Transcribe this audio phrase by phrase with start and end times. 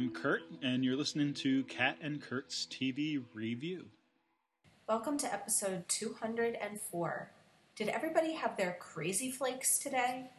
[0.00, 0.06] Kat.
[0.06, 3.86] And I'm Kurt, and you're listening to Kat and Kurt's TV Review.
[4.88, 7.30] Welcome to episode 204.
[7.76, 10.30] Did everybody have their crazy flakes today?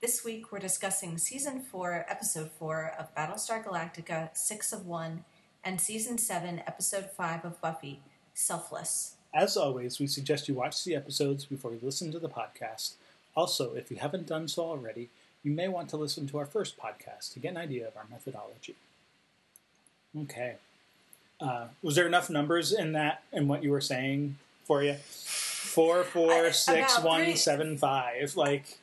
[0.00, 5.24] This week we're discussing season 4, episode 4 of Battlestar Galactica 6 of 1
[5.64, 8.00] and season 7, episode 5 of Buffy,
[8.34, 9.14] Selfless.
[9.32, 12.94] As always, we suggest you watch the episodes before you listen to the podcast.
[13.36, 15.10] Also, if you haven't done so already,
[15.42, 18.06] you may want to listen to our first podcast to get an idea of our
[18.10, 18.74] methodology.
[20.22, 20.54] Okay.
[21.40, 24.94] Uh, was there enough numbers in that in what you were saying for you?
[24.94, 28.34] Four, four, I- six, one, three- seven, five.
[28.36, 28.78] Like,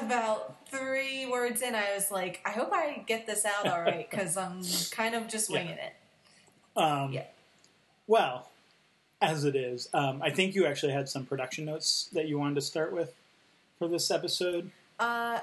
[0.00, 4.08] About three words in, I was like, I hope I get this out all right
[4.08, 4.62] because I'm
[4.92, 5.58] kind of just Yeah.
[5.58, 5.92] winging it.
[6.76, 7.24] um, Yeah.
[8.06, 8.48] well,
[9.20, 12.54] as it is, um, I think you actually had some production notes that you wanted
[12.54, 13.12] to start with
[13.78, 14.70] for this episode.
[14.98, 15.40] Uh,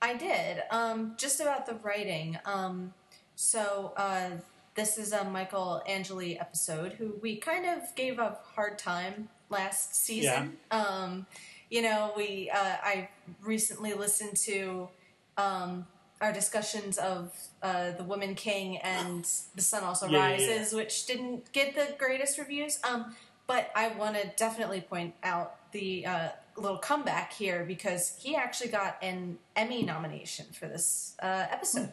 [0.00, 0.62] I did.
[0.70, 2.38] Um, just about the writing.
[2.44, 2.92] Um,
[3.34, 4.30] so uh,
[4.74, 9.94] this is a Michael Angeli episode who we kind of gave a hard time last
[9.94, 10.56] season.
[10.70, 11.26] Um,
[11.70, 13.08] you know, we uh, I
[13.42, 14.88] recently listened to
[15.36, 15.86] um,
[16.20, 20.48] our discussions of uh, the Woman King and The Sun Also Yeah, yeah, yeah.
[20.52, 22.78] Rises, which didn't get the greatest reviews.
[22.84, 23.14] Um,
[23.46, 28.70] but I want to definitely point out the uh, little comeback here because he actually
[28.70, 31.92] got an Emmy nomination for this uh, episode,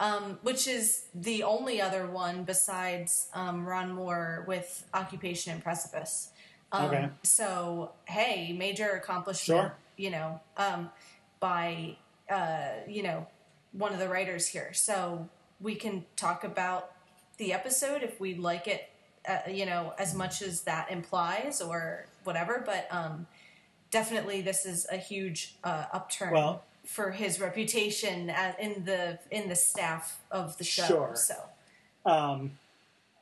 [0.00, 6.30] um, which is the only other one besides um, Ron Moore with Occupation and Precipice.
[6.72, 7.08] Um, Okay.
[7.22, 9.60] So hey, major accomplishment.
[9.60, 9.74] Sure.
[9.96, 10.90] You know, um,
[11.40, 11.96] by
[12.30, 13.26] uh, you know
[13.72, 14.72] one of the writers here.
[14.72, 15.28] So
[15.60, 16.92] we can talk about
[17.38, 18.88] the episode if we like it,
[19.28, 22.62] uh, you know, as much as that implies or whatever.
[22.64, 23.26] But um,
[23.90, 29.54] definitely, this is a huge uh, upturn Well- for his reputation in the in the
[29.54, 30.84] staff of the show.
[30.86, 31.12] Sure.
[31.14, 31.34] So
[32.06, 32.52] Um,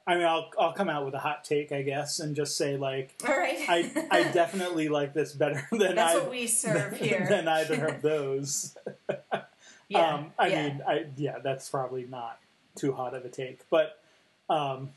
[0.06, 2.76] I mean, I'll I'll come out with a hot take, I guess, and just say
[2.76, 6.96] like all right, I I definitely like this better than that's I what we serve
[6.96, 7.26] here.
[7.28, 8.76] than either of those.
[9.88, 10.62] yeah, um, I yeah.
[10.68, 12.38] mean, I yeah, that's probably not
[12.76, 13.98] too hot of a take, but
[14.48, 14.90] um,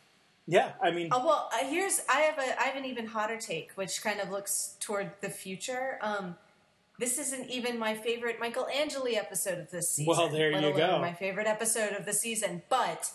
[0.45, 3.37] yeah, I mean, Oh, well, uh, here's I have a I have an even hotter
[3.37, 5.97] take, which kind of looks toward the future.
[6.01, 6.35] Um,
[6.99, 10.13] this isn't even my favorite Michael Angeli episode of this season.
[10.13, 10.99] Well, there you go.
[10.99, 13.09] My favorite episode of the season, but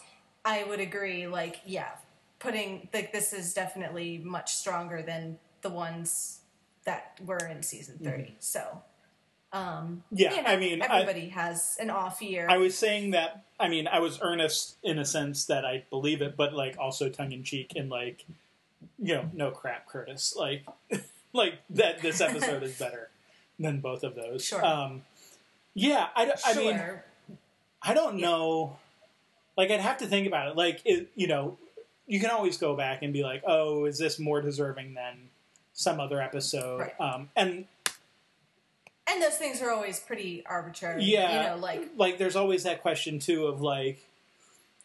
[0.44, 1.26] I would agree.
[1.26, 1.90] Like, yeah,
[2.38, 6.40] putting like this is definitely much stronger than the ones
[6.84, 8.82] that were in season 30 So,
[9.52, 10.16] um, Mm-hmm.
[10.16, 12.46] Yeah, you know, I mean, I- everybody has an off year.
[12.48, 13.44] I was saying that.
[13.60, 17.08] I mean, I was earnest in a sense that I believe it, but like also
[17.10, 18.24] tongue in cheek and like,
[18.98, 20.34] you know, no crap, Curtis.
[20.36, 20.66] Like,
[21.34, 22.00] like that.
[22.00, 23.10] This episode is better
[23.58, 24.44] than both of those.
[24.44, 24.64] Sure.
[24.64, 25.02] Um,
[25.74, 26.80] yeah, I, I mean.
[27.82, 28.78] I don't know.
[29.56, 30.56] Like, I'd have to think about it.
[30.56, 31.58] Like, it, you know,
[32.06, 35.28] you can always go back and be like, oh, is this more deserving than
[35.72, 36.80] some other episode?
[36.80, 37.00] Right.
[37.00, 37.66] Um, and
[39.06, 41.04] and those things are always pretty arbitrary.
[41.04, 43.98] yeah, you know, like like there's always that question too of like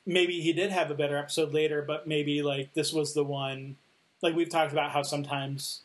[0.06, 3.78] maybe he did have a better episode later, but maybe like this was the one.
[4.22, 5.82] Like we've talked about how sometimes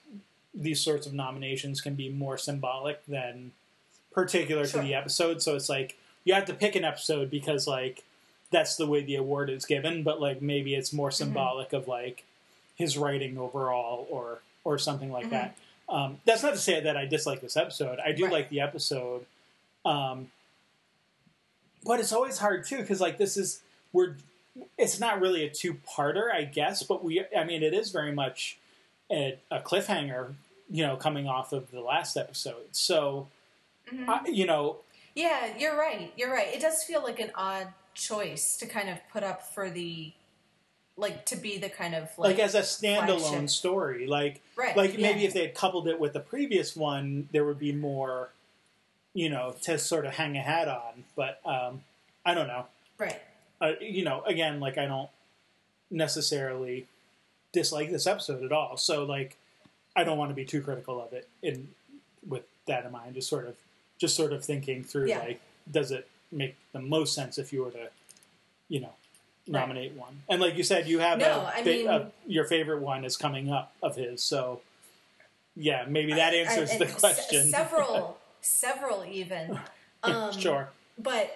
[0.54, 3.52] these sorts of nominations can be more symbolic than
[4.12, 4.80] particular Sure.
[4.80, 5.42] to the episode.
[5.42, 8.04] So it's like you have to pick an episode because like
[8.50, 12.24] that's the way the award is given, but like maybe it's more symbolic of like
[12.76, 15.30] his writing overall or or something like Mhm.
[15.30, 15.56] that.
[15.88, 17.98] Um, that's not to say that I dislike this episode.
[17.98, 18.32] I do Right.
[18.32, 19.26] like the episode,
[19.84, 20.30] um,
[21.84, 23.60] but it's always hard too because like this is
[23.92, 24.16] we're
[24.78, 28.12] it's not really a two parter, I guess, but we I mean it is very
[28.12, 28.56] much
[29.10, 30.34] a, a cliffhanger,
[30.70, 32.68] you know, coming off of the last episode.
[32.72, 33.28] So
[33.92, 34.08] mhm.
[34.08, 34.78] I, you know,
[35.14, 36.12] Yeah, you're right.
[36.16, 36.48] You're right.
[36.52, 40.12] It does feel like an odd choice to kind of put up for the
[40.96, 43.50] like to be the kind of like, like, as a standalone flagship.
[43.50, 44.76] story, like right.
[44.76, 45.26] like maybe yeah.
[45.26, 48.30] if they had coupled it with the previous one, there would be more,
[49.12, 51.04] you know, to sort of hang a hat on.
[51.16, 51.82] But um,
[52.24, 52.66] I don't know.
[52.98, 53.20] right.
[53.60, 55.10] uh, you know, again, like I don't
[55.90, 56.86] necessarily
[57.52, 58.76] dislike this episode at all.
[58.76, 59.36] So like,
[59.96, 61.28] I don't want to be too critical of it.
[61.42, 61.68] In
[62.26, 63.54] with that in mind, just sort of,
[63.98, 65.18] just sort of thinking through Yeah.
[65.20, 67.90] like, does it make the most sense if you were to,
[68.68, 68.94] you know,
[69.46, 69.60] Right.
[69.60, 70.22] nominate one?
[70.28, 73.16] And like you said, you have No, a, I mean- a- your favorite one is
[73.16, 74.22] coming up of his.
[74.22, 74.62] So
[75.54, 77.50] yeah, maybe that answers And- the and se- question.
[77.50, 79.60] several, several even.
[80.02, 80.68] Um, sure.
[80.98, 81.30] but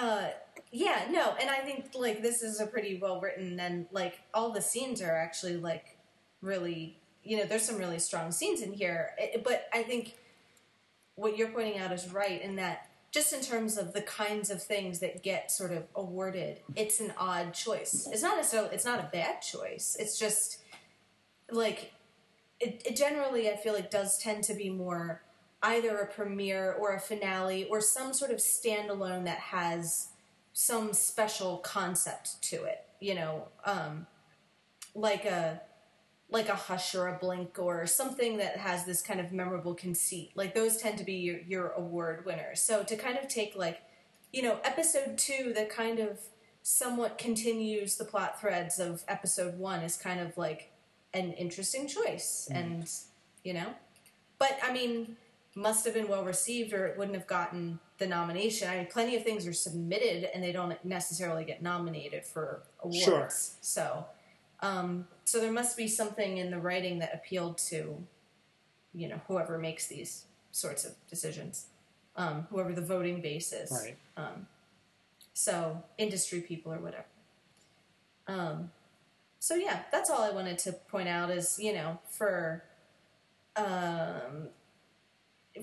[0.00, 0.28] uh
[0.70, 4.50] yeah no and i think like this is a pretty well written and like all
[4.52, 5.96] the scenes are actually like
[6.40, 6.94] really
[7.26, 10.14] you know there's some really strong scenes in here I- but i think
[11.16, 14.62] what you're pointing out is right in that just in terms of the kinds of
[14.62, 18.06] things that get sort of awarded, it's an odd choice.
[18.12, 19.96] It's not necessarily it's not a bad choice.
[19.98, 20.58] It's just
[21.50, 21.94] like
[22.60, 25.22] it, it generally I feel like does tend to be more
[25.62, 30.08] either a premiere or a finale or some sort of standalone that has
[30.52, 32.84] some special concept to it.
[33.00, 34.06] You know, um,
[34.94, 35.62] like a
[36.30, 40.32] like a hush or a blink or something that has this kind of memorable conceit.
[40.34, 42.60] Like those tend to be your, your award winners.
[42.60, 43.82] So to kind of take like,
[44.32, 46.18] you know, episode two that kind of
[46.62, 50.72] somewhat continues the plot threads of episode one is kind of like
[51.14, 52.48] an interesting choice.
[52.50, 52.56] Mm.
[52.56, 52.90] And,
[53.44, 53.68] you know,
[54.38, 55.16] but I mean,
[55.54, 58.68] must have been well received or it wouldn't have gotten the nomination.
[58.68, 63.04] I mean, plenty of things are submitted and they don't necessarily get nominated for awards.
[63.04, 63.28] Sure.
[63.30, 64.06] So,
[64.66, 68.02] um, so there must be something in the writing that appealed to,
[68.92, 71.66] you know, whoever makes these sorts of decisions,
[72.16, 73.70] um, whoever the voting base is.
[73.70, 73.96] Right.
[74.16, 74.46] Um,
[75.34, 77.04] so industry people or whatever.
[78.26, 78.70] Um,
[79.38, 82.64] so yeah, that's all I wanted to point out is you know for
[83.54, 84.48] um,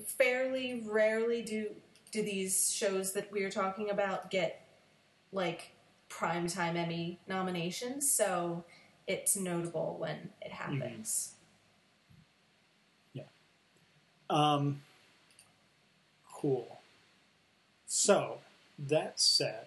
[0.06, 1.70] fairly rarely do
[2.10, 4.64] do these shows that we are talking about get
[5.32, 5.72] like
[6.08, 8.64] primetime Emmy nominations, so
[9.06, 11.34] it's notable when it happens.
[14.30, 14.80] Um,
[16.32, 16.78] cool.
[17.86, 18.38] So,
[18.78, 19.66] that said,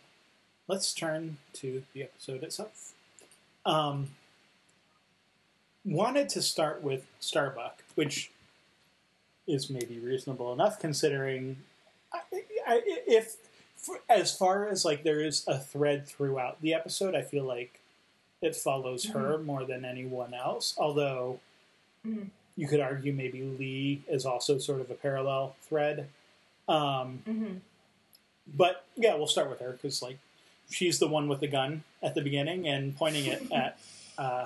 [0.68, 2.94] let's turn to the episode itself.
[3.66, 4.10] Um,
[5.86, 8.32] wanted to start with Starbuck, which
[9.48, 11.58] is maybe reasonable enough considering
[12.12, 12.20] I,
[12.68, 13.38] I, if,
[13.78, 17.77] for, as far as like there is a thread throughout the episode, I feel like
[18.42, 20.76] it follows her more than anyone else.
[20.78, 21.40] Although
[22.06, 22.30] Mhm.
[22.56, 26.10] you could argue maybe Lee is also sort of a parallel thread.
[26.68, 27.58] Um, Mm-hmm.
[28.48, 30.20] but yeah, we'll start with her because like
[30.70, 33.80] she's the one with the gun at the beginning and pointing it at
[34.18, 34.46] uh,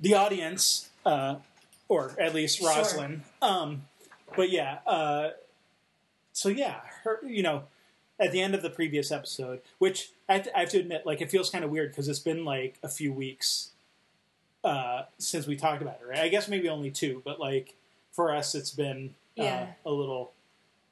[0.00, 1.36] the audience, uh,
[1.88, 2.68] or at least Sure.
[2.68, 3.24] Roslin.
[3.42, 3.86] Um,
[4.36, 5.30] but yeah, uh,
[6.32, 7.20] so yeah, her.
[7.26, 7.64] You know,
[8.20, 11.06] at the end of the previous episode, which I have to, I have to admit,
[11.06, 13.70] like it feels kind of weird because it's been like a few weeks
[14.64, 16.06] uh, since we talked about it.
[16.08, 16.18] Right?
[16.20, 17.74] I guess maybe only two, but like
[18.12, 19.66] for us, it's been uh, Yeah.
[19.86, 20.32] a little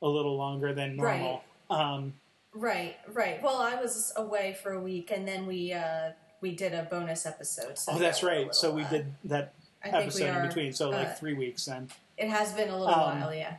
[0.03, 1.43] a little longer than normal.
[1.71, 2.15] Um,
[2.59, 3.43] Right, right.
[3.43, 7.27] Well, I was away for a week, and then we uh, we did a bonus
[7.27, 7.77] episode.
[7.77, 8.55] So oh, that's right.
[8.55, 9.53] So we did that
[9.85, 10.73] I episode are, in between.
[10.73, 13.57] So like uh, three weeks then, It has been a little Um, while, yeah.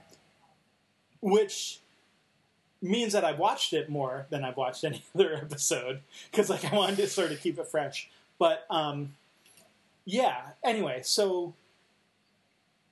[1.21, 1.79] which
[2.81, 6.01] means that I've watched it more than I've watched any other episode
[6.31, 8.09] because like I wanted to sort of keep it fresh.
[8.39, 9.13] But um,
[10.05, 10.41] yeah.
[10.63, 11.53] Anyway, so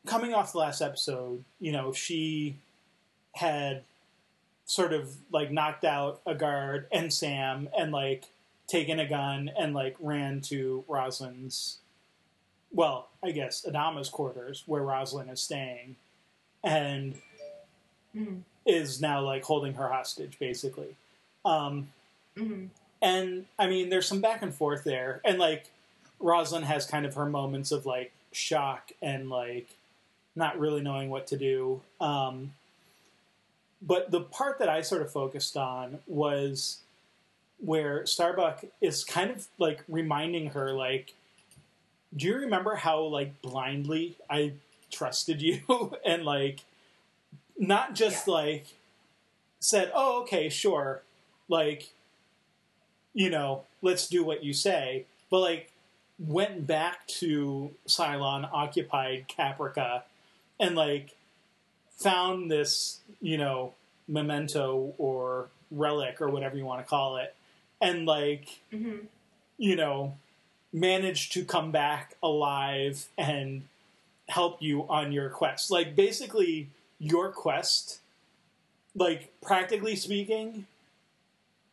[0.05, 2.55] coming off the last episode, you know, she
[3.33, 3.83] had
[4.65, 8.25] sort of like knocked out a guard and Sam and like
[8.67, 11.77] taken a gun and like ran to Roslin's
[12.73, 15.95] well, I guess Adama's quarters where Roslin is staying
[16.63, 17.15] and
[18.15, 18.41] Mhm.
[18.65, 20.95] Is now like holding her hostage basically.
[21.43, 21.89] Um
[22.37, 22.65] hmm
[23.01, 25.65] and I mean, there's some back and forth there, and like
[26.19, 29.67] Roslin has kind of her moments of like shock and like
[30.35, 31.81] not really knowing what to do.
[32.01, 32.53] Um,
[33.81, 36.79] but the part that I sort of focused on was
[37.59, 41.13] where Starbuck is kind of like reminding her, like,
[42.15, 44.53] do you remember how like blindly I
[44.91, 45.61] trusted you
[46.05, 46.61] and like
[47.57, 48.33] not just Yeah.
[48.33, 48.65] like
[49.59, 51.01] said, oh, okay, sure,
[51.47, 51.89] like
[53.13, 55.71] you know, let's do what you say, but like
[56.19, 60.03] went back to Cylon, occupied Caprica,
[60.59, 61.15] and like
[61.97, 63.73] found this, you know,
[64.07, 67.33] memento or relic or whatever you want to call it,
[67.81, 68.97] and like, hmm
[69.57, 70.17] you know,
[70.73, 73.63] managed to come back alive and
[74.27, 75.71] help you on your quest.
[75.71, 76.67] Like basically
[76.99, 77.99] your quest,
[78.95, 80.65] like practically speaking,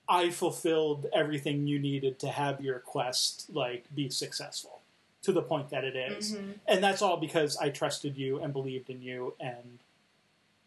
[0.09, 4.81] I fulfilled everything you needed to have your quest like be successful
[5.23, 6.33] to the point that it is.
[6.35, 6.55] Mhm.
[6.67, 9.79] And that's all because I trusted you and believed in you and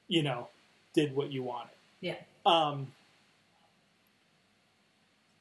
[0.07, 0.47] you know,
[0.93, 1.73] did what you wanted.
[1.99, 2.15] Yeah.
[2.45, 2.93] Um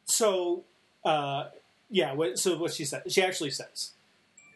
[0.06, 0.64] so
[1.04, 1.48] uh
[1.90, 3.90] yeah, what, so what she said, she actually says,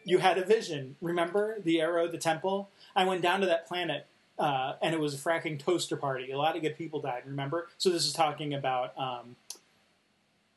[0.03, 0.97] "You had a vision.
[0.99, 2.69] Remember the arrow, the temple?
[2.95, 4.07] I went down to that planet,
[4.39, 6.31] uh, and it was a fracking toaster party.
[6.31, 7.23] A lot of good people died.
[7.25, 7.67] Remember?
[7.77, 9.35] So this is talking about um,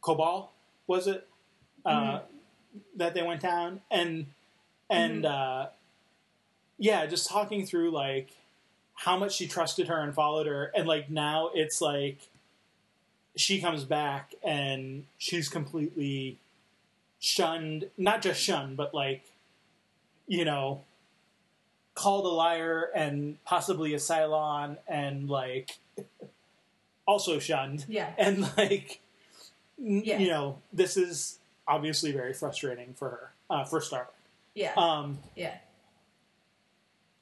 [0.03, 0.49] Kobol,
[0.87, 1.27] was it?
[1.85, 2.21] Uh,
[2.97, 4.27] that they went down, and
[4.89, 5.67] and uh,
[6.79, 8.31] yeah, just talking through like
[8.95, 12.29] how much she trusted her and followed her, and like now it's like
[13.35, 16.39] she comes back and she's completely
[17.19, 19.25] shunned, not just shunned, but like
[20.29, 20.83] you know
[21.95, 25.79] called a liar and possibly a Cylon and like
[27.07, 27.85] also shunned.
[27.89, 28.11] Yeah.
[28.19, 29.01] And like
[29.79, 30.19] n- Yeah.
[30.19, 34.15] you know, this is obviously very frustrating for her, uh, for Starbuck.
[34.55, 34.73] Yeah.
[34.77, 35.57] Um yeah.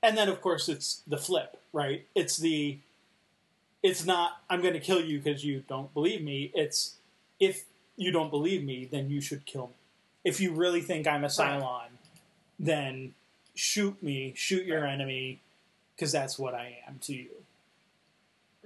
[0.02, 2.06] and then of course it's the flip, right?
[2.14, 2.78] It's the
[3.82, 6.50] it's not I'm going to kill you because you don't believe me.
[6.54, 6.96] It's
[7.38, 7.64] if
[7.96, 9.72] you don't believe me, then you should kill me.
[10.24, 11.88] If you really think I'm a Cylon,
[12.58, 13.14] then
[13.61, 15.38] shoot me, shoot your enemy
[15.95, 17.29] because that's what I am to you.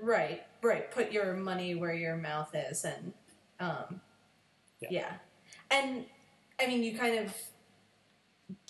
[0.00, 0.88] Right, right.
[0.88, 3.12] Put your money where your mouth is, and
[3.58, 4.00] um,
[4.80, 4.88] Yeah.
[4.90, 5.12] yeah.
[5.68, 6.04] And
[6.60, 7.34] I mean, you kind of,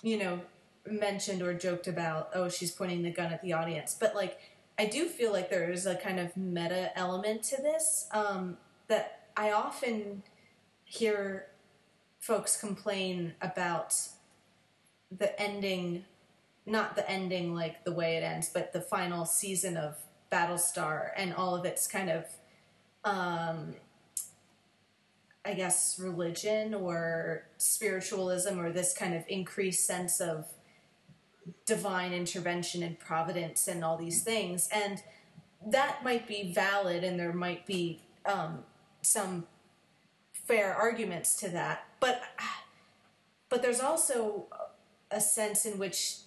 [0.02, 0.40] you know,
[0.86, 4.38] mentioned or joked about, oh, she's pointing the gun at the audience, but like,
[4.78, 8.56] I do feel like there is a kind of meta element to this um,
[8.88, 10.22] that I often
[10.84, 11.46] hear
[12.18, 13.94] folks complain about
[15.16, 16.04] the ending
[16.66, 19.96] not the ending like the way it ends, but the final season of
[20.32, 22.24] Battlestar and all of its kind of,
[23.04, 23.74] um,
[25.44, 30.46] I guess, religion or spiritualism or this kind of increased sense of
[31.66, 34.68] divine intervention and providence and all these things.
[34.72, 35.02] And
[35.66, 38.60] that might be valid and there might be um,
[39.02, 39.46] some
[40.32, 41.84] fair arguments to that.
[42.00, 42.22] But,
[43.50, 44.46] but there's also
[45.10, 46.18] a sense in which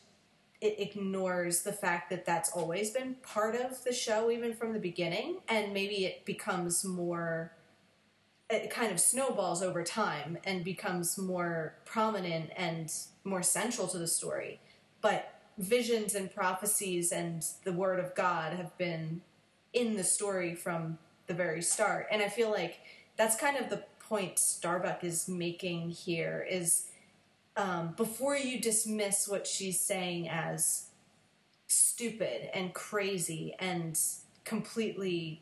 [0.59, 4.79] it ignores the fact that that's always been part of the show, even from the
[4.79, 7.53] beginning, and maybe it becomes more.
[8.49, 12.91] It kind of snowballs over time and becomes more prominent and
[13.23, 14.61] more central to the story.
[15.01, 19.21] But visions and prophecies and the Word of God have been
[19.73, 20.97] in the story from
[21.27, 22.07] the very start.
[22.09, 22.79] And I feel like
[23.17, 26.87] that's kind of the point Starbuck is making here is
[27.57, 30.85] um, before you dismiss what she's saying as
[31.65, 33.99] stupid and crazy and
[34.45, 35.41] completely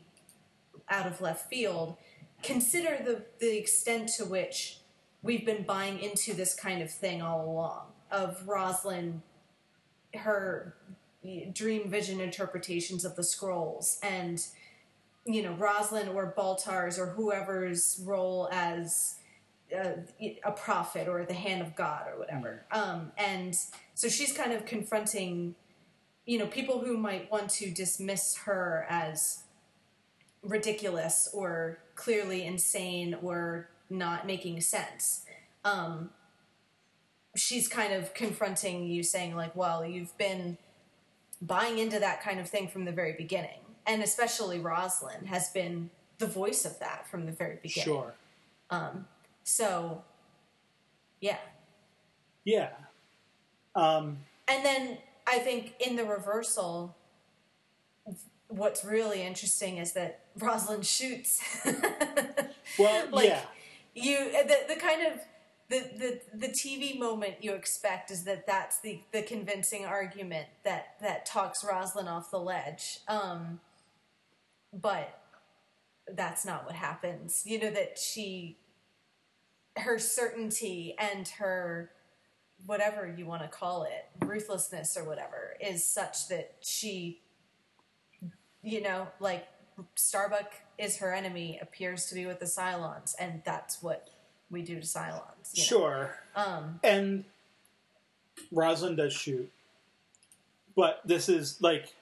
[0.88, 1.96] out of left field,
[2.42, 4.78] consider the, the extent to which
[5.22, 9.22] we've been buying into this kind of thing all along of Roslin,
[10.14, 10.74] her
[11.52, 14.46] dream vision interpretations of the scrolls and
[15.24, 19.15] you know Roslin or Baltar's or whoever's role as
[19.74, 19.92] uh,
[20.44, 22.64] a prophet or the hand of God or whatever.
[22.70, 23.56] Um, and
[23.94, 25.54] so she's kind of confronting,
[26.24, 29.44] you know, people who might want to dismiss her as
[30.42, 35.24] ridiculous or clearly insane or not making sense.
[35.64, 36.10] Um,
[37.34, 40.58] she's kind of confronting you, saying, like, well, you've been
[41.42, 43.60] buying into that kind of thing from the very beginning.
[43.86, 47.84] And especially Roslin has been the voice of that from the very beginning.
[47.84, 48.14] Sure.
[49.46, 50.02] So,
[51.20, 51.38] yeah.
[52.44, 52.70] Yeah.
[53.76, 56.96] Um, And then I think in the reversal,
[58.48, 61.40] what's really interesting is that Roslin shoots.
[62.78, 63.42] well, Like, yeah.
[63.94, 65.20] you the, the kind of
[65.68, 70.96] the, the the TV moment you expect is that that's the the convincing argument that
[71.00, 72.98] that talks Roslin off the ledge.
[73.08, 73.60] Um,
[74.72, 75.20] but
[76.12, 77.42] that's not what happens.
[77.44, 78.58] You know that she
[79.76, 81.90] her certainty and her
[82.64, 87.20] whatever you want to call it, ruthlessness or whatever, is such that she
[88.66, 89.46] you know, like
[89.94, 94.10] Starbuck is her enemy, appears to be with the Cylons, and that's what
[94.50, 95.54] we do to Cylons.
[95.54, 96.16] Sure.
[96.34, 97.24] Um, And
[98.50, 99.50] Roslin does shoot.
[100.74, 101.94] But this is like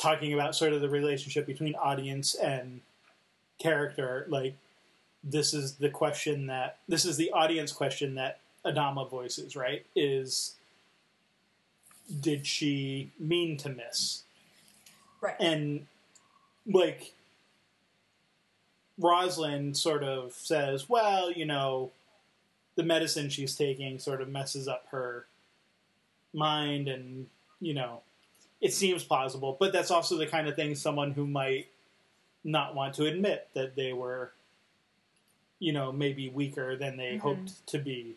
[0.00, 2.80] talking about sort of the relationship between audience and
[3.60, 4.26] character.
[4.28, 4.56] Like,
[5.24, 9.84] this is the question that, this is the audience question that Adama voices, right?
[9.94, 10.54] Is,
[12.20, 14.22] did she mean to miss?
[15.22, 15.36] right.
[15.40, 15.86] and
[16.66, 17.14] like
[18.98, 21.92] Roslin sort of says, "Well, you know,
[22.74, 25.26] the medicine she's taking sort of messes up her
[26.34, 27.28] mind, and
[27.60, 28.02] you know,
[28.60, 31.68] it seems plausible." But that's also the kind of thing someone who might
[32.44, 34.32] not want to admit that they were,
[35.62, 38.16] you know, maybe weaker than they hoped to be,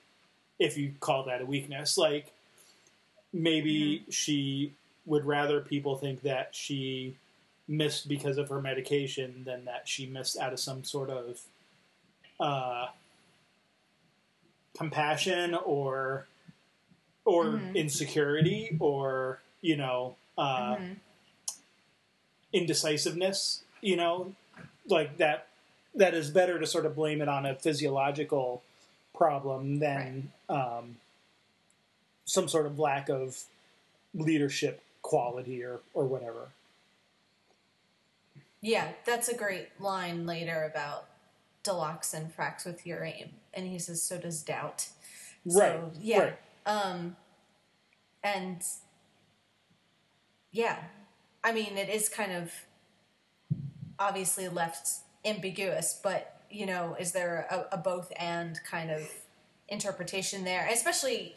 [0.58, 1.96] if you call that a weakness.
[1.96, 2.34] Like
[3.32, 4.74] maybe she
[5.06, 7.16] would rather people think that she
[7.68, 11.40] missed because of her medication than that she missed out of some sort of
[12.40, 12.88] uh,
[14.76, 16.26] compassion or
[17.26, 17.76] or Mhm.
[17.76, 20.96] insecurity or you know uh, Mhm.
[22.54, 23.64] indecisiveness.
[23.82, 24.34] You know,
[24.88, 25.48] like that.
[25.96, 28.62] That is better to sort of blame it on a physiological
[29.16, 30.98] problem than um,
[32.26, 33.44] some sort of lack of
[34.14, 36.50] leadership quality or or whatever.
[38.62, 41.06] Yeah, that's a great line later about
[41.64, 44.90] Doloxan fracks with your aim, and he says, "So does doubt."
[45.46, 46.20] Right, So, yeah.
[46.20, 46.38] right.
[46.66, 47.16] Um,
[48.24, 48.64] and
[50.52, 50.78] yeah,
[51.44, 52.52] I mean, it is kind of
[54.00, 54.90] obviously left
[55.26, 59.02] ambiguous, but you know, is there a, a both and kind of
[59.68, 60.68] interpretation there?
[60.72, 61.36] Especially,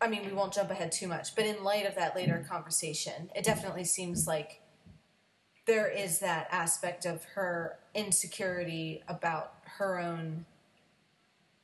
[0.00, 3.30] I mean, we won't jump ahead too much, but in light of that later conversation,
[3.36, 4.60] it definitely seems like
[5.66, 10.46] there is that aspect of her insecurity about her own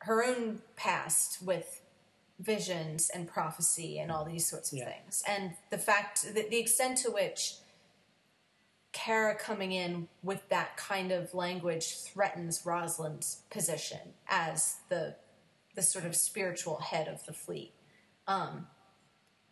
[0.01, 1.81] her own past with
[2.39, 4.91] visions and prophecy and all these sorts of Yeah.
[4.91, 7.55] things and the fact that the extent to which
[8.95, 15.17] Kara coming in with that kind of language threatens Roslin's position as the
[15.75, 17.73] the sort of spiritual head of the fleet.
[18.29, 18.69] Um,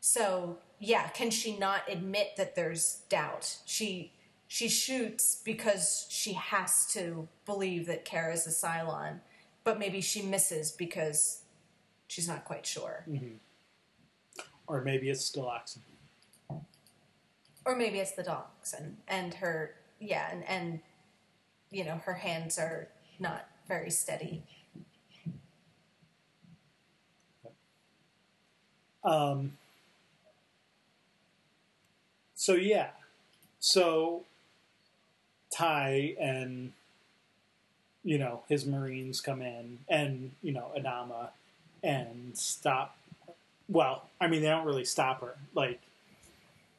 [0.01, 3.59] so yeah, can she not admit that there's doubt?
[3.67, 4.13] She
[4.47, 9.21] she shoots because she has to believe that Kara's a Cylon,
[9.65, 11.43] but maybe she misses because
[12.07, 13.05] she's not quite sure.
[14.69, 15.79] Or maybe it's Doloxan.
[17.64, 20.81] Or maybe it's the dogs and, and her yeah, and, and
[21.71, 22.88] you know, her hands are
[23.19, 24.42] not very steady.
[29.04, 29.54] Um,
[32.35, 32.90] so yeah,
[33.59, 34.23] so
[35.52, 36.73] Tigh and
[38.04, 41.31] you know his Marines come in, and you know Adama,
[41.83, 42.96] and stop.
[43.68, 45.35] Well, I mean they don't really stop her.
[45.55, 45.81] Like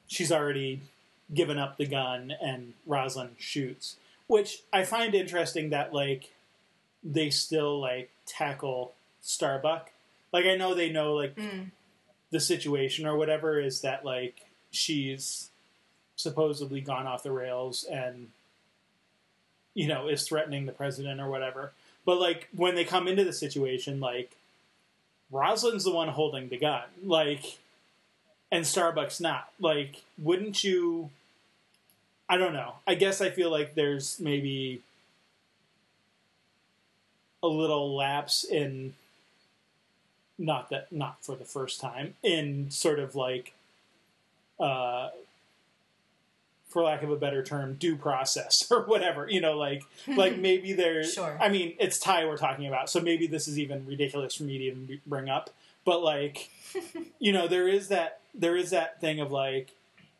[0.08, 0.82] she's already
[1.34, 3.96] given up the gun, and Roslin shoots,
[4.28, 6.32] which I find interesting that like
[7.04, 9.92] they still like tackle Starbuck.
[10.32, 11.72] Like I know they know like Mm.
[12.32, 15.50] the situation or whatever is that like she's
[16.16, 18.30] supposedly gone off the rails and
[19.74, 21.72] you know is threatening the president or whatever
[22.06, 24.32] but like when they come into the situation like
[25.32, 27.58] roslin's the one holding the gun like
[28.54, 29.50] and starbucks not.
[29.60, 31.10] Like wouldn't you
[32.30, 32.76] i don't know.
[32.88, 34.82] I guess i feel like there's maybe
[37.42, 38.94] a little lapse in
[40.38, 43.54] not that not for the first time in sort of like
[44.60, 45.10] uh
[46.70, 50.74] for lack of a better term due process or whatever you know like like maybe
[50.74, 51.38] there's Sure.
[51.42, 54.58] i mean it's tigh we're talking about so maybe this is even ridiculous for me
[54.58, 55.50] to even bring up
[55.86, 56.50] but like
[57.20, 59.72] you know there is that there is that thing of like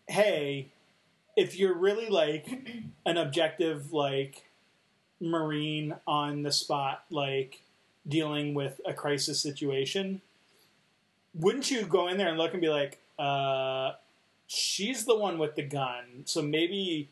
[0.08, 0.68] hey
[1.36, 2.48] if you're really like
[3.06, 4.44] an objective like
[5.20, 7.62] marine on the spot like
[8.08, 10.22] dealing with a crisis situation
[11.34, 13.92] wouldn't you go in there and look and be like uh
[14.48, 17.10] she's the one with the gun so maybe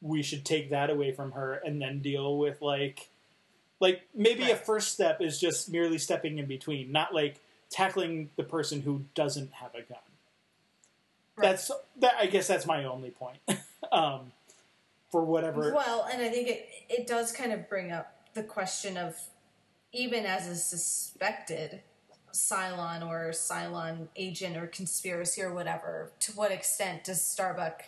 [0.00, 3.08] we should take that away from her and then deal with like
[3.78, 7.40] like maybe a first step is just merely stepping in between not like
[7.72, 9.98] tackling the person who doesn't have a gun
[11.34, 11.48] Right.
[11.52, 13.38] that's that i guess that's my only point
[13.92, 14.32] um
[15.10, 18.96] for whatever Well, and I think it it does kind of bring up the question
[18.96, 19.14] of
[19.92, 21.82] even as a suspected
[22.32, 27.84] Cylon or Cylon agent or conspiracy or whatever, to what extent does Starbuck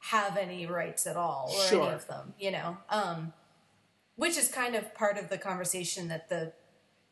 [0.00, 1.84] have any rights at all or Sure.
[1.86, 2.34] any of them?
[2.40, 3.32] You know, um,
[4.16, 6.52] which is kind of part of the conversation that the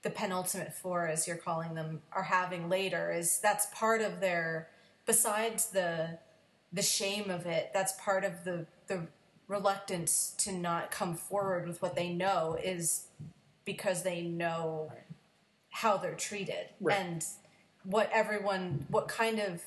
[0.07, 3.11] the penultimate four, as you're calling them, are having later.
[3.11, 4.69] Is that's part of their
[5.05, 6.19] besides the
[6.73, 9.07] the shame of it that's part of the the
[9.49, 13.07] reluctance to not come forward with what they know is
[13.65, 15.03] because they know Right.
[15.71, 16.99] how they're treated Right.
[17.01, 17.25] and
[17.85, 19.63] what everyone what kind of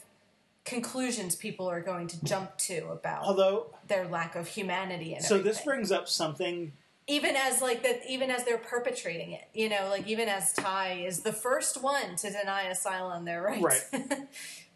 [0.65, 5.38] conclusions people are going to jump to about although their lack of humanity and so
[5.39, 6.73] this brings up something
[7.10, 11.04] even as like that even as they're perpetrating it you know like even as tigh
[11.06, 14.02] is the first one to deny asylum their rights Right.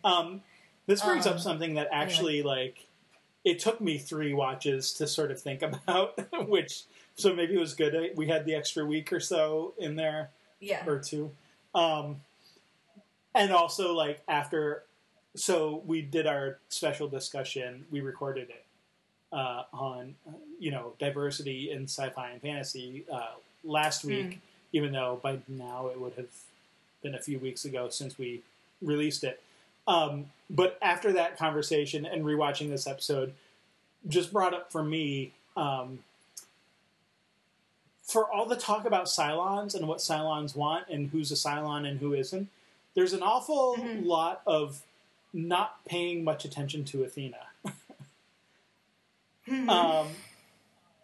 [0.04, 0.41] Um,
[0.86, 2.88] this brings Um, up something that actually, like,
[3.46, 6.19] it took me three watches to sort of think about,
[6.50, 6.84] which,
[7.15, 8.12] so maybe it was good.
[8.17, 11.32] We had the extra week or so in there, yeah or two.
[11.74, 12.17] Um,
[13.34, 14.84] and also, like, after,
[15.36, 18.62] so we did our special discussion, we recorded it
[19.34, 23.32] uh, on, uh, you know, diversity in sci fi and fantasy uh,
[23.63, 24.39] last week,
[24.72, 26.30] even though by now it would have
[27.02, 28.41] been a few weeks ago since we
[28.82, 29.41] released it.
[29.88, 33.34] Um, but after that conversation and rewatching this episode,
[34.08, 35.32] just brought up for me.
[35.58, 36.00] Um,
[38.04, 42.00] for all the talk about Cylons and what Cylons want and who's a Cylon and
[42.00, 42.50] who isn't,
[42.96, 44.06] there's an awful Mhm.
[44.06, 44.84] lot of
[45.34, 47.48] not paying much attention to Athena.
[49.69, 50.08] Um,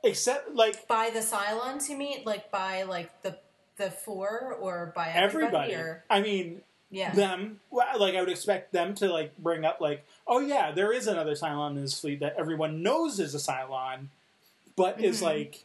[0.04, 2.24] except like by the Cylons, you mean?
[2.26, 3.38] Like by like the
[3.78, 5.74] the four or by everybody?
[5.74, 5.74] everybody.
[5.76, 7.14] Or, I mean, yeah.
[7.14, 10.92] them well, like I would expect them to like bring up like, oh yeah, there
[10.92, 14.08] is another Cylon in this fleet that everyone knows is a Cylon,
[14.76, 15.24] but is Mhm.
[15.24, 15.64] like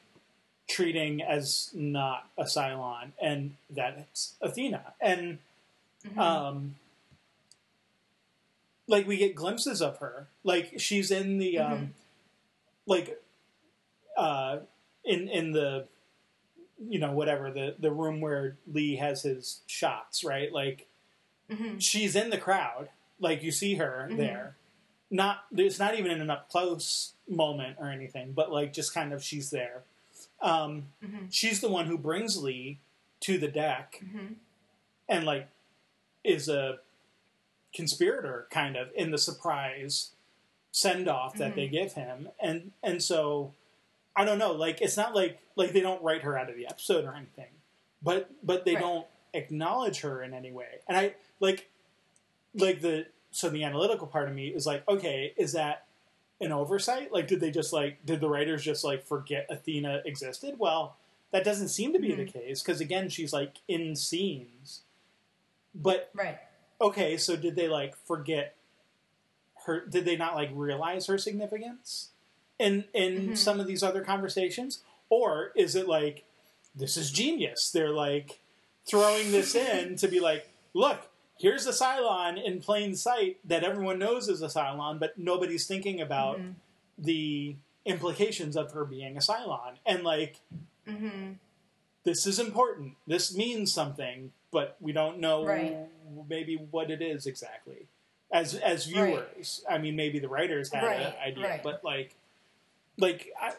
[0.68, 4.94] treating as not a Cylon, and that's Athena.
[5.00, 5.38] And
[6.06, 6.18] Mhm.
[6.18, 6.74] um,
[8.86, 11.88] like we get glimpses of her, like she's in the um, Mhm.
[12.86, 13.20] Like
[14.16, 14.58] uh,
[15.04, 15.86] in in the
[16.88, 20.52] you know whatever the the room where Lee has his shots, right?
[20.52, 20.86] Like
[21.50, 21.80] Mhm.
[21.80, 22.88] she's in the crowd.
[23.20, 24.16] Like you see her Mhm.
[24.16, 24.56] there.
[25.10, 29.12] Not it's not even in an up close moment or anything, but like just kind
[29.12, 29.84] of she's there.
[30.40, 31.32] Um, Mhm.
[31.32, 32.78] she's the one who brings Lee
[33.20, 34.36] to the deck Mhm.
[35.08, 35.48] and like
[36.24, 36.80] is a
[37.74, 40.12] conspirator kind of in the surprise
[40.76, 41.54] send off that Mhm.
[41.54, 43.54] they give him and and so
[44.16, 46.66] I don't know like it's not like like they don't write her out of the
[46.66, 47.52] episode or anything
[48.02, 48.80] but but they Right.
[48.80, 51.70] don't acknowledge her in any way and I like
[52.54, 55.86] like the so the analytical part of me is like okay is that
[56.40, 60.58] an oversight like did they just like did the writers just like forget Athena existed
[60.58, 60.96] well
[61.30, 62.16] that doesn't seem to be Mhm.
[62.16, 64.82] the case because again she's like in scenes
[65.72, 66.38] but Right.
[66.80, 68.53] okay, so did they like forget
[69.66, 69.84] her?
[69.86, 72.10] Did they not like realize her significance
[72.58, 73.36] in in Mhm.
[73.36, 76.24] some of these other conversations, or is it like
[76.74, 77.70] this is genius?
[77.70, 78.40] They're like
[78.86, 83.98] throwing this in to be like, look, here's a Cylon in plain sight that everyone
[83.98, 86.54] knows is a Cylon, but nobody's thinking about Mhm.
[86.98, 90.40] the implications of her being a Cylon, and like
[90.86, 91.36] Mhm.
[92.04, 92.96] this is important.
[93.06, 95.76] This means something, but we don't know Right.
[96.28, 97.86] maybe what it is exactly.
[98.32, 99.06] As as Right.
[99.06, 101.62] viewers, I mean, maybe the writers had Right, an idea, right.
[101.62, 102.14] but like,
[102.98, 103.52] like I,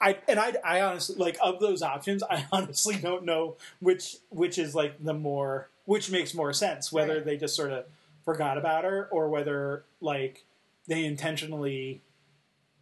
[0.00, 4.58] I and I, I honestly like of those options, I honestly don't know which which
[4.58, 6.90] is like the more which makes more sense.
[6.90, 7.24] Whether Right.
[7.24, 7.84] they just sort of
[8.24, 10.44] forgot about her or whether like
[10.88, 12.00] they intentionally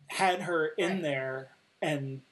[0.08, 1.02] had her in Right.
[1.02, 1.48] there
[1.82, 2.22] and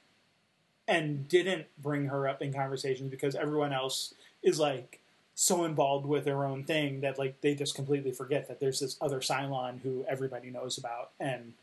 [0.87, 4.99] and didn't bring her up in conversations because everyone else is like
[5.35, 8.97] so involved with their own thing that like they just completely forget that there's this
[9.01, 11.53] other Cylon who everybody knows about and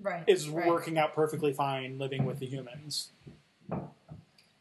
[0.00, 0.24] Right.
[0.26, 0.66] is right.
[0.66, 3.10] working out perfectly fine living with the humans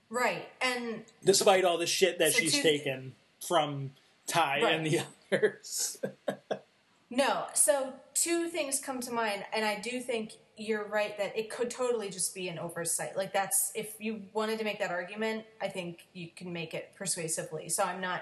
[0.09, 0.47] Right.
[0.61, 3.91] And despite all the shit that So she's two- taken from
[4.27, 5.97] Tigh and the others.
[7.15, 11.49] No, so two things come to mind, and I do think you're right that it
[11.49, 13.17] could totally just be an oversight.
[13.17, 16.93] Like that's if you wanted to make that argument, I think you can make it
[16.95, 17.69] persuasively.
[17.69, 18.21] So I'm not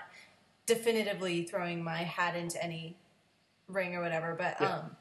[0.65, 2.95] definitively throwing my hat into any
[3.67, 4.77] ring or whatever, but Yeah.
[4.77, 4.95] um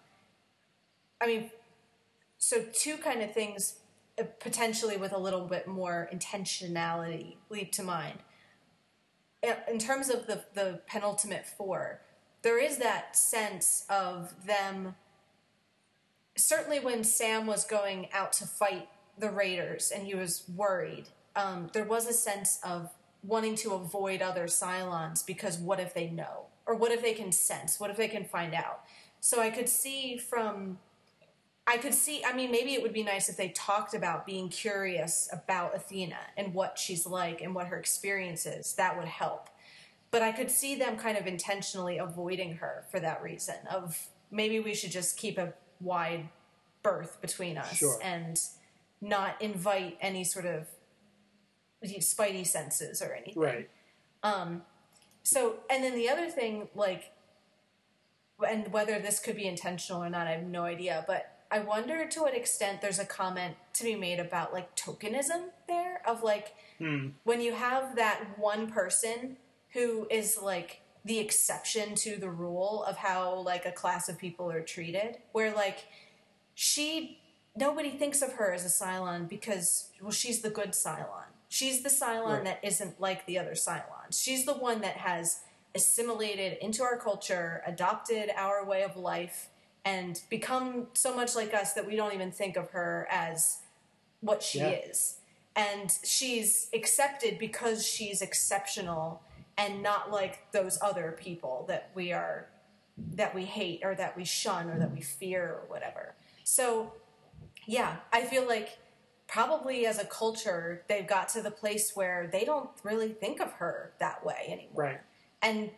[1.20, 1.50] I mean
[2.38, 3.76] so two kind of things
[4.18, 8.18] uh, potentially with a little bit more intentionality leap to mind.
[9.42, 12.00] In in terms of the the penultimate four,
[12.42, 14.96] there is that sense of them
[16.36, 18.88] certainly when sam was going out to fight
[19.18, 22.90] the raiders and he was worried um, there was a sense of
[23.22, 26.46] wanting to avoid other cylons because what if they know?
[26.66, 27.78] Or what if they can sense?
[27.78, 28.82] What if they can find out?
[29.22, 30.78] So i could see from
[31.66, 34.48] i could see i mean maybe it would be nice if they talked about being
[34.48, 38.72] curious about athena and what she's like and what her experience is.
[38.74, 39.50] That would help.
[40.10, 44.58] But I could see them kind of intentionally avoiding her for that reason of maybe
[44.58, 46.28] we should just keep a wide
[46.82, 47.98] berth between us Sure.
[48.02, 48.40] and
[49.00, 50.66] not invite any sort of
[51.84, 53.42] spidey senses or anything.
[53.42, 53.70] right.
[55.22, 57.12] So, and then the other thing, like,
[58.46, 61.04] and whether this could be intentional or not, I have no idea.
[61.06, 65.50] But I wonder to what extent there's a comment to be made about like tokenism
[65.68, 67.08] there of like Hmm.
[67.24, 69.36] when you have that one person
[69.74, 74.50] who is like the exception to the rule of how like a class of people
[74.50, 75.84] are treated, where like
[76.54, 77.18] she
[77.56, 81.24] nobody thinks of her as a Cylon because well she's the good Cylon.
[81.48, 82.44] She's the Cylon Right.
[82.44, 84.22] that isn't like the other Cylons.
[84.22, 85.40] She's the one that has
[85.74, 89.48] assimilated into our culture, adopted our way of life,
[89.84, 93.58] and become so much like us that we don't even think of her as
[94.20, 94.68] what she Yeah.
[94.70, 95.16] is.
[95.56, 99.22] And she's accepted because she's exceptional
[99.58, 102.46] and not like those other people that we are
[103.14, 106.14] that we hate or that we shun or that we fear or whatever.
[106.44, 106.92] So
[107.66, 108.78] yeah, I feel like
[109.26, 113.52] probably as a culture, they've got to the place where they don't really think of
[113.54, 114.84] her that way anymore.
[114.84, 115.00] Right.
[115.40, 115.70] And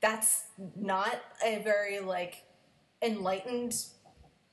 [0.00, 2.44] that's not a very like
[3.02, 3.74] enlightened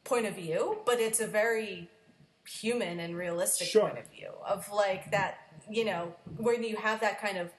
[0.03, 1.89] point of view, but it's a very
[2.45, 3.87] human and realistic Sure.
[3.87, 5.37] point of view of like that,
[5.69, 7.51] you know, when you have that kind of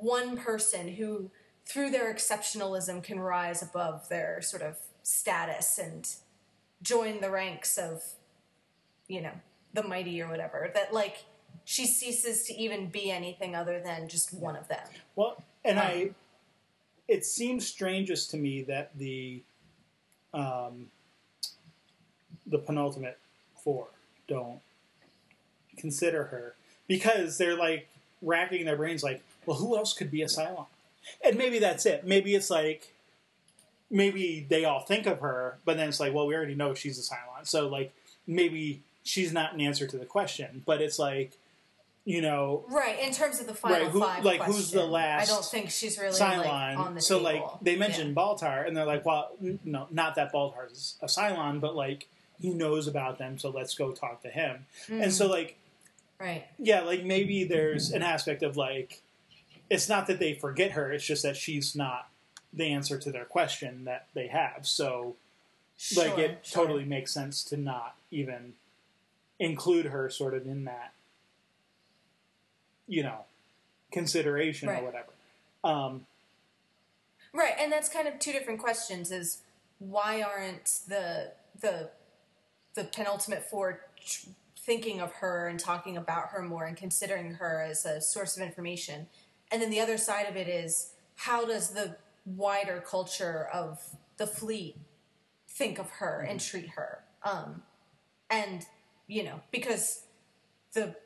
[0.00, 1.30] one person who
[1.66, 6.16] through their exceptionalism can rise above their sort of status and
[6.82, 8.02] join the ranks of
[9.08, 9.32] you know
[9.72, 11.24] the mighty or whatever that like
[11.64, 14.86] she ceases to even be anything other than just one of them.
[15.16, 16.14] Well, and I, Um,
[17.08, 19.42] it seems strangest to me that the,
[20.32, 20.90] um,
[22.46, 23.18] the penultimate
[23.56, 23.88] four
[24.28, 24.60] don't
[25.76, 26.54] consider her
[26.86, 27.88] because they're like
[28.20, 30.66] racking their brains, like, well, who else could be a Cylon?
[31.24, 32.06] And maybe that's it.
[32.06, 32.94] Maybe it's like,
[33.90, 36.98] maybe they all think of her, but then it's like, well, we already know she's
[36.98, 37.94] a Cylon, so like
[38.26, 41.32] maybe she's not an answer to the question, but it's like,
[42.04, 45.30] you know, right in terms of the final Right, who- five like, who's the last
[45.30, 46.44] i don't think she's really Cylon.
[46.44, 47.50] like on the so table.
[47.52, 49.30] like they mentioned Baltar, and they're like, well,
[49.64, 52.08] no, not that Baltar is a Cylon, but like
[52.40, 54.66] he knows about them, so let's go talk to him.
[54.90, 55.32] And so hmm.
[55.32, 55.56] like
[56.20, 59.02] right yeah, like maybe there's an aspect of like
[59.70, 62.08] it's not that they forget her; it's just that she's not
[62.52, 64.66] the answer to their question that they have.
[64.66, 65.16] So
[65.96, 66.64] like it sure.
[66.64, 68.54] totally makes sense to not even
[69.40, 70.92] include her sort of in that
[72.86, 73.24] you know
[73.92, 74.82] consideration Right.
[74.82, 75.12] or whatever.
[75.64, 76.06] Um,
[77.32, 79.38] Right, and that's kind of two different questions: is
[79.80, 81.90] why aren't the the
[82.74, 87.60] the penultimate four tr- thinking of her and talking about her more and considering her
[87.62, 89.08] as a source of information?
[89.54, 91.94] And then the other side of it is how does the
[92.26, 93.78] wider culture of
[94.16, 94.76] the fleet
[95.46, 97.04] think of her and treat her?
[97.22, 97.62] Um,
[98.28, 98.66] and
[99.06, 100.06] you know, because
[100.72, 100.96] the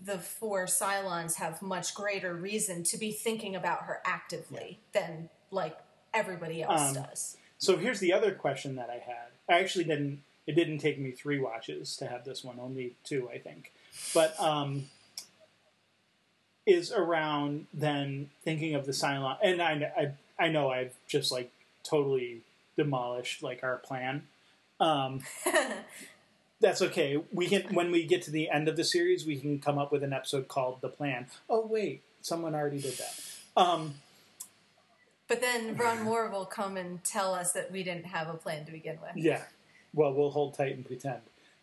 [0.00, 5.76] the four Cylons have much greater reason to be thinking about her actively than like
[6.14, 7.36] everybody else Um, does.
[7.58, 9.30] So here's the other question that I had.
[9.48, 10.22] I actually didn't.
[10.46, 12.60] It didn't take me three watches to have this one.
[12.60, 13.72] Only two, I think.
[14.14, 14.84] But um,
[16.66, 19.92] is around then thinking of the Cylon, and I,
[20.38, 21.50] I I know I've just like
[21.84, 22.42] totally
[22.76, 24.24] demolished like our plan.
[24.80, 25.20] Um,
[26.60, 27.22] that's okay.
[27.32, 29.92] We can when we get to the end of the series, we can come up
[29.92, 33.20] with an episode called "The Plan." Oh wait, someone already did that.
[33.56, 33.94] Um,
[35.28, 38.64] But then Ron Moore will come and tell us that we didn't have a plan
[38.66, 39.16] to begin with.
[39.16, 39.42] Yeah.
[39.94, 41.22] Well, we'll hold tight and pretend.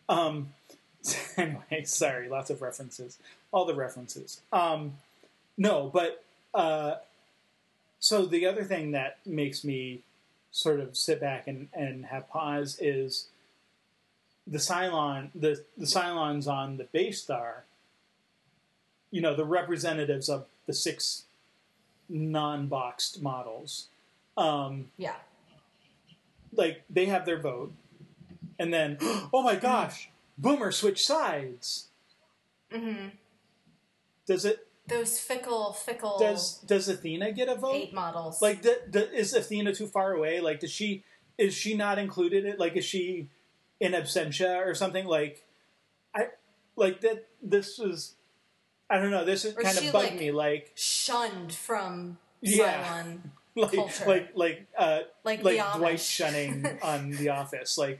[0.10, 0.50] Um,
[1.38, 3.20] anyway, sorry, lots of references.
[3.54, 4.42] All the references.
[4.52, 4.98] Um,
[5.58, 6.96] no, but uh,
[8.00, 10.02] so the other thing that makes me
[10.52, 13.28] sort of sit back and, and have pause is
[14.46, 17.64] the Cylon, the, the Cylons on the base star,
[19.12, 21.24] you know, the representatives of the six
[22.10, 23.88] non boxed models.
[24.36, 25.16] Um, Yeah.
[26.56, 27.72] like they have their vote,
[28.58, 31.88] and then oh my gosh, Boomer switched sides.
[32.72, 33.10] hmm
[34.26, 34.68] Does it?
[34.88, 37.74] Those fickle, fickle Does does Athena get a vote?
[37.76, 38.42] eight models.
[38.42, 40.42] Like, d- d- is Athena too far away?
[40.42, 41.04] Like, does she
[41.38, 42.46] is she not included?
[42.46, 43.30] It like is she
[43.80, 45.06] in absentia or something?
[45.06, 45.46] Like,
[46.14, 46.28] I
[46.76, 47.28] like that.
[47.42, 48.16] This was
[48.90, 49.24] I don't know.
[49.26, 50.32] This is kind of bugged like- me.
[50.32, 52.84] Like, shunned from Yeah.
[52.84, 53.20] Cylon.
[53.56, 54.06] like Culture.
[54.06, 57.78] like like uh, Like, like the Dwight shunning on The Office.
[57.78, 58.00] Like,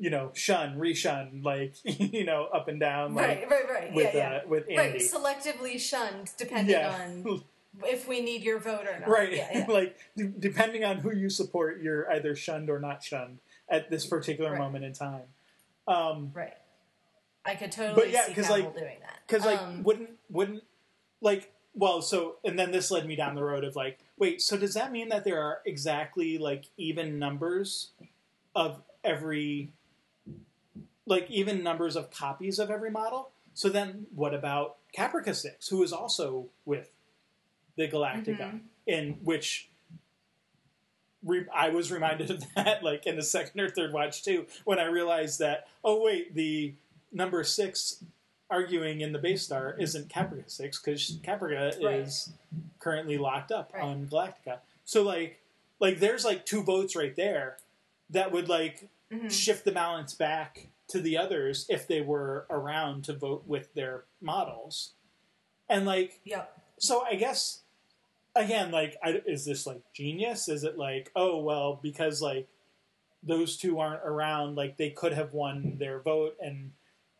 [0.00, 3.94] you know, shun, reshun, like you know, up and down, like right, right, right.
[3.94, 4.36] with yeah, yeah.
[4.38, 4.76] uh, with Andy.
[4.78, 7.06] Right, selectively shunned depending yeah.
[7.26, 7.42] on
[7.84, 9.08] if we need your vote or not.
[9.08, 9.32] right.
[9.52, 13.90] Yeah, like d- depending on who you support, you're either shunned or not shunned at
[13.90, 14.58] this particular Right.
[14.58, 15.22] moment in time.
[15.86, 16.54] Um, right.
[17.44, 19.18] I could totally But yeah, see 'cause, Cavil like- doing that.
[19.26, 20.64] because like Um, wouldn't wouldn't
[21.20, 24.56] like well so and then this led me down the road of like wait so
[24.56, 27.90] does that mean that there are exactly like even numbers
[28.56, 29.70] of every
[31.10, 35.82] like even numbers of copies of every model so then what about caprica 6 who
[35.82, 36.90] is also with
[37.76, 38.60] the galactica Mhm.
[38.86, 39.68] in which
[41.24, 44.78] re- i was reminded of that like in the second or third watch too when
[44.78, 46.74] i realized that oh wait the
[47.12, 48.02] number six
[48.50, 52.00] arguing in the base star isn't Caprica six because Caprica Right.
[52.00, 52.32] is
[52.80, 53.82] currently locked up Right.
[53.84, 54.58] on Galactica.
[54.84, 55.38] So like
[55.78, 57.58] like there's like two votes right there
[58.10, 59.30] that would like mhm.
[59.30, 64.04] shift the balance back to the others if they were around to vote with their
[64.20, 64.92] models.
[65.68, 66.44] And like yeah.
[66.78, 67.62] so I guess
[68.34, 70.48] again, like, I, is this like genius?
[70.48, 72.48] Is it like, oh well, because like
[73.22, 76.72] those two aren't around, like they could have won their vote, and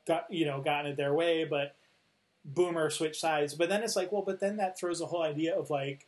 [0.07, 1.77] got you know gotten it their way, but
[2.45, 3.55] Boomer switched sides.
[3.55, 6.07] But then it's like, well, but then that throws the whole idea of like,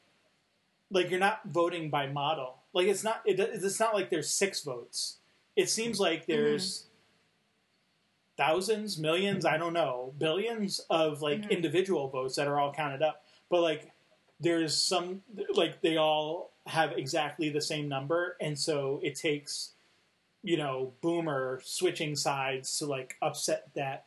[0.90, 2.57] like you're not voting by model.
[2.72, 5.18] Like it's not it, it's not like there's six votes.
[5.55, 6.92] It seems like there's mm-hmm.
[8.37, 11.51] Thousands, millions, I don't know, billions of like Mhm.
[11.51, 13.25] individual votes that are all counted up.
[13.49, 13.92] But like
[14.40, 15.23] there's some
[15.55, 19.73] like they all have exactly the same number and so it takes
[20.45, 24.05] you know boomer switching sides to like upset that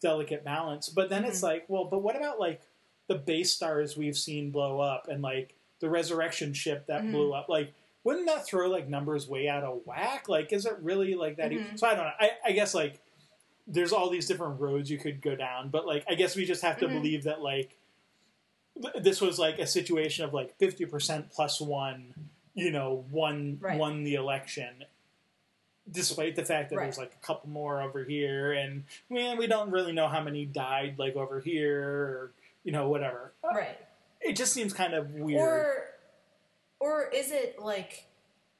[0.00, 1.44] delicate balance but then it's Mhm.
[1.44, 2.62] like well but what about like
[3.08, 7.12] the base stars we've seen blow up and like the resurrection ship that Mhm.
[7.12, 7.72] blew up like
[8.04, 11.52] wouldn't that throw like numbers way out of whack like is it really like that
[11.52, 11.78] e- Mhm.
[11.78, 13.00] so i don't know I, I guess like
[13.66, 16.62] there's all these different roads you could go down but like i guess we just
[16.62, 16.92] have to Mhm.
[17.02, 17.76] believe that like
[19.00, 22.14] this was like a situation of like 50% plus one
[22.54, 23.78] you know won Right.
[23.78, 24.84] won the election
[25.90, 26.84] despite the fact that Right.
[26.84, 30.44] there's like a couple more over here and man we don't really know how many
[30.44, 32.32] died like over here or
[32.64, 33.78] you know whatever right.
[34.20, 35.84] it just seems kind of weird Or,
[36.80, 38.04] or is it like,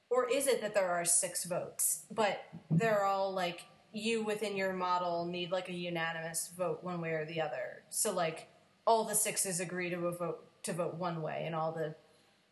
[0.09, 2.41] or is it that there are six votes, but
[2.71, 3.65] they're all like
[3.97, 7.83] you within your model need like a unanimous vote one way or the other.
[7.89, 8.49] So like
[8.87, 11.95] all the sixes agree to vote to vote one way, and all the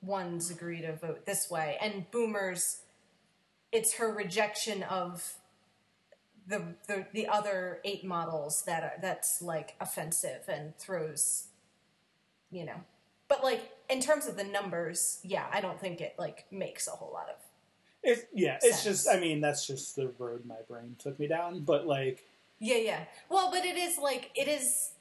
[0.00, 1.76] ones agree to vote this way.
[1.80, 2.82] And Boomer's,
[3.72, 5.34] it's her rejection of
[6.46, 11.48] the the, the other eight models that are that's like offensive and throws,
[12.50, 12.80] you know.
[13.28, 16.92] But like in terms of the numbers, yeah, I don't think it like makes a
[16.92, 17.36] whole lot of
[18.04, 21.60] it, yeah it's just i mean that's just the road my brain took me down
[21.60, 22.24] but like
[22.60, 23.04] Yeah, yeah.
[23.28, 24.92] Well, but it is like it is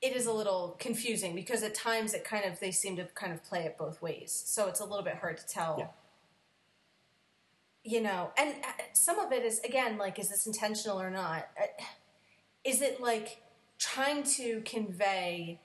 [0.00, 3.32] it is a little confusing because at times it kind of they seem to kind
[3.32, 4.30] of play it both ways.
[4.46, 5.76] So it's a little bit hard to tell.
[5.78, 5.88] Yeah.
[7.84, 11.48] You know, and uh, some of it is again like is this intentional or not?
[11.60, 11.66] Uh,
[12.64, 13.42] Is it like
[13.78, 15.60] trying to convey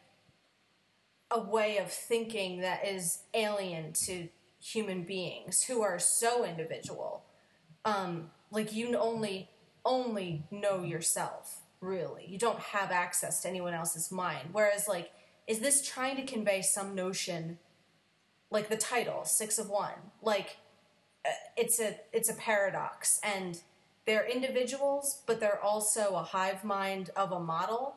[1.32, 4.28] a way of thinking that is alien to
[4.62, 7.24] human beings who are so individual?
[7.86, 9.50] um, like you only
[9.84, 12.26] only know yourself really.
[12.28, 14.50] You don't have access to anyone else's mind.
[14.52, 15.12] Whereas like
[15.48, 17.58] is this trying to convey some notion
[18.50, 20.12] like the title six of one?
[20.22, 20.58] Like
[21.26, 23.20] uh, it's a it's a paradox.
[23.24, 23.62] And
[24.06, 27.96] they're individuals but they're also a hive mind of a model.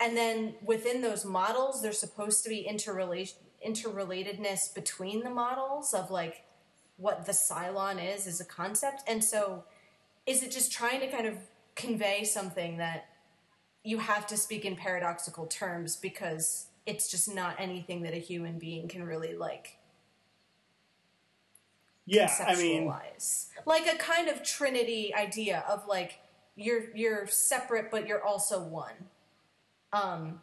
[0.00, 6.10] And then within those models they're supposed to be interrelation interrelatedness between the models of
[6.10, 6.44] like
[6.96, 9.02] what the Cylon is as a concept.
[9.06, 9.64] And so
[10.26, 11.36] is it just trying to kind of
[11.74, 13.06] convey something that
[13.82, 18.58] you have to speak in paradoxical terms because it's just not anything that a human
[18.58, 19.78] being can really like
[22.06, 22.92] yeah i mean
[23.66, 26.20] like a kind of trinity idea of like
[26.56, 28.92] you're you're separate but you're also one.
[29.92, 30.40] Um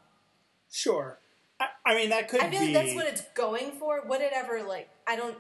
[0.72, 1.20] sure
[1.62, 4.02] I, I mean that could I feel be like that's what it's going for.
[4.06, 4.90] Would it ever like?
[5.08, 5.38] I don't.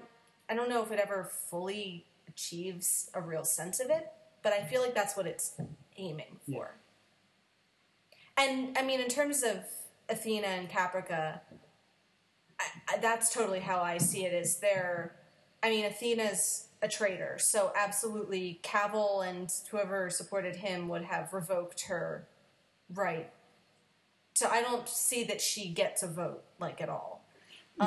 [0.49, 4.12] I don't know if it ever fully achieves a real sense of it,
[4.43, 5.60] but I feel like that's what it's
[5.97, 6.75] aiming for.
[8.38, 9.60] And I mean, in terms of
[10.10, 11.39] Athena and Caprica,
[12.60, 14.34] I, I, that's totally how I see it.
[14.34, 15.15] Is there?
[15.63, 21.86] I mean, Athena's a traitor, so absolutely, Cavil and whoever supported him would have revoked
[21.88, 22.27] her
[22.93, 23.31] right.
[24.41, 27.21] So I don't see that she gets a vote like at all.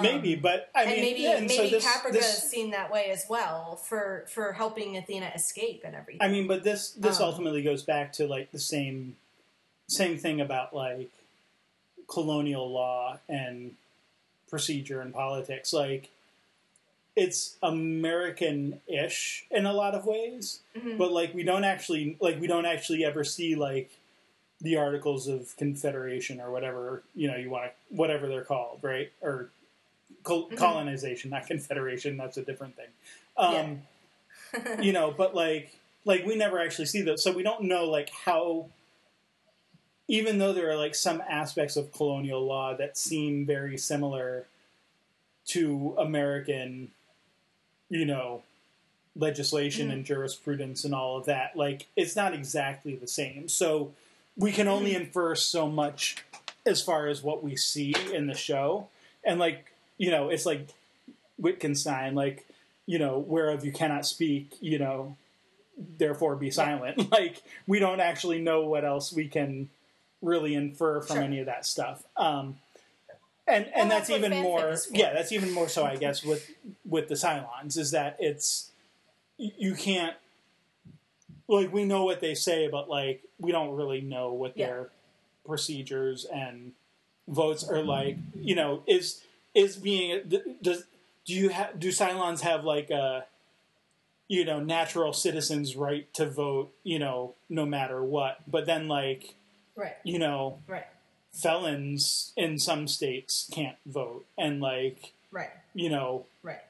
[0.02, 2.90] maybe but i mean maybe yeah, and so maybe this, Caprica this- is seen that
[2.92, 6.22] way as well for for helping Athena escape and everything.
[6.22, 9.16] I mean, but this this Um, ultimately goes back to like the same
[9.88, 11.10] same thing about like
[12.08, 13.74] colonial law and
[14.48, 15.72] procedure and politics.
[15.72, 16.10] Like
[17.16, 20.98] it's American-ish in a lot of ways, Mhm.
[20.98, 23.90] but like we don't actually like we don't actually ever see like
[24.64, 29.12] the Articles of Confederation or whatever you know you want to whatever they're called, right?
[29.20, 29.50] Or
[30.24, 30.56] col- Mhm.
[30.56, 32.16] colonization, not confederation.
[32.16, 32.88] That's a different thing.
[33.36, 33.82] Um,
[34.82, 38.10] you know, but like like we never actually see those, so we don't know like
[38.10, 38.66] how.
[40.06, 44.44] Even though there are like some aspects of colonial law that seem very similar
[45.46, 46.90] to American,
[47.88, 48.42] you know,
[49.16, 53.48] legislation and jurisprudence and all of that, like it's not exactly the same.
[53.48, 53.92] So
[54.36, 56.16] we can only infer so much
[56.66, 58.88] as far as what we see in the show,
[59.24, 60.68] and like you know, it's like
[61.38, 62.46] Wittgenstein, like
[62.86, 65.16] you know, whereof you cannot speak, you know,
[65.98, 67.08] therefore be silent.
[67.10, 69.68] Like we don't actually know what else we can
[70.20, 71.24] really infer from Sure.
[71.24, 72.02] any of that stuff.
[72.16, 72.58] Um,
[73.46, 76.50] and and that's that's, even more, yeah, that's even more so, I guess, with
[76.84, 78.70] with the Cylons is that it's
[79.36, 80.16] you can't
[81.48, 84.66] like we know what they say, but like we don't really know what Yeah.
[84.66, 84.90] their
[85.46, 86.72] procedures and
[87.28, 87.88] votes are mm-hmm.
[87.88, 88.16] like.
[88.34, 89.22] You know, is
[89.54, 90.22] is being
[90.62, 90.84] does
[91.26, 93.26] do you have do Cylons have like a
[94.28, 96.72] you know natural citizens right to vote?
[96.82, 98.38] You know, no matter what.
[98.50, 99.34] But then like
[99.76, 99.96] Right.
[100.04, 100.86] you know Right.
[101.32, 105.50] felons in some states can't vote and like Right.
[105.74, 106.60] you know Right.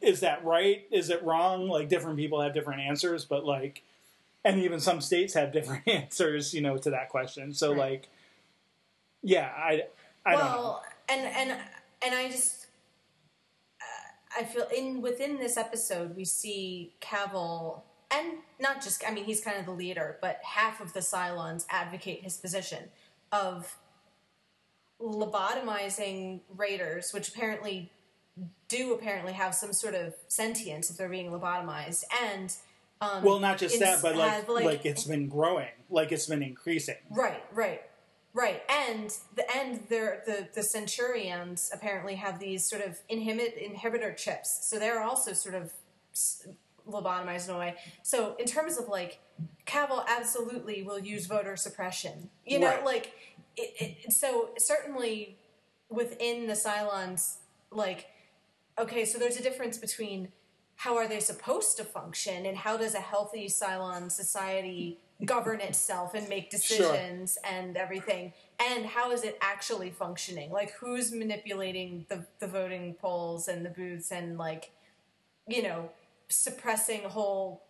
[0.00, 3.82] is that right is it wrong like different people have different answers but like
[4.44, 7.52] and even some states have different answers you know to that question.
[7.52, 7.78] So Right.
[7.78, 8.08] like
[9.22, 9.82] yeah i
[10.24, 10.46] i don't know.
[10.46, 11.60] well, and and
[12.04, 12.66] and I just
[13.80, 19.24] uh, I feel in within this episode we see Cavil and not just I mean
[19.24, 22.84] he's kind of the leader, but half of the Cylons advocate his position
[23.32, 23.76] of
[25.00, 27.90] lobotomizing raiders, which apparently
[28.68, 32.54] do apparently have some sort of sentience if they're being lobotomized, and
[33.00, 36.42] um, well not just that but like, have, like it's been growing like it's been
[36.42, 37.82] increasing Right, right,
[38.34, 38.62] right.
[38.68, 44.68] And the and their the the Centurions apparently have these sort of inhibit inhibitor chips,
[44.68, 45.72] so they're also sort of
[46.88, 47.74] lobotomized in a way.
[48.02, 49.20] So in terms of like,
[49.66, 52.30] Cavil absolutely will use voter suppression.
[52.46, 52.84] You know, Right.
[52.84, 53.12] like
[53.56, 53.74] it,
[54.06, 55.36] it, so certainly
[55.88, 57.36] within the Cylons,
[57.70, 58.06] like
[58.78, 60.28] okay, so there's a difference between
[60.80, 66.14] how are they supposed to function and how does a healthy Cylon society govern itself
[66.14, 68.32] and make decisions and everything?
[68.58, 70.50] And how is it actually functioning?
[70.50, 74.70] Like who's manipulating the, the voting polls and the booths and like
[75.46, 75.90] you know
[76.28, 77.62] suppressing whole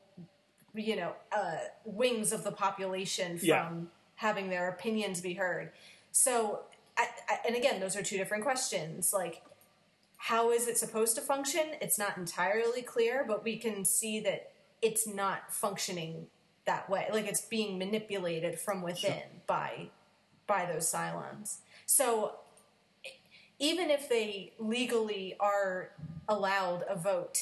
[0.72, 3.70] you know uh, wings of the population from Yeah.
[4.14, 5.72] having their opinions be heard?
[6.12, 6.60] So
[6.96, 9.12] I, I, and again those are two different questions.
[9.12, 9.42] Like
[10.22, 11.62] how is it supposed to function?
[11.80, 14.52] It's not entirely clear, but we can see that
[14.82, 16.26] it's not functioning
[16.66, 17.08] that way.
[17.10, 19.88] Like it's being manipulated from within by
[20.46, 21.60] by those Cylons.
[21.86, 22.34] So
[23.58, 25.92] even if they legally are
[26.28, 27.38] allowed a vote,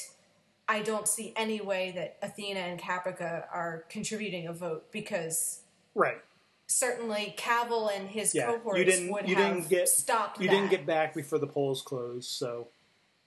[0.69, 5.63] I don't see any way that Athena and Caprica are contributing a vote because
[5.95, 6.21] right
[6.69, 10.47] certainly Cavil and his yeah cohorts you didn't would you have didn't get stopped you
[10.47, 10.53] that.
[10.53, 12.67] didn't get back before the polls closed so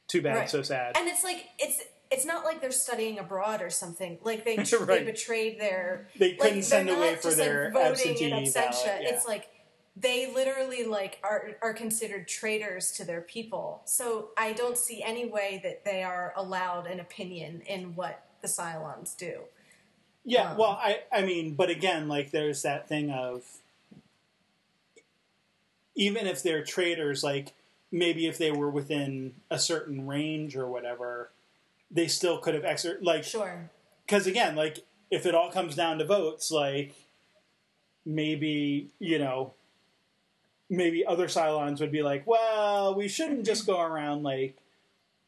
[0.07, 0.51] too bad Right.
[0.51, 1.83] so sad And it's like it's
[2.13, 4.19] it's not like they're studying abroad or something.
[4.23, 8.25] Like they they betrayed their They couldn't like, send away for like, their voting absentee
[8.31, 8.85] in absentia.
[8.85, 9.09] ballot, yeah.
[9.15, 9.49] It's like
[9.97, 13.81] they literally like are are considered traitors to their people.
[13.87, 18.49] So I don't see any way that they are allowed an opinion in what the
[18.49, 19.41] Cylons do.
[20.25, 23.43] Yeah, Um, well, I I mean, but again, like there's that thing of
[25.95, 27.53] even if they're traders, like
[27.91, 31.31] maybe if they were within a certain range or whatever,
[31.91, 33.69] they still could have exer like Sure.
[34.07, 36.95] because again, like if it all comes down to votes, like
[38.05, 39.53] maybe you know
[40.71, 44.57] maybe other Cylons would be like, well, we shouldn't just go around like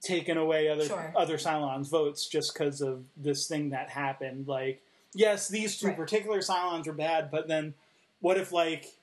[0.05, 1.13] taking away other Sure.
[1.17, 4.47] other Cylons' votes just because of this thing that happened.
[4.47, 4.83] Like,
[5.15, 5.97] yes, these two Right.
[5.97, 7.75] particular Cylons are bad, but then
[8.21, 8.95] what if like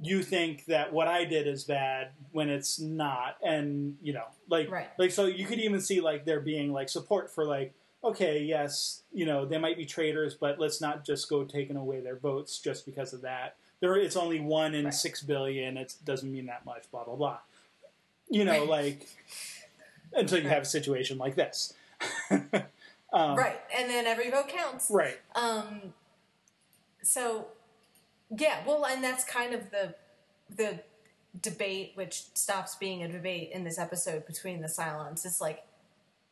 [0.00, 4.68] you think that what I did is bad when it's not, and you know, like,
[4.70, 4.88] Right.
[4.98, 7.72] like so you could even see like there being like support for like.
[8.02, 12.00] Okay, yes, you know they might be traitors, but let's not just go taking away
[12.00, 13.56] their votes just because of that.
[13.80, 14.92] There, it's only one in Right.
[14.92, 15.78] six billion.
[15.78, 16.90] It doesn't mean that much.
[16.90, 17.38] Blah blah blah.
[18.28, 19.08] You know, like
[20.16, 21.74] until you have a situation like this.
[22.30, 23.60] um, right.
[23.76, 24.90] And then every vote counts.
[24.90, 25.18] Right.
[25.34, 25.94] Um,
[27.02, 27.46] so,
[28.36, 29.94] yeah, well, and that's kind of the
[30.54, 30.80] the
[31.40, 35.24] debate, which stops being a debate in this episode between the Cylons.
[35.26, 35.64] It's like,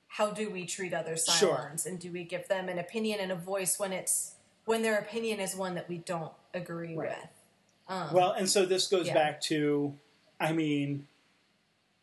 [0.07, 1.73] how do we treat other Cylons, Sure.
[1.87, 5.41] and do we give them an opinion and a voice when it's when their opinion
[5.41, 7.09] is one that we don't agree Right.
[7.09, 7.29] with?
[7.89, 9.15] Um, Well, and so this goes Yeah.
[9.15, 9.99] back to,
[10.39, 11.09] I mean,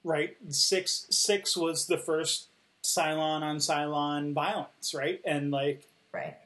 [0.04, 0.36] right?
[0.50, 2.48] Six six was the first
[2.84, 5.22] Cylon on Cylon violence, right?
[5.26, 6.38] And like right,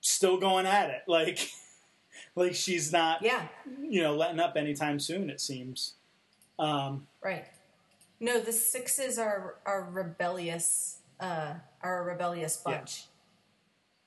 [0.00, 1.50] still going at it, like
[2.34, 3.46] like she's not, yeah,
[3.82, 5.30] you know, letting up anytime soon.
[5.30, 5.94] It seems.
[6.58, 7.46] Um, right.
[8.20, 10.98] No, the sixes are are rebellious.
[11.18, 12.76] Uh, are a rebellious Yeah.
[12.78, 13.04] bunch.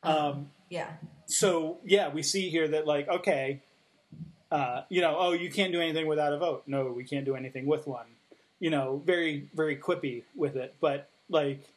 [0.03, 0.89] um, Yeah,
[1.27, 3.61] so yeah, we see here that like okay,
[4.51, 6.63] uh, you know, oh, you can't do anything without a vote.
[6.67, 8.05] No, we can't do anything with one.
[8.63, 11.67] You know, very very quippy with it, but like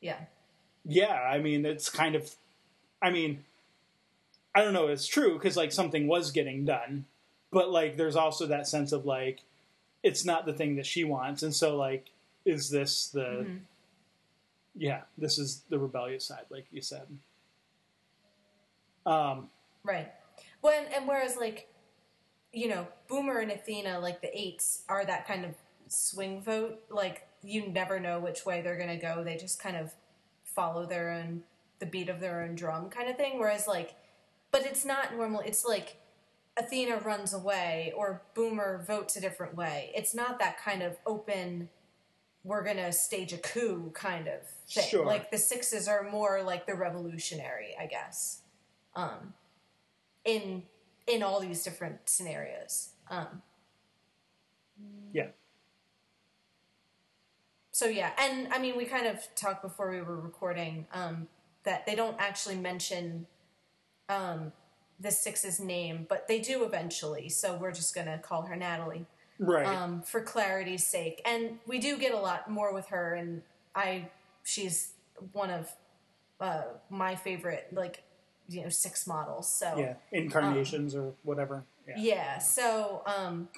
[0.00, 0.20] yeah,
[0.84, 2.30] yeah, I mean, it's kind of,
[3.02, 3.42] I mean,
[4.54, 7.06] I don't know, it's true because like something was getting done,
[7.50, 9.40] but like there's also that sense of like
[10.04, 12.06] it's not the thing that she wants, and so like
[12.44, 13.60] is this the Mhm.
[14.76, 17.08] yeah, this is the rebellious side, like you said.
[19.04, 19.50] Um,
[19.82, 20.12] Right.
[20.60, 21.68] When and whereas like,
[22.52, 25.54] you know, Boomer and Athena, like the eights, are that kind of
[25.90, 26.80] swing vote.
[26.90, 29.22] Like you never know which way they're gonna go.
[29.24, 29.92] They just kind of
[30.44, 31.42] follow their own
[31.78, 33.38] the beat of their own drum kind of thing.
[33.38, 33.94] Whereas like,
[34.50, 35.40] but it's not normal.
[35.40, 35.96] It's like
[36.56, 39.90] Athena runs away or Boomer votes a different way.
[39.94, 41.68] It's not that kind of open.
[42.44, 44.84] We're gonna stage a coup kind of thing.
[44.88, 45.06] Sure.
[45.06, 48.42] Like the sixes are more like the revolutionary, I guess.
[48.94, 49.34] Um,
[50.24, 50.64] in
[51.06, 52.90] in all these different scenarios.
[53.08, 53.42] Um,
[55.12, 55.28] yeah.
[57.80, 61.28] So yeah, and I mean, we kind of talked before we were recording um,
[61.64, 63.26] that they don't actually mention
[64.10, 64.52] um,
[65.00, 67.30] the six's name, but they do eventually.
[67.30, 69.06] So we're just gonna call her Natalie
[69.38, 69.66] Right.
[69.66, 71.22] um, for clarity's sake.
[71.24, 73.40] And we do get a lot more with her, and
[73.74, 74.10] I
[74.44, 74.92] she's
[75.32, 75.72] one of
[76.38, 78.02] uh, my favorite like
[78.46, 79.50] you know six models.
[79.50, 79.94] So yeah.
[80.12, 81.64] Incarnations or whatever.
[81.88, 81.94] Yeah.
[81.96, 83.48] Yeah, so um,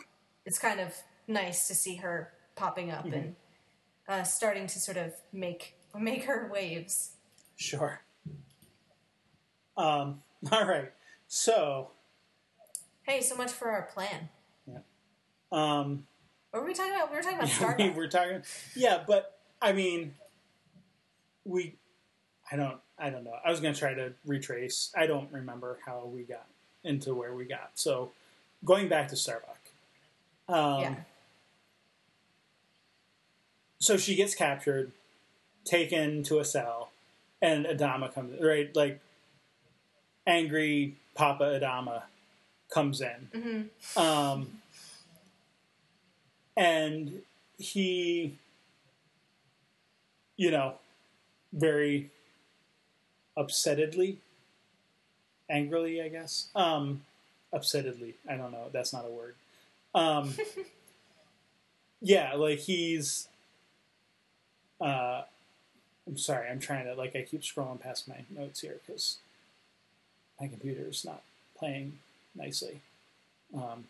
[0.47, 0.95] it's kind of
[1.27, 3.35] nice to see her popping up and
[4.09, 7.13] uh, starting to sort of make make her waves.
[7.57, 8.01] Sure.
[9.77, 10.23] Um,
[10.53, 10.93] all right.
[11.29, 11.91] So,
[13.03, 14.29] Hey, so much for our plan.
[15.51, 16.07] um,
[16.51, 17.11] What were we talking about?
[17.11, 17.49] We were talking about
[17.79, 17.95] we Starbucks.
[17.97, 18.43] were talking.
[18.77, 20.15] Yeah, but I mean,
[21.45, 21.75] we.
[22.51, 22.79] I don't.
[22.99, 23.35] I don't know.
[23.45, 24.93] I was going to try to retrace.
[24.97, 26.47] I don't remember how we got
[26.85, 27.71] into where we got.
[27.75, 28.13] So,
[28.65, 29.59] going back to Starbuck.
[30.49, 30.95] Um, yeah,
[33.83, 34.93] So she gets captured,
[35.65, 36.93] taken to a cell,
[37.43, 38.41] and Adama comes.
[38.41, 39.01] Right, like
[40.25, 42.03] angry Papa Adama
[42.73, 43.69] comes in.
[43.97, 44.63] hmm Um,
[46.57, 47.23] and
[47.59, 48.39] he,
[50.37, 50.75] you know,
[51.53, 52.09] very
[53.37, 54.19] upsettedly,
[55.51, 56.51] angrily, I guess.
[56.55, 57.03] Um,
[57.53, 58.15] upsettedly.
[58.31, 58.69] I don't know.
[58.73, 59.35] That's not a word.
[59.93, 60.35] Um,
[62.01, 63.27] yeah, like he's.
[64.83, 65.23] Uh,
[66.07, 66.49] I'm sorry.
[66.49, 67.15] I'm trying to like.
[67.15, 69.19] I keep scrolling past my notes here because
[70.41, 71.23] my computer is not
[71.57, 71.99] playing
[72.35, 72.81] nicely.
[73.55, 73.85] Um,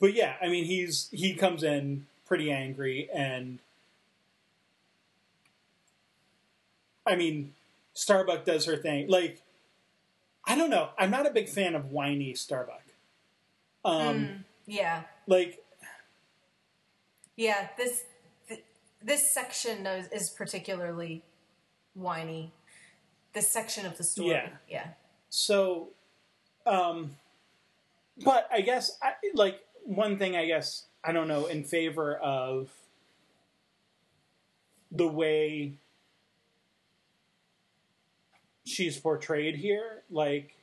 [0.00, 3.58] but yeah, I mean, he's he comes in pretty angry, and
[7.06, 7.54] I mean,
[7.94, 9.08] Starbuck does her thing.
[9.08, 9.40] Like,
[10.46, 10.90] I don't know.
[10.98, 12.82] I'm not a big fan of whiny Starbuck.
[13.84, 15.64] Um, Mm, yeah, like,
[17.36, 17.68] yeah.
[17.78, 18.04] This th-
[19.02, 21.22] this section is, is particularly
[21.94, 22.52] whiny.
[23.32, 24.30] This section of the story.
[24.30, 24.48] Yeah.
[24.68, 24.86] yeah.
[25.28, 25.88] so,
[26.66, 27.16] um,
[28.24, 30.36] but I guess I, like one thing.
[30.36, 32.70] I guess I don't know in favor of
[34.90, 35.74] the way
[38.64, 40.54] she's portrayed here like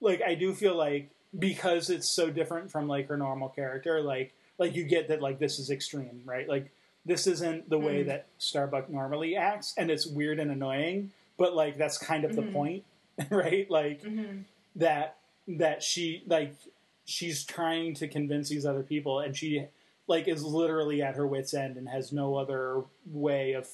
[0.00, 4.32] like i do feel like because it's so different from like her normal character like
[4.58, 6.70] like you get that like this is extreme right like
[7.06, 8.06] this isn't the way Mm.
[8.06, 12.42] that starbuck normally acts and it's weird and annoying but like that's kind of the
[12.42, 12.52] Mhm.
[12.52, 12.84] point
[13.30, 13.70] right?
[13.70, 14.40] Like hmm
[14.76, 16.54] that that she like
[17.04, 19.66] she's trying to convince these other people and she
[20.08, 23.68] like is literally at her wits end and has no other way of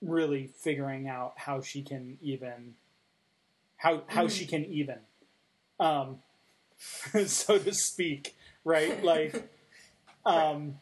[0.00, 2.74] really figuring out how she can even
[3.76, 4.98] how how she can even
[5.78, 6.18] um
[7.26, 8.34] so to speak
[8.64, 9.02] right?
[9.02, 9.48] Like
[10.26, 10.74] um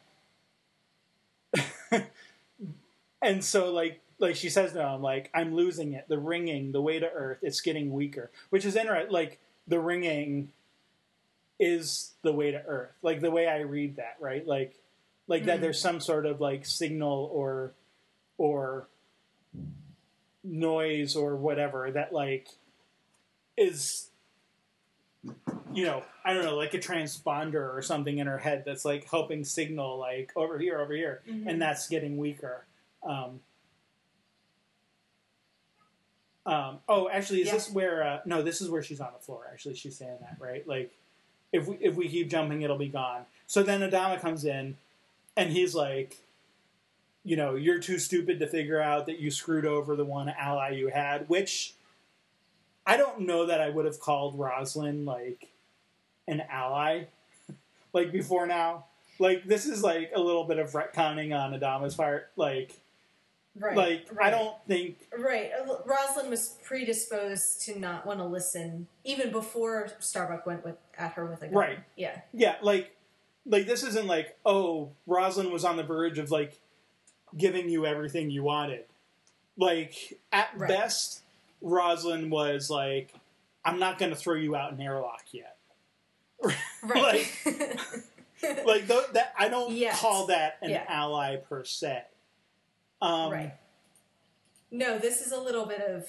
[3.23, 6.07] and so like like she says to him like i'm losing it.
[6.09, 8.31] The ringing the way to earth it's getting weaker.
[8.51, 10.51] Which is interesting like the ringing
[11.59, 12.93] is the way to earth.
[13.03, 14.47] Like the way i read that right?
[14.47, 14.75] Like
[15.29, 15.63] like that Mhm.
[15.63, 17.73] there's some sort of like signal or
[18.39, 18.89] or
[20.43, 22.49] noise or whatever that like
[23.57, 24.10] is
[25.73, 29.09] you know i don't know like a transponder or something in her head that's like
[29.11, 31.47] helping signal like over here over here Mhm.
[31.47, 32.65] and that's getting weaker
[33.03, 33.41] um
[36.47, 37.53] um, oh, actually, is Yeah.
[37.53, 38.03] this where?
[38.03, 39.47] Uh, no, this is where she's on the floor.
[39.53, 40.67] Actually, she's saying that, right?
[40.67, 40.91] Like,
[41.53, 43.27] if we if we keep jumping, it'll be gone.
[43.47, 44.77] So then Adama comes in,
[45.37, 46.17] and he's like,
[47.25, 50.71] you know, you're too stupid to figure out that you screwed over the one ally
[50.71, 51.29] you had.
[51.29, 51.75] Which
[52.87, 55.49] I don't know that I would have called Roslin like
[56.27, 57.05] an ally,
[57.93, 58.87] like before now.
[59.19, 62.31] Like this is like a little bit of retconning on Adama's part.
[62.37, 62.73] Like,
[63.59, 63.77] Right.
[63.77, 65.51] like I don't think Right.
[65.53, 71.13] Uh, Roslin was predisposed to not want to listen even before Starbuck went with at
[71.15, 71.55] her with a gun.
[71.57, 71.79] Right.
[71.97, 72.21] Yeah.
[72.33, 72.97] Yeah, like
[73.47, 76.59] like this isn't like, oh, Roslin was on the verge of like
[77.37, 78.85] giving you everything you wanted.
[79.59, 80.69] Like at Right.
[80.69, 81.23] best,
[81.61, 83.13] Roslin was like,
[83.65, 85.57] "I'm not going to throw you out in airlock yet."
[86.83, 87.27] right.
[88.65, 90.01] Like th- that, I don't Yes.
[90.01, 90.85] call that an Yeah.
[90.89, 92.03] ally per se.
[93.03, 93.55] Um, right.
[94.71, 96.07] No, this is a little bit of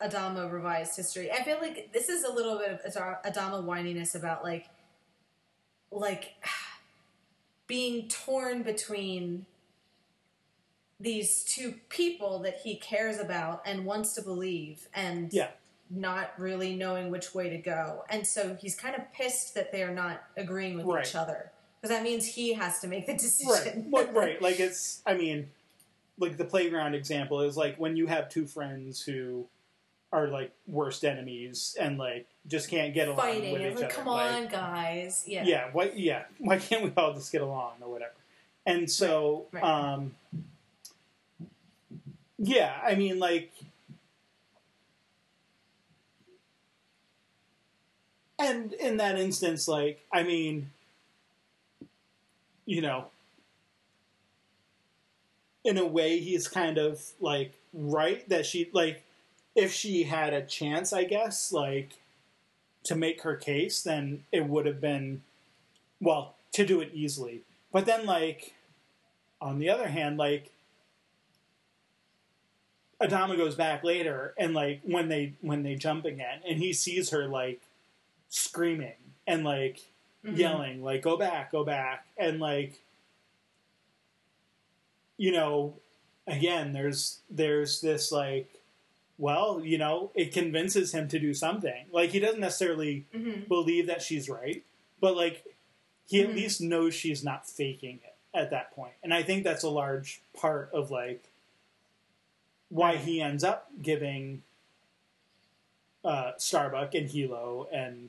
[0.00, 1.30] Adama revised history.
[1.32, 4.68] I feel like this is a little bit of Ada- Adama whininess about like,
[5.90, 6.34] like
[7.66, 9.46] being torn between
[11.02, 15.48] these two people that he cares about and wants to believe, and Yeah.
[15.90, 18.04] not really knowing which way to go.
[18.08, 21.06] And so he's kind of pissed that they are not agreeing with Right.
[21.06, 21.50] each other
[21.80, 23.20] because that means he has to make the Right.
[23.20, 23.90] decision.
[23.90, 24.40] Well, right.
[24.40, 25.02] Like it's.
[25.04, 25.50] I mean,
[26.18, 29.46] like the playground example is like when you have two friends who
[30.12, 33.52] are like worst enemies and like just can't get along fighting.
[33.52, 33.94] with each like, other.
[33.94, 35.24] come Like, on, guys.
[35.26, 35.42] Yeah.
[35.44, 38.12] yeah why yeah why can't we all just get along or whatever
[38.66, 39.92] and so Right, right.
[39.94, 40.14] um
[42.42, 43.52] yeah i mean like
[48.38, 50.70] and in that instance like i mean
[52.66, 53.06] you know
[55.64, 59.02] in a way he's kind of like right that she like
[59.54, 61.92] if she had a chance i guess like
[62.82, 65.22] to make her case then it would have been
[66.00, 67.42] well to do it easily.
[67.72, 68.54] But then like
[69.40, 70.51] on the other hand like
[73.02, 77.10] adama goes back later and like when they when they jump again and he sees
[77.10, 77.60] her like
[78.28, 78.94] screaming
[79.26, 79.80] and like
[80.24, 80.38] Mhm.
[80.38, 82.80] yelling like go back go back and like
[85.16, 85.74] you know
[86.26, 88.60] again there's there's this like
[89.18, 93.48] well you know it convinces him to do something like he doesn't necessarily Mhm.
[93.48, 94.62] believe that she's right
[95.00, 95.44] but like
[96.08, 96.34] he at Mhm.
[96.36, 100.22] least knows she's not faking it at that point and i think that's a large
[100.34, 101.24] part of like
[102.72, 104.42] why he ends up giving
[106.04, 108.08] uh, Starbuck and Helo and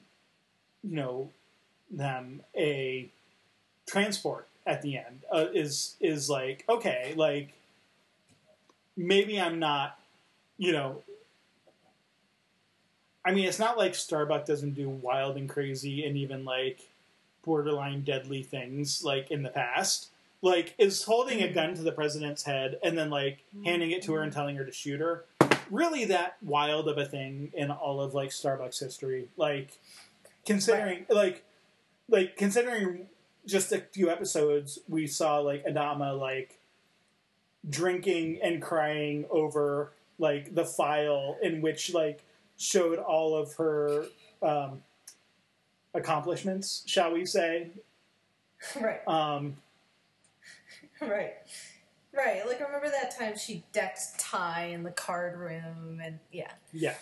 [0.84, 1.30] you know
[1.92, 3.10] them a
[3.86, 7.50] transport at the end uh, is is like okay like
[8.96, 10.00] maybe I'm not
[10.58, 11.04] you know
[13.26, 16.88] I mean it's not like Starbuck doesn't do wild and crazy and even like
[17.44, 20.08] borderline deadly things like in the past
[20.44, 24.14] like is holding a gun to the president's head and then like handing it to
[24.14, 25.24] her and telling her to shoot her
[25.72, 29.30] really that wild of a thing in all of like Starbucks history?
[29.38, 29.80] Like
[30.46, 31.44] considering like
[32.10, 33.08] like considering
[33.48, 36.60] just a few episodes we saw like Adama like
[37.70, 42.22] drinking and crying over like the file in which like
[42.58, 44.06] showed all of her
[44.42, 44.82] um
[45.94, 47.70] accomplishments shall we say?
[48.80, 49.06] Right.
[49.10, 49.58] um
[51.02, 51.34] Right.
[52.16, 52.46] Right.
[52.48, 56.52] Like remember that time she decked Tigh in the card room and yeah.
[56.72, 56.96] yeah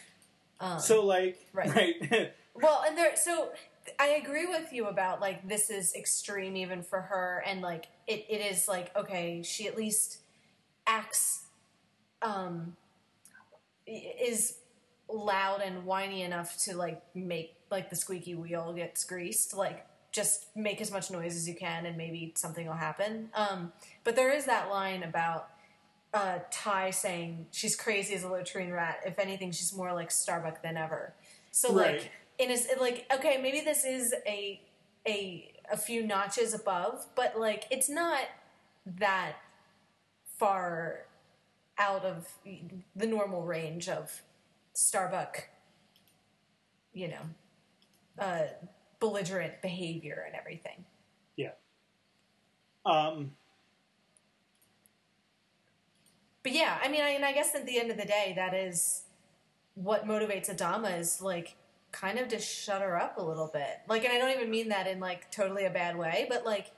[0.60, 1.70] Um, so like right.
[1.76, 3.52] right Well, and there, so
[4.00, 8.26] I agree with you about like this is extreme even for her, and like it,
[8.30, 10.18] it is like okay, she at least
[10.86, 11.46] acts,
[12.22, 12.76] um,
[13.88, 14.58] is
[15.10, 20.48] loud and whiny enough to like make like the squeaky wheel gets greased, like just
[20.56, 23.30] make as much noise as you can, and maybe something will happen.
[23.34, 23.72] Um,
[24.04, 25.50] but there is that line about
[26.14, 29.00] uh, Tigh saying she's crazy as a latrine rat.
[29.06, 31.14] If anything, she's more like Starbuck than ever.
[31.52, 32.02] So Right.
[32.02, 34.62] like in a, like okay, maybe this is a
[35.08, 38.22] a a few notches above, but like it's not
[38.86, 39.36] that
[40.38, 41.06] far
[41.78, 42.28] out of
[42.96, 44.22] the normal range of
[44.74, 45.48] Starbuck,
[46.94, 47.22] you know,
[48.20, 48.44] uh,
[49.12, 50.86] belligerent behavior and everything.
[51.36, 51.52] Yeah.
[52.86, 53.34] Um
[56.44, 58.54] But yeah, I mean, I, and I guess at the end of the day, that
[58.56, 59.04] is
[59.76, 61.56] what motivates Adama is like
[61.92, 63.82] kind of to shut her up a little bit.
[63.88, 66.72] Like, and I don't even mean that in like totally a bad way, but like,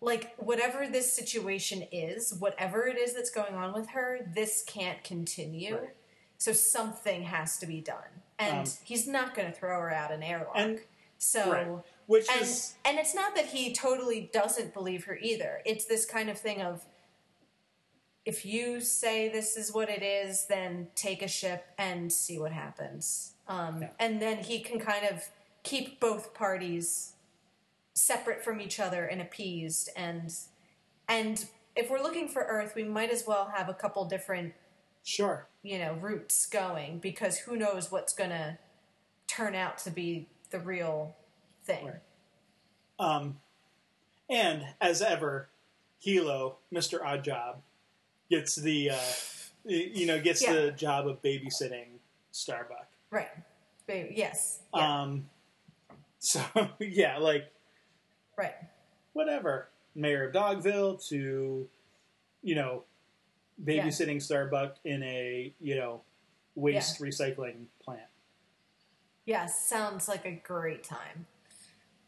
[0.00, 5.02] like whatever this situation is, whatever it is that's going on with her, this can't
[5.04, 5.74] continue.
[5.76, 5.94] Right.
[6.38, 10.10] So something has to be done, and Um, he's not going to throw her out
[10.12, 10.56] an airlock.
[10.56, 10.80] and-
[11.24, 11.50] so.
[11.50, 11.68] right.
[12.06, 15.60] which And is and it's not that he totally doesn't believe her either.
[15.64, 16.84] It's this kind of thing of
[18.24, 22.52] if you say this is what it is, then take a ship and see what
[22.52, 23.34] happens.
[23.48, 23.90] Um, Yeah.
[23.98, 25.28] And then he can kind of
[25.62, 27.12] keep both parties
[27.94, 29.90] separate from each other and appeased.
[29.96, 30.32] And
[31.08, 31.44] and
[31.76, 34.54] if we're looking for Earth, we might as well have a couple different
[35.06, 38.56] sure you know routes going because who knows what's going to
[39.26, 41.16] turn out to be the real
[41.64, 41.86] thing.
[41.86, 41.94] Right.
[42.98, 43.38] Um,
[44.30, 45.48] and as ever,
[46.04, 47.56] Helo, Mister Oddjob,
[48.30, 49.12] gets the uh,
[49.64, 50.52] you know gets Yeah.
[50.52, 51.98] the job of babysitting
[52.30, 52.86] Starbuck.
[53.10, 53.28] Right.
[53.88, 54.60] Yes.
[54.74, 55.02] Yeah.
[55.02, 55.28] Um,
[56.20, 56.40] so
[56.78, 57.52] yeah, like
[58.38, 58.54] right.
[59.12, 61.68] whatever, mayor of Dogville to,
[62.42, 62.84] you know,
[63.62, 66.02] babysitting Starbuck in a you know
[66.54, 68.00] waste recycling plant.
[69.26, 69.66] Yes.
[69.66, 71.26] Sounds like a great time.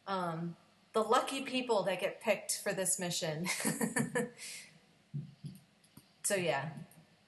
[0.07, 0.57] Um,
[0.93, 3.47] the lucky people that get picked for this mission.
[6.23, 6.69] so yeah,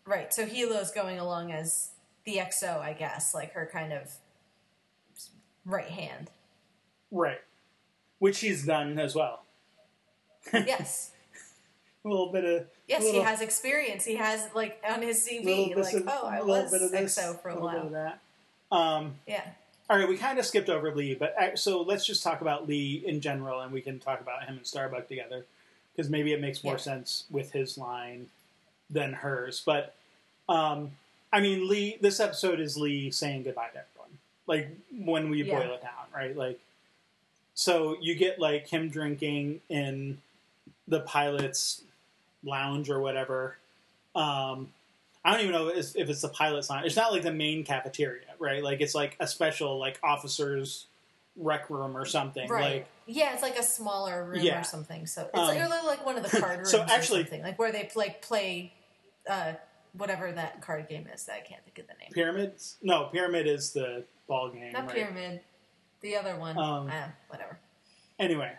[0.07, 0.33] right.
[0.33, 1.91] So Helo's going along as
[2.25, 4.11] the XO, I guess, like her kind of
[5.65, 6.31] right hand.
[7.11, 7.41] Right.
[8.19, 9.45] Which he's done as well.
[10.53, 11.11] Yes.
[12.05, 14.05] A little bit of Yes, little, he has experience.
[14.05, 17.39] He has like on his CV, like, of- oh, I was bit of this, XO
[17.43, 18.13] for a little bit of while.
[18.71, 18.75] that.
[18.75, 19.43] Um, Yeah.
[19.91, 22.69] All right, we kind of skipped over Lee, but uh, so let's just talk about
[22.69, 25.45] Lee in general, and we can talk about him and Starbuck together
[25.97, 26.79] because maybe it makes more Yeah.
[26.79, 28.29] sense with his line
[28.91, 29.63] than hers.
[29.65, 29.95] But
[30.49, 30.93] um,
[31.33, 31.99] I mean, Lee.
[32.01, 34.19] This episode is Lee saying goodbye to everyone.
[34.47, 34.69] Like
[35.05, 35.59] when we Yeah.
[35.59, 36.37] boil it down, right?
[36.37, 36.59] Like,
[37.55, 40.19] so you get like him drinking in
[40.87, 41.83] the pilot's
[42.45, 43.57] lounge or whatever.
[44.15, 44.73] Um,
[45.29, 46.87] I don't even know if it's, if it's the pilot's lounge.
[46.87, 48.63] It's not like the main cafeteria, right?
[48.63, 50.87] Like it's like a special like officers
[51.37, 52.49] rec room or something.
[52.49, 52.73] Right.
[52.77, 54.63] Like yeah, it's like a smaller room Yeah.
[54.63, 55.07] or something.
[55.07, 57.71] So it's Um, like, like one of the card rooms so or something, like where
[57.71, 58.73] they like play
[59.29, 59.53] uh,
[59.93, 62.11] whatever that card game is that I can't think of the name.
[62.13, 62.79] pyramids.
[62.81, 64.73] No, pyramid is the ball game.
[64.73, 64.95] Not right?
[64.95, 65.41] pyramid.
[66.01, 66.57] The other one.
[66.57, 67.59] Um, ah, whatever.
[68.19, 68.53] Anyway,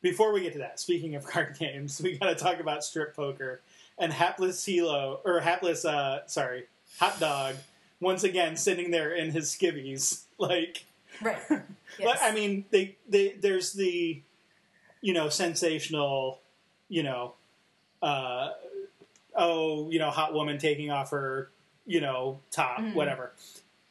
[0.00, 3.14] before we get to that, speaking of card games, we got to talk about strip
[3.14, 3.60] poker
[3.98, 5.84] and hapless Helo or hapless.
[5.84, 6.64] Uh, sorry,
[6.98, 7.56] hot dog.
[8.00, 10.84] Once again, sitting there in his skivvies, like.
[11.22, 11.38] Right.
[11.48, 12.18] But Yes.
[12.22, 14.20] I mean, they, they there's the,
[15.00, 16.40] you know, sensational,
[16.88, 17.34] you know,
[18.02, 18.50] uh,
[19.36, 21.50] oh, you know, hot woman taking off her,
[21.86, 22.94] you know, top, Mhm.
[22.94, 23.30] whatever.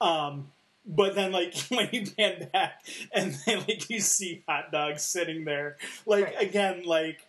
[0.01, 0.51] Um,
[0.86, 2.84] but then, like when you pan back
[3.14, 6.41] and then like you see hot dog sitting there, like Right.
[6.41, 7.26] again, like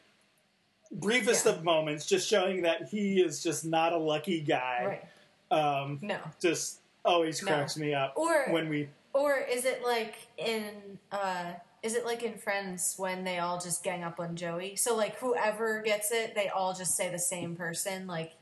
[0.95, 1.53] briefest Yeah.
[1.53, 4.85] of moments, just showing that he is just not a lucky guy.
[4.85, 5.05] right.
[5.51, 6.19] Um, No.
[6.41, 7.49] just always No.
[7.53, 12.23] cracks me up Or when we or is it like in uh is it like
[12.23, 14.75] in Friends when they all just gang up on Joey?
[14.77, 18.33] So like whoever gets it, they all just say the same person, like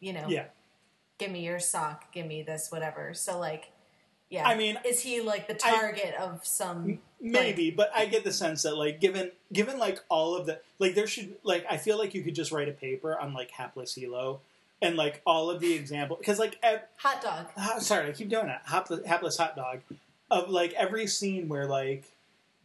[0.00, 0.44] you know, yeah.
[1.18, 3.12] give me your sock, give me this, whatever.
[3.14, 3.70] So like,
[4.30, 4.46] yeah.
[4.48, 7.00] I mean, is he like the I- target of some?
[7.26, 10.94] Maybe, but I get the sense that like given given like all of the like
[10.94, 13.94] there should like I feel like you could just write a paper on like hapless
[13.96, 14.40] Helo
[14.82, 17.46] and like all of the example because like ev- Hot dog.
[17.56, 19.80] ah, sorry I keep doing that hapless, hapless hot dog
[20.30, 22.04] of like every scene where like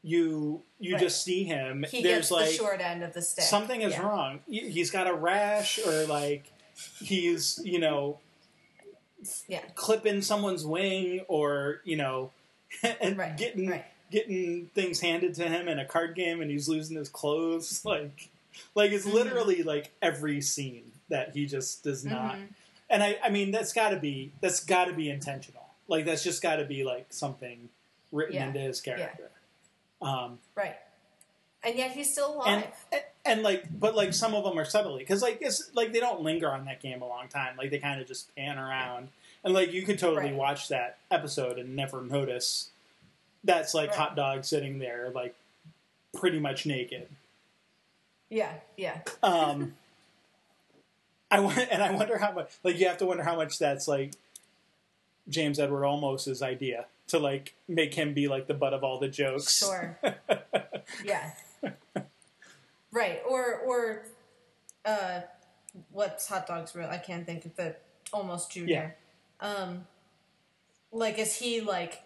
[0.04, 1.02] you you Right.
[1.04, 3.46] just see him He there's gets like the short end of the stick.
[3.46, 4.02] something is Yeah.
[4.02, 6.52] wrong He- he's got a rash or like
[7.02, 8.20] he's you know
[9.48, 9.62] Yeah.
[9.76, 12.32] clipping someone's wing or you know
[13.02, 13.36] and Right.
[13.38, 13.86] getting Right.
[14.12, 18.30] Getting things handed to him in a card game and he's losing his clothes like
[18.76, 19.14] like it's Mhm.
[19.14, 22.48] literally like every scene that he just does not Mhm.
[22.90, 26.24] and i i mean that's got to be that's got to be intentional like that's
[26.24, 27.70] just got to be like something
[28.12, 28.48] written Yeah.
[28.48, 29.30] into his character
[30.02, 30.78] um Right.
[31.62, 32.66] And yet he's still alive.
[32.94, 36.00] and and like but like some of them are subtly because like it's like they
[36.00, 39.10] don't linger on that game a long time like they kind of just pan around
[39.44, 40.36] and like you could totally Right.
[40.36, 42.70] watch that episode and never notice
[43.44, 43.98] that's like Right.
[44.00, 45.36] hot dog sitting there like
[46.18, 47.08] pretty much naked
[48.30, 48.54] yeah.
[48.78, 49.00] Yeah.
[49.24, 49.74] um
[51.32, 53.88] i want and i wonder how much like you have to wonder how much that's
[53.88, 54.12] like
[55.30, 59.08] james edward olmos's idea to like make him be like the butt of all the
[59.08, 59.98] jokes Sure.
[61.04, 61.32] yeah.
[62.92, 63.22] Right.
[63.28, 64.04] Or or
[64.86, 65.22] uh
[65.92, 67.76] what's hot dogs real I can't think of the
[68.14, 68.96] Olmos junior.
[69.40, 69.86] Um
[70.92, 72.02] like is he like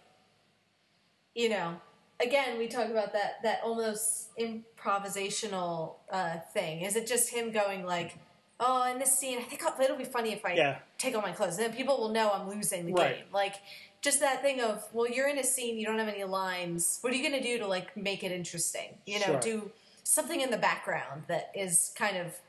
[1.36, 1.75] you know
[2.21, 6.81] again we talk about that that almost improvisational uh thing.
[6.81, 8.17] Is it just him going like
[8.65, 10.79] Oh, in this scene, I think I'll- it'll be funny if I Yeah.
[10.97, 13.17] take off my clothes, and then people will know I'm losing the Right.
[13.17, 13.25] game.
[13.34, 13.55] Like,
[13.99, 16.99] just that thing of, well, you're in a scene, you don't have any lines.
[17.01, 18.99] What are you going to do to like make it interesting?
[19.05, 19.39] You know, Sure.
[19.39, 19.71] do
[20.03, 22.39] something in the background that is kind of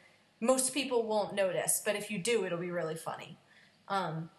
[0.40, 3.38] most people won't notice, but if you do, it'll be really funny.
[3.88, 4.30] Um,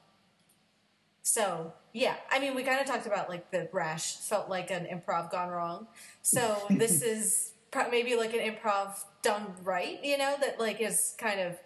[1.24, 4.86] so yeah, I mean, we kind of talked about like the rash felt like an
[4.86, 5.88] improv gone wrong.
[6.22, 7.54] So this is
[7.90, 11.58] maybe like an improv done right, you know, that like is kind of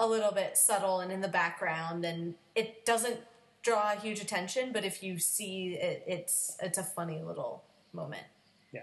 [0.00, 3.20] a little bit subtle and in the background, and it doesn't
[3.62, 4.72] draw huge attention.
[4.72, 8.26] But if you see it, it's it's a funny little moment.
[8.72, 8.82] Yeah.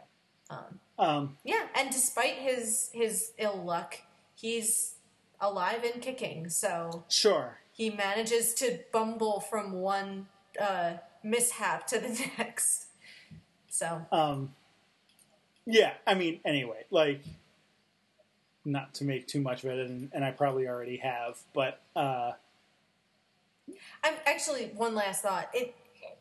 [0.49, 3.97] Um, um yeah, and despite his his ill luck,
[4.33, 4.95] he's
[5.41, 6.47] alive and kicking.
[6.47, 10.27] So sure he manages to bumble from one
[10.59, 10.93] uh,
[11.23, 12.87] mishap to the next.
[13.69, 14.53] So Um,
[15.65, 17.21] yeah, I mean, anyway, like,
[18.65, 22.33] not to make too much of it, and, and I probably already have, but uh,
[24.03, 25.49] I'm actually one last thought.
[25.53, 25.75] It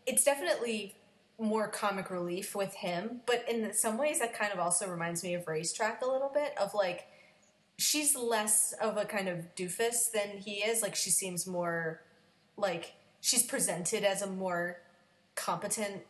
[0.07, 0.97] it's definitely
[1.39, 5.35] more comic relief with him, but in some ways that kind of also reminds me
[5.35, 7.07] of Racetrack a little bit of like
[7.79, 10.83] she's less of a kind of doofus than he is.
[10.83, 12.03] Like she seems more
[12.57, 14.83] like she's presented as a more
[15.35, 16.03] competent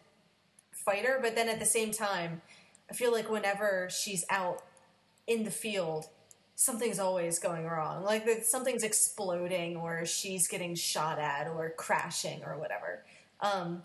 [0.72, 2.42] fighter, but then at the same time,
[2.90, 4.62] I feel like whenever she's out
[5.28, 6.06] in the field,
[6.56, 8.02] something's always going wrong.
[8.02, 13.04] Like that something's exploding, or she's getting shot at, or crashing, or whatever.
[13.40, 13.82] Um,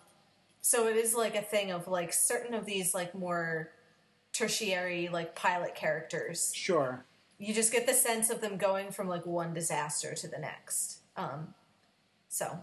[0.61, 3.71] so it is like a thing of like certain of these like more
[4.33, 6.51] tertiary like pilot characters.
[6.55, 7.05] sure.
[7.39, 11.01] You just get the sense of them going from like one disaster to the next.
[11.15, 11.53] Um,
[12.29, 12.59] so,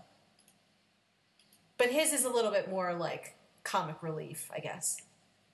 [1.79, 4.99] but his is a little bit more like comic relief, I guess.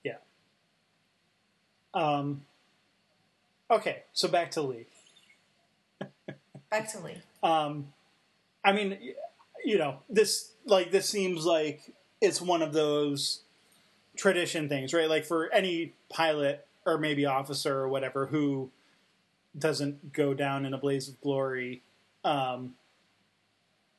[0.04, 0.16] Yeah.
[1.94, 2.42] Um,
[3.70, 4.86] okay, so back to Lee.
[6.70, 7.16] Back to Lee.
[7.42, 7.92] Um,
[8.64, 8.96] I mean,
[9.64, 13.40] you know, this like this seems like it's one of those
[14.16, 15.08] tradition things, right?
[15.08, 18.70] Like for any pilot or maybe officer or whatever who
[19.58, 21.82] doesn't go down in a blaze of glory,
[22.24, 22.74] um,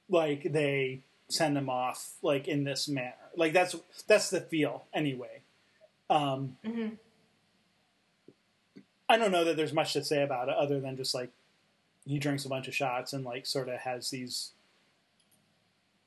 [0.09, 1.01] like they
[1.31, 3.13] send them off like in this manner.
[3.35, 3.75] Like that's
[4.07, 5.41] that's the feel anyway.
[6.09, 6.97] Um, Mhm.
[9.09, 11.31] I don't know that there's much to say about it other than just like
[12.05, 14.51] he drinks a bunch of shots and like sort of has these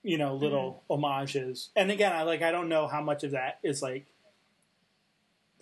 [0.02, 3.58] you know little homages and again i like i don't know how much of that
[3.62, 4.04] is like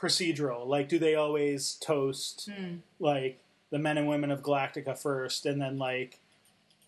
[0.01, 2.77] procedural like do they always toast Hmm.
[2.99, 3.39] like
[3.71, 6.19] the men and women of galactica first and then like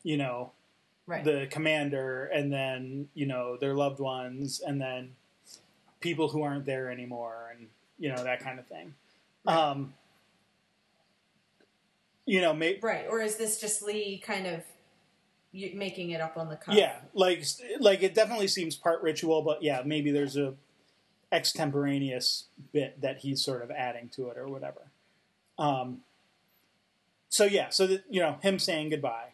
[0.03, 0.51] you know
[1.07, 1.23] Right.
[1.23, 5.11] the commander and then you know their loved ones and then
[6.01, 8.95] people who aren't there anymore and you know that kind of thing
[9.45, 9.55] Right.
[9.57, 9.93] um
[12.27, 13.07] you know may, right.
[13.09, 14.63] Or is this just Lee kind of
[15.53, 16.75] making it up on the cuff?
[16.75, 17.45] Yeah, like
[17.81, 20.55] like it definitely seems part ritual, but yeah, maybe there's a
[21.31, 24.83] extemporaneous bit that he's sort of adding to it or whatever.
[25.59, 26.01] Um,
[27.29, 29.33] so yeah, so that, you know him saying goodbye.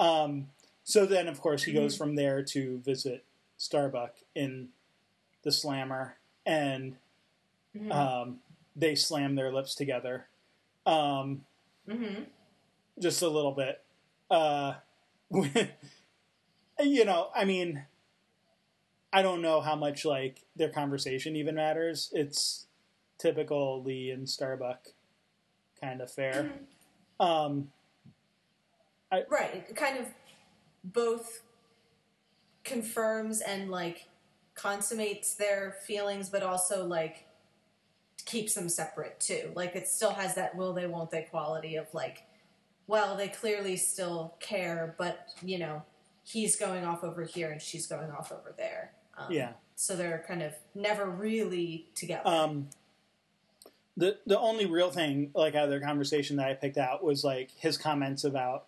[0.00, 0.48] Um,
[0.84, 3.24] so then, of course, he goes from there to visit
[3.56, 4.68] Starbuck in
[5.42, 6.96] the Slammer, and
[7.74, 7.92] Mhm.
[7.92, 8.40] um,
[8.76, 10.28] they slam their lips together.
[10.86, 11.44] Um,
[11.86, 12.26] Mhm.
[12.98, 13.84] just a little bit.
[14.30, 14.74] Uh,
[16.80, 17.86] you know, I mean,
[19.12, 22.10] I don't know how much like their conversation even matters.
[22.14, 22.66] It's
[23.18, 24.88] typical Lee and Starbuck
[25.80, 26.60] kind of fare.
[27.20, 27.72] Um,
[29.28, 29.76] Right.
[29.76, 30.06] Kind of
[30.84, 31.42] both
[32.64, 34.08] confirms and like
[34.54, 37.26] consummates their feelings, but also like
[38.24, 39.52] keeps them separate too.
[39.54, 42.24] Like it still has that will they, won't they quality of like,
[42.86, 45.82] well, they clearly still care, but you know,
[46.24, 48.92] he's going off over here and she's going off over there.
[49.18, 49.52] Um, yeah.
[49.76, 52.28] So they're kind of never really together.
[52.28, 52.68] Um,
[53.96, 57.24] the the only real thing like out of their conversation that I picked out was
[57.24, 58.66] like his comments about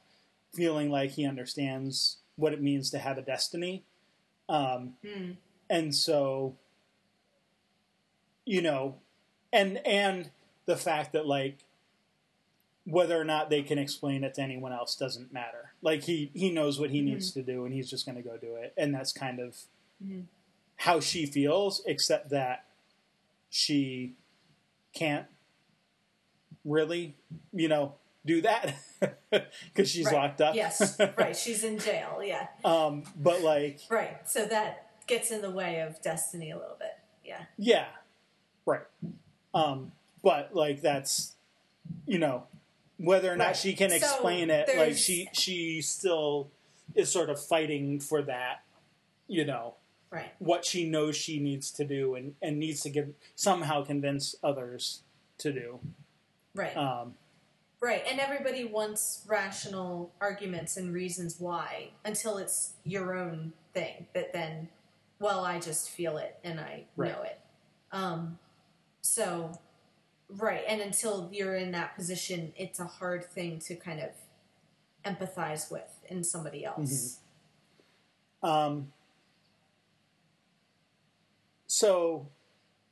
[0.55, 3.85] feeling like he understands what it means to have a destiny.
[4.49, 5.33] Um, Hmm.
[5.71, 6.57] and so
[8.45, 8.97] you know
[9.53, 10.31] and and
[10.67, 11.65] the fact that like
[12.85, 16.51] whether or not they can explain it to anyone else doesn't matter like he he
[16.51, 18.95] knows what he needs to do and he's just going to go do it and
[18.95, 19.57] that's kind of
[20.05, 20.25] Mhm.
[20.77, 22.67] how she feels except that
[23.49, 24.13] she
[24.93, 25.27] can't
[26.67, 27.17] really
[27.55, 27.95] you know
[28.27, 28.75] do that
[29.31, 30.15] because she's Right.
[30.15, 31.37] locked up Yes, right.
[31.37, 32.21] She's in jail.
[32.23, 34.29] Yeah, um but like right.
[34.29, 36.97] So that gets in the way of destiny a little bit.
[37.25, 37.43] Yeah.
[37.59, 37.87] Yeah,
[38.67, 38.83] right.
[39.53, 41.35] Um, but like that's
[42.07, 42.45] you know
[42.97, 43.57] whether or not Right.
[43.57, 46.51] she can So explain it, like she she still
[46.95, 48.63] is sort of fighting for that.
[49.29, 49.75] You know
[50.11, 50.33] Right.
[50.39, 55.03] what she knows she needs to do and and needs to give somehow convince others
[55.39, 55.81] to do.
[56.55, 56.77] Right.
[56.77, 57.15] Um,
[57.85, 58.03] right.
[58.11, 64.69] And everybody wants rational arguments and reasons why until it's your own thing that then,
[65.21, 67.13] well, I just feel it and I Right.
[67.13, 67.41] know it.
[67.93, 68.39] Um,
[69.03, 69.53] so,
[70.29, 70.65] right.
[70.67, 74.11] And until you're in that position, it's a hard thing to kind of
[75.05, 77.19] empathize with in somebody else.
[78.43, 78.93] Um,
[81.67, 82.29] so,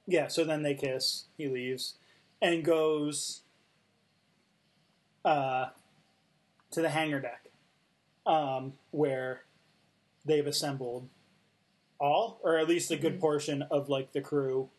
[0.07, 1.24] yeah, so then they kiss.
[1.38, 1.95] He leaves
[2.43, 3.41] and goes
[5.24, 5.70] uh,
[6.70, 7.46] to the hangar deck
[8.26, 9.42] um, where
[10.24, 11.08] they've assembled
[12.00, 13.20] all, or at least a good Mhm.
[13.20, 14.70] portion of like the crew.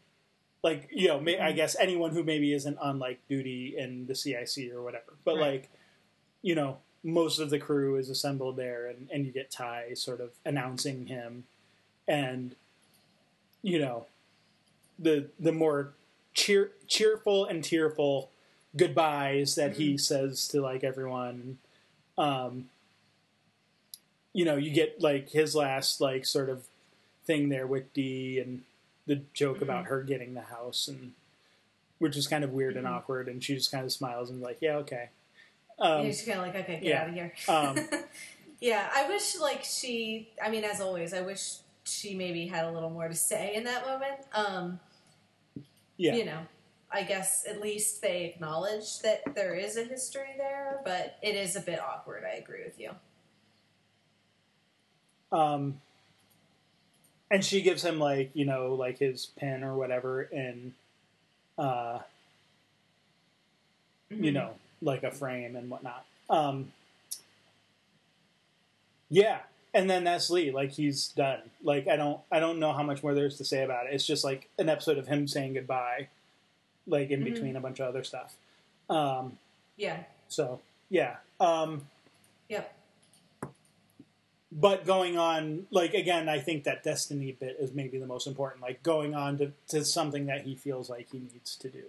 [0.64, 1.56] Like you know, may, I Mhm.
[1.56, 5.62] guess anyone who maybe isn't on like duty in the CIC or whatever, but Right.
[5.62, 5.70] like
[6.42, 10.20] you know, most of the crew is assembled there, and, and you get Tigh sort
[10.22, 11.46] of announcing him,
[12.08, 12.56] and
[13.62, 14.08] you know,
[15.00, 15.94] the the more
[16.34, 18.32] cheer cheerful and tearful
[18.76, 21.58] goodbyes that he says to like everyone.
[22.18, 22.70] Um,
[24.34, 26.66] you know, you get like his last like sort of
[27.26, 28.64] thing there with Dee and
[29.06, 31.14] the joke about her getting the house and
[32.00, 32.92] which is kind of weird and Mhm.
[32.92, 35.10] awkward and she just kind of smiles and like, yeah, okay.
[35.80, 37.02] Um, You're just kind of like, okay, get yeah.
[37.02, 37.34] out of here.
[37.48, 37.78] Um,
[38.60, 40.30] yeah, I wish like she.
[40.44, 43.64] I mean, as always, I wish she maybe had a little more to say in
[43.66, 44.20] that moment.
[44.34, 44.80] Um,
[45.98, 46.16] yeah.
[46.16, 46.40] You know,
[46.94, 51.56] I guess at least they acknowledge that there is a history there, but it is
[51.56, 52.24] a bit awkward.
[52.24, 52.92] I agree with you.
[55.32, 55.82] Um,
[57.32, 60.74] and she gives him like you know like his pen or whatever in,
[61.58, 62.00] uh,
[64.12, 64.34] you Mhm.
[64.34, 66.06] know like a frame and whatnot.
[66.30, 66.72] Um,
[69.10, 69.40] yeah,
[69.74, 70.52] and then that's Lee.
[70.52, 71.50] Like he's done.
[71.64, 73.94] Like I don't I don't know how much more there's to say about it.
[73.94, 76.10] It's just like an episode of him saying goodbye,
[76.88, 77.26] like in Mhm.
[77.26, 78.36] between a bunch of other stuff.
[78.90, 79.38] Um,
[79.78, 80.04] Yeah.
[80.28, 81.18] so yeah.
[81.40, 81.88] Um,
[82.50, 82.74] Yep.
[84.52, 88.62] but going on like again i think that destiny bit is maybe the most important
[88.62, 91.84] like going on to, to something that he feels like he needs to do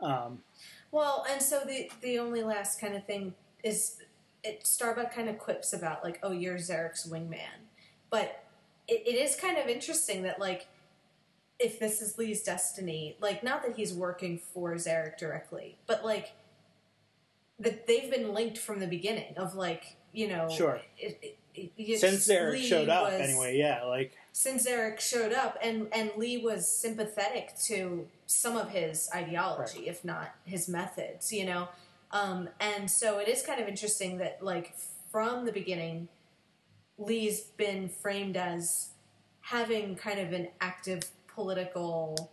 [0.00, 0.42] um,
[0.90, 3.98] Well, and so the the only last kind of thing is
[4.42, 7.68] it Starbuck kind of quips about like, oh, you're Zarek's wingman,
[8.08, 8.42] but
[8.88, 10.66] it, it is kind of interesting that like
[11.60, 16.32] if this is Lee's destiny, like not that he's working for Zarek directly, but like
[17.58, 20.80] that they've been linked from the beginning of like you know Sure.
[20.98, 25.32] it, it, it, since Zarek Lee showed up was- anyway yeah like since Zarek showed
[25.32, 31.32] up and and Lee was sympathetic to some of his ideology, if not his methods,
[31.32, 31.68] you know.
[32.12, 34.74] Um, and so it is kind of interesting that like
[35.10, 36.06] from the beginning,
[36.96, 38.90] Lee's been framed as
[39.40, 41.02] having kind of an active
[41.34, 42.32] political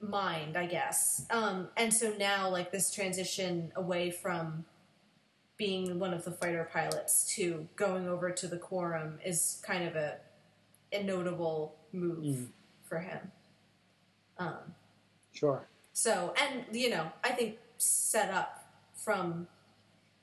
[0.00, 1.26] mind, I guess.
[1.30, 4.64] Um, and so now like this transition away from
[5.56, 9.94] being one of the fighter pilots to going over to the quorum is kind of
[9.96, 10.16] a
[10.92, 12.48] a notable move Mm.
[12.88, 13.30] for him.
[14.38, 14.74] Um,
[15.32, 18.64] sure so, and you know, I think set up
[18.94, 19.48] from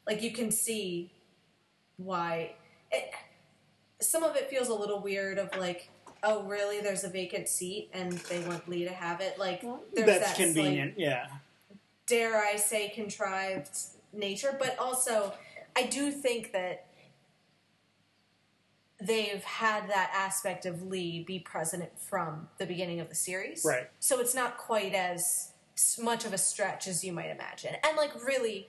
[0.07, 1.11] like you can see
[1.97, 2.55] why
[2.91, 3.11] it,
[4.01, 5.37] some of it feels a little weird.
[5.37, 5.89] Of like,
[6.27, 6.81] oh, really?
[6.81, 9.39] There's a vacant seat, and they want Lee to have it.
[9.39, 11.27] Like, there's that's that convenient slight- yeah
[12.07, 13.77] dare I say, contrived
[14.11, 15.33] nature, but also
[15.75, 16.85] I do think that
[18.99, 23.63] they've had that aspect of Lee be president from the beginning of the series.
[23.63, 23.87] Right.
[23.99, 25.51] So it's not quite as
[26.01, 27.75] much of a stretch as you might imagine.
[27.87, 28.67] And like really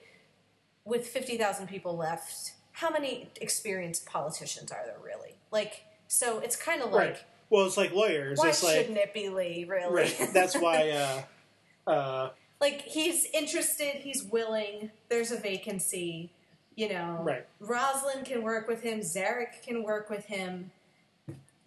[0.85, 5.35] with 50,000 people left, how many experienced politicians are there really?
[5.49, 7.19] Like so it's kind of like right
[7.49, 9.93] well it's like lawyers why it's like shouldn't it be Lee really?
[9.93, 12.29] right that's why uh, uh,
[12.61, 14.91] like he's interested, he's willing.
[15.09, 16.29] There's a vacancy,
[16.75, 17.19] you know.
[17.23, 17.47] Right.
[17.59, 18.99] Roslin can work with him.
[18.99, 20.71] Zarek can work with him.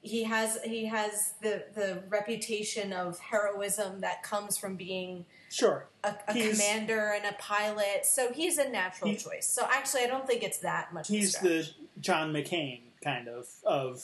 [0.02, 6.14] He has he has the the reputation of heroism that comes from being sure a,
[6.28, 8.04] a commander and a pilot.
[8.04, 9.46] So he's a natural He's- choice.
[9.48, 11.08] So actually, I don't think it's that much.
[11.08, 11.70] he's of a the
[12.00, 14.02] john mccain kind of of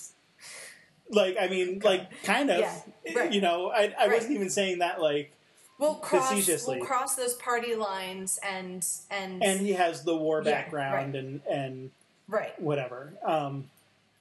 [1.10, 2.80] like i mean like kind of Yeah,
[3.14, 3.32] right.
[3.32, 4.12] you know i, I Right.
[4.12, 5.32] wasn't even saying that like
[5.78, 10.62] we'll cross we'll cross those party lines and and, and he has the war Yeah,
[10.62, 11.90] background and and
[12.28, 13.70] right whatever um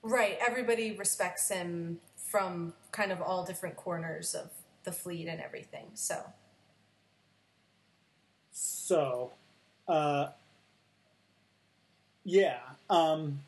[0.03, 0.37] Right.
[0.47, 4.51] Everybody respects him from kind of all different corners of
[4.85, 5.87] the fleet and everything.
[5.95, 6.23] So,
[8.51, 9.31] So,
[9.87, 10.27] uh,
[12.23, 12.59] yeah.
[12.89, 13.41] Um,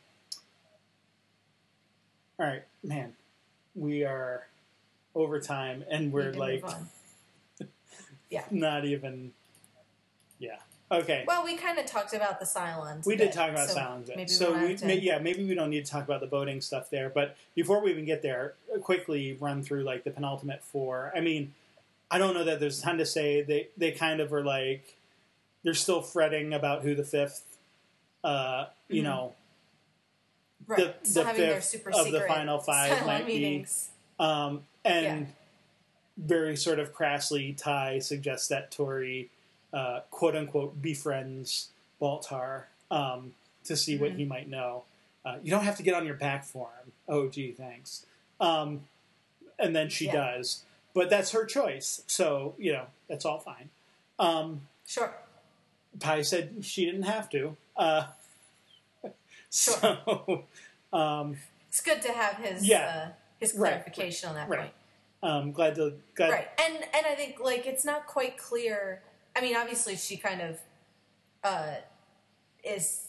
[2.37, 3.13] all right, man.
[3.79, 4.45] We are
[5.15, 6.63] over time, and we're like.
[8.31, 8.43] Yeah.
[8.51, 9.31] not even.
[10.37, 10.57] Yeah.
[10.91, 11.23] Okay.
[11.25, 13.07] Well, we kind of talked about the Cylons.
[13.07, 14.11] we a did talk about so Silence.
[14.15, 16.61] Maybe so we, to- may, yeah, maybe we don't need to talk about the voting
[16.61, 17.09] stuff there.
[17.09, 18.53] But before we even get there,
[18.83, 21.11] quickly run through like the penultimate four.
[21.15, 21.55] I mean,
[22.11, 23.41] I don't know that there's a ton to say.
[23.41, 24.95] They they kind of are like
[25.63, 27.57] they're still fretting about who the fifth.
[28.23, 29.05] Uh, you Mhm.
[29.05, 29.33] know,
[30.67, 31.01] right.
[31.03, 33.65] the- so the fifth super of the final five might be-
[34.19, 35.33] Um, and Yeah.
[36.17, 39.29] very sort of crassly, Tigh suggests that Tory,
[39.71, 41.69] uh, quote unquote, befriends
[42.01, 43.33] Baltar um,
[43.65, 44.17] to see what Mhm.
[44.17, 44.83] he might know.
[45.23, 46.91] Uh, you don't have to get on your back for him.
[47.07, 48.05] Oh, gee, thanks.
[48.39, 48.87] Um,
[49.59, 50.13] and then she Yeah.
[50.13, 52.03] does, but that's her choice.
[52.07, 53.69] So you know that's all fine.
[54.17, 55.13] Um, Sure.
[55.99, 57.55] Tigh said she didn't have to.
[57.77, 58.07] Uh,
[59.51, 59.75] Sure.
[60.05, 60.45] So
[60.93, 61.37] um,
[61.69, 63.07] It's good to have his Yeah.
[63.09, 64.59] uh, his Right, clarification on that right.
[64.59, 64.73] point.
[65.23, 66.29] um, glad to glad.
[66.31, 66.47] Right.
[66.59, 69.01] And and I think like it's not quite clear.
[69.35, 70.59] I mean, obviously she kind of
[71.43, 71.75] uh,
[72.63, 73.07] is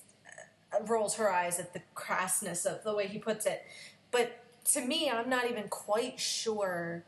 [0.72, 3.64] uh, rolls her eyes at the crassness of the way he puts it,
[4.10, 7.02] but to me, I'm not even quite sure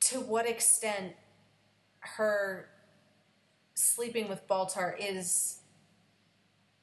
[0.00, 1.14] to what extent
[2.00, 2.68] her
[3.74, 5.59] sleeping with Baltar is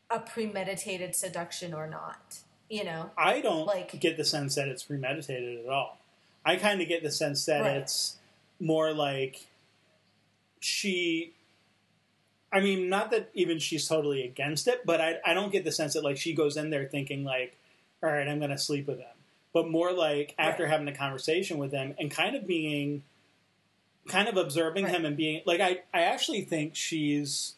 [0.10, 2.40] a premeditated seduction or not.
[2.70, 5.98] You know, I don't Like- get the sense that it's premeditated at all.
[6.46, 7.78] I kind of get the sense that Right.
[7.78, 8.18] it's
[8.60, 9.48] more like
[10.60, 11.34] she.
[12.52, 15.72] I mean, not that even she's totally against it, but I, I don't get the
[15.72, 17.58] sense that like she goes in there thinking like,
[18.02, 19.08] all right, I'm going to sleep with him.
[19.54, 20.72] But more like after Right.
[20.72, 23.04] having a conversation with him and kind of being,
[24.08, 24.96] kind of observing Right.
[24.96, 27.56] him and being like, I, I actually think she's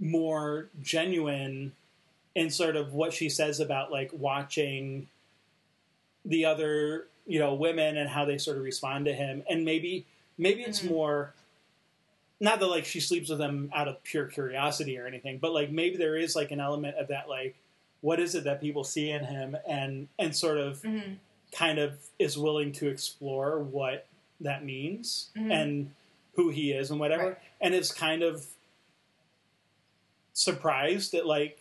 [0.00, 1.72] more genuine
[2.34, 5.08] in sort of what she says about like watching
[6.24, 10.06] the other you know women and how they sort of respond to him and maybe
[10.38, 10.88] maybe it's Mhm.
[10.90, 11.34] more
[12.40, 15.70] not that like she sleeps with him out of pure curiosity or anything but like
[15.70, 17.56] maybe there is like an element of that like
[18.00, 21.16] what is it that people see in him and and sort of Mhm.
[21.52, 24.06] kind of is willing to explore what
[24.40, 25.52] that means Mhm.
[25.52, 25.94] and
[26.36, 27.38] who he is and whatever Right.
[27.60, 28.46] and is kind of
[30.44, 31.58] surprised at like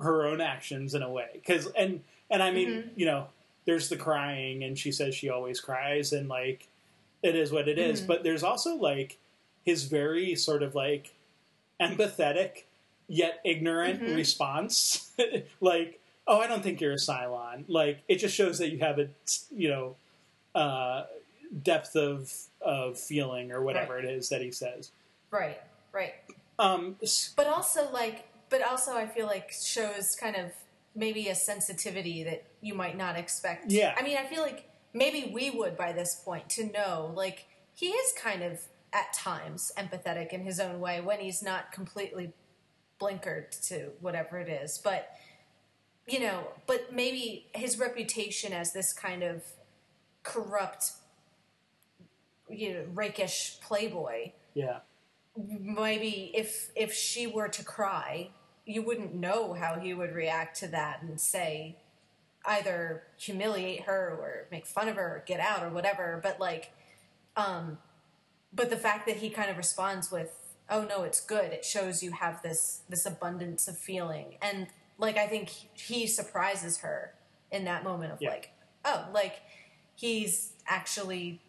[0.00, 2.90] her own actions in a way because and and i mean Mhm.
[2.96, 3.26] you know
[3.66, 6.68] there's the crying and she says she always cries and like
[7.22, 8.00] it is what it is.
[8.00, 8.06] Mhm.
[8.06, 9.18] but there's also like
[9.64, 11.12] his very sort of like
[11.80, 12.64] empathetic
[13.08, 14.16] yet ignorant Mhm.
[14.16, 15.10] response
[15.60, 18.98] like oh i don't think you're a cylon like it just shows that you have
[18.98, 19.08] a
[19.54, 19.96] you know
[20.54, 21.04] uh
[21.62, 22.32] depth of
[22.62, 24.90] of feeling or whatever it is that he says
[25.30, 25.60] right,
[25.92, 26.14] right.
[26.62, 26.96] Um
[27.36, 30.50] but also like but also i feel like shows kind of
[30.94, 33.70] maybe a sensitivity that you might not expect.
[33.70, 33.94] Yeah.
[33.98, 37.86] i mean i feel like maybe we would by this point to know like he
[37.86, 38.60] is kind of
[38.92, 42.32] at times empathetic in his own way when he's not completely
[43.00, 44.78] blinkered to whatever it is.
[44.78, 45.08] But
[46.06, 49.44] you know but maybe his reputation as this kind of
[50.24, 50.92] corrupt
[52.50, 54.80] you know rakish playboy yeah
[55.36, 58.30] maybe if if she were to cry,
[58.66, 61.76] you wouldn't know how he would react to that and say
[62.44, 66.20] either humiliate her or make fun of her or get out or whatever.
[66.22, 66.72] But like,
[67.36, 67.78] um,
[68.52, 70.30] but the fact that he kind of responds with,
[70.70, 74.68] "Oh no, it's good," it shows you have this this abundance of feeling, and
[74.98, 77.14] like I think he surprises her
[77.50, 78.30] in that moment of Yeah.
[78.30, 78.50] like,
[78.84, 79.40] oh, like
[79.96, 81.40] he's actually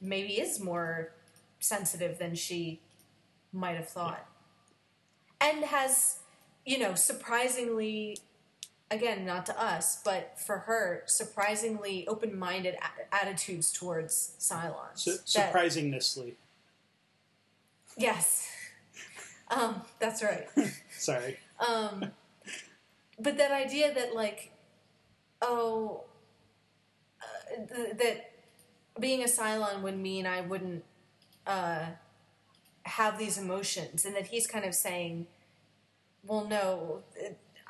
[0.00, 1.12] maybe is more
[1.60, 2.80] sensitive than she
[3.54, 4.26] might have thought.
[5.40, 6.18] And has,
[6.66, 8.18] you know, surprisingly,
[8.90, 14.98] again, not to us, but for her, surprisingly open minded a- attitudes towards Cylons.
[14.98, 16.36] su- surprisingly
[17.96, 18.50] Yes.
[19.50, 20.48] Um, that's right.
[20.98, 22.10] sorry Um,
[23.20, 24.50] but that idea that, like,
[25.42, 26.04] oh,
[27.22, 28.30] uh, th- that
[28.98, 30.82] being a Cylon would mean I wouldn't
[31.46, 31.84] uh,
[32.84, 35.26] have these emotions, and that he's kind of saying,
[36.26, 37.02] well, no,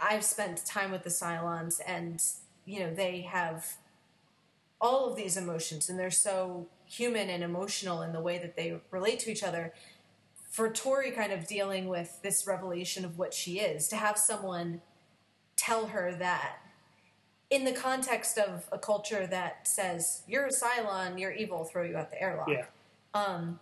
[0.01, 2.23] I've spent time with the Cylons, and,
[2.65, 3.77] you know, they have
[4.81, 8.79] all of these emotions, and they're so human and emotional in the way that they
[8.91, 9.73] relate to each other.
[10.51, 14.83] For Tory kind of dealing with this revelation of what she is, to have someone
[15.57, 16.59] tell her that
[17.51, 21.97] in the context of a culture that says, you're a Cylon, you're evil, throw you
[21.97, 22.67] out the airlock, yeah.
[23.15, 23.61] Um,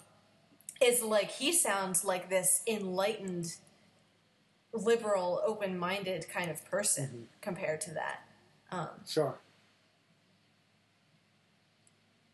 [0.83, 3.57] is like, he sounds like this enlightened,
[4.73, 7.23] liberal, open minded kind of person Mm-hmm.
[7.41, 8.21] compared to that.
[8.71, 9.39] Um, sure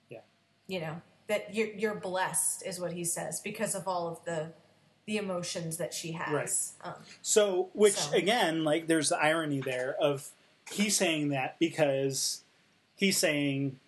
[0.08, 0.20] yeah
[0.68, 4.52] you know, that you're, you're blessed, is what he says, because of all of the.
[5.06, 6.92] The emotions that she has, um,
[7.22, 10.28] So, which So- again, like, there's the irony there of
[10.70, 12.42] he saying that because
[12.94, 13.80] he's saying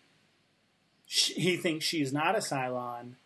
[1.07, 3.17] sh- he thinks she's not a Cylon,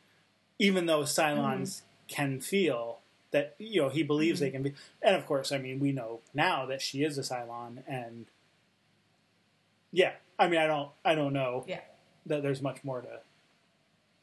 [0.58, 3.00] even though Cylons can feel
[3.30, 4.74] that, you know, he believes they can be.
[5.02, 8.26] And of course, I mean, we know now that she is a Cylon, and
[9.92, 11.80] yeah, I mean, I don't, I don't know yeah,
[12.26, 13.20] that there's much more to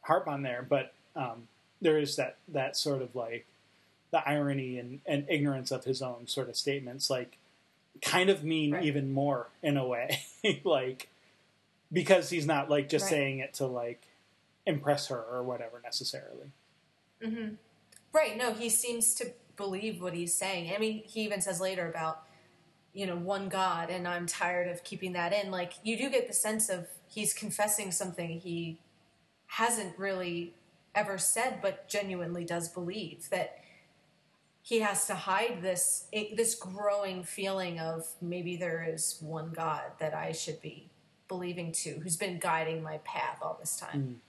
[0.02, 1.48] harp on there, but um,
[1.82, 3.46] there is that that sort of like
[4.12, 7.38] the irony and, and ignorance of his own sort of statements, like
[8.02, 8.84] kind of mean Right.
[8.86, 10.22] even more in a way.
[10.64, 11.10] like
[11.92, 13.10] because he's not like just Right.
[13.12, 14.02] saying it to like
[14.66, 16.48] impress her or whatever necessarily.
[17.24, 17.56] Mm-hmm.
[18.14, 18.38] Right.
[18.38, 20.74] No, he seems to believe what he's saying.
[20.76, 22.24] I mean, he even says later about,
[22.94, 25.52] you know, one God, and I'm tired of keeping that in.
[25.52, 28.80] Like, you do get the sense of he's confessing something he
[29.48, 30.54] hasn't really
[30.94, 33.58] ever said, but genuinely does believe that
[34.62, 40.14] he has to hide this this growing feeling of maybe there is one God that
[40.14, 40.90] I should be
[41.28, 44.22] believing to, who's been guiding my path all this time.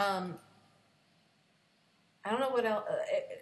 [0.00, 0.38] Um,
[2.24, 2.84] I don't know what else.
[2.88, 2.96] Uh,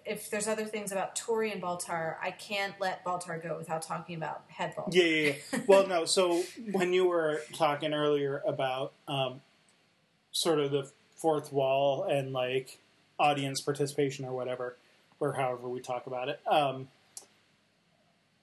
[0.05, 4.15] if there's other things about Tory and Baltar, I can't let Baltar go without talking
[4.15, 4.93] about Head Baltar.
[4.93, 5.59] Yeah, yeah, yeah.
[5.67, 6.05] well, no.
[6.05, 9.41] So when you were talking earlier about um,
[10.31, 12.79] sort of the fourth wall and like
[13.19, 14.77] audience participation or whatever,
[15.19, 16.87] or however we talk about it, um,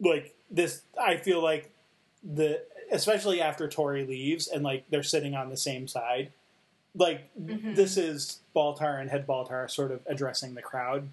[0.01, 1.71] like this, I feel like
[2.23, 2.63] the
[2.93, 6.31] especially after Tory leaves and like they're sitting on the same side,
[6.97, 11.09] like this is Baltar and Head Baltar sort of addressing the crowd,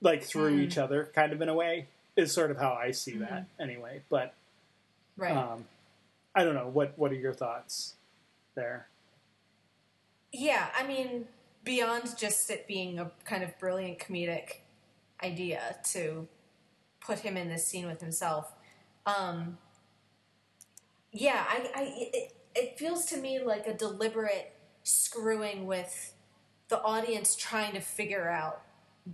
[0.00, 0.62] like through Mm.
[0.62, 4.02] each other, kind of in a way, is sort of how I see that anyway.
[4.08, 4.34] But
[5.16, 5.36] Right.
[5.36, 5.66] um,
[6.34, 6.68] I don't know.
[6.68, 7.94] What What are your thoughts
[8.54, 8.86] there?
[10.32, 11.26] Yeah, I mean,
[11.64, 14.58] beyond just it being a kind of brilliant comedic
[15.22, 16.26] idea to
[17.00, 18.52] put him in this scene with himself,
[19.04, 19.58] um,
[21.12, 21.82] yeah, I, I
[22.14, 24.51] it, it feels to me like a deliberate
[24.82, 26.14] screwing with
[26.68, 28.62] the audience trying to figure out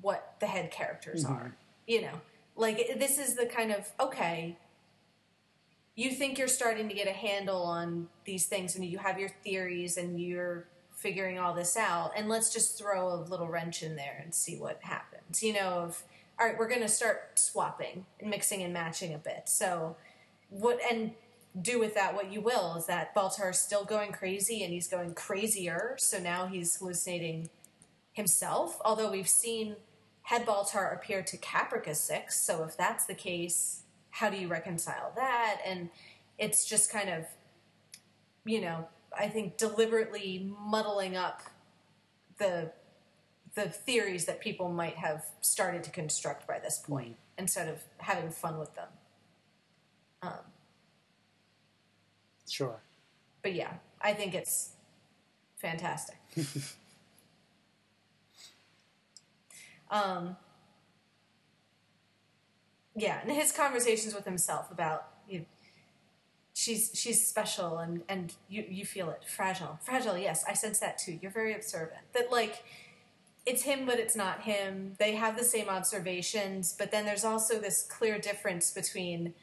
[0.00, 1.34] what the head characters mm-hmm.
[1.34, 1.56] are.
[1.86, 2.20] You know,
[2.56, 4.56] like this is the kind of okay.
[5.94, 9.30] You think you're starting to get a handle on these things, and you have your
[9.42, 12.12] theories, and you're figuring all this out.
[12.16, 15.42] And let's just throw a little wrench in there and see what happens.
[15.42, 16.02] You know, of
[16.38, 19.42] all right, we're going to start swapping and mixing and matching a bit.
[19.46, 19.96] So,
[20.50, 21.12] what and
[21.60, 25.14] do with that what you will is that Baltar's still going crazy and he's going
[25.14, 25.94] crazier.
[25.98, 27.50] So now he's hallucinating
[28.12, 28.78] himself.
[28.84, 29.76] Although we've seen
[30.22, 35.12] Head Baltar appear to Caprica Six, so if that's the case, how do you reconcile
[35.16, 35.60] that?
[35.64, 35.90] And
[36.38, 37.24] it's just kind of,
[38.44, 41.42] you know, I think deliberately muddling up
[42.38, 42.72] the
[43.54, 48.30] the theories that people might have started to construct by this point instead of having
[48.30, 48.88] fun with them.
[50.22, 50.38] Um,
[52.48, 52.80] Sure.
[53.42, 54.70] but yeah, I think it's
[55.56, 56.16] fantastic.
[59.90, 60.36] um,
[62.96, 65.44] yeah, and his conversations with himself about you know,
[66.54, 69.24] she's she's special and and you you feel it.
[69.24, 69.78] Fragile.
[69.82, 70.44] Fragile yes.
[70.48, 71.18] I sense that too.
[71.22, 72.00] You're very observant.
[72.14, 72.64] That like
[73.46, 74.94] it's him but it's not him.
[74.98, 79.34] They have the same observations but then there's also this clear difference between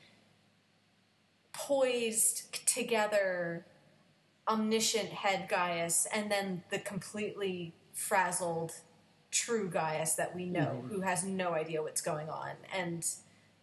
[1.57, 3.65] poised together
[4.48, 8.73] omniscient head Gaius and then the completely frazzled
[9.32, 13.06] true Gaius that we know who has no idea what's going on and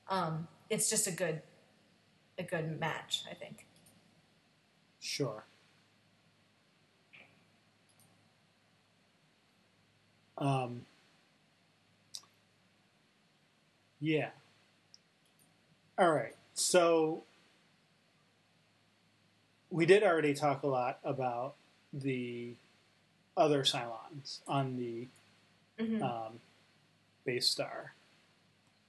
[0.08, 1.42] um, it's just a good
[2.38, 3.66] a good match I think
[5.02, 5.44] Sure.
[10.38, 10.86] Um,
[14.00, 14.30] yeah.
[15.98, 16.34] All right.
[16.54, 17.24] So
[19.72, 21.54] we did already talk a lot about
[21.92, 22.52] the
[23.36, 25.08] other Cylons on the
[26.02, 26.40] um,
[27.24, 27.94] base star.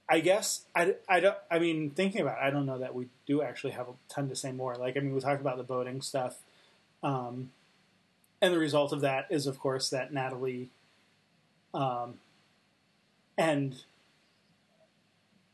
[0.08, 1.38] I guess I, I don't.
[1.50, 4.28] I mean, thinking about, it, I don't know that we do actually have a ton
[4.28, 4.74] to say more.
[4.74, 6.36] Like, I mean, we talked about the boating stuff,
[7.02, 7.50] um,
[8.42, 10.68] and the result of that is, of course, that Natalie,
[11.72, 12.18] um,
[13.38, 13.82] and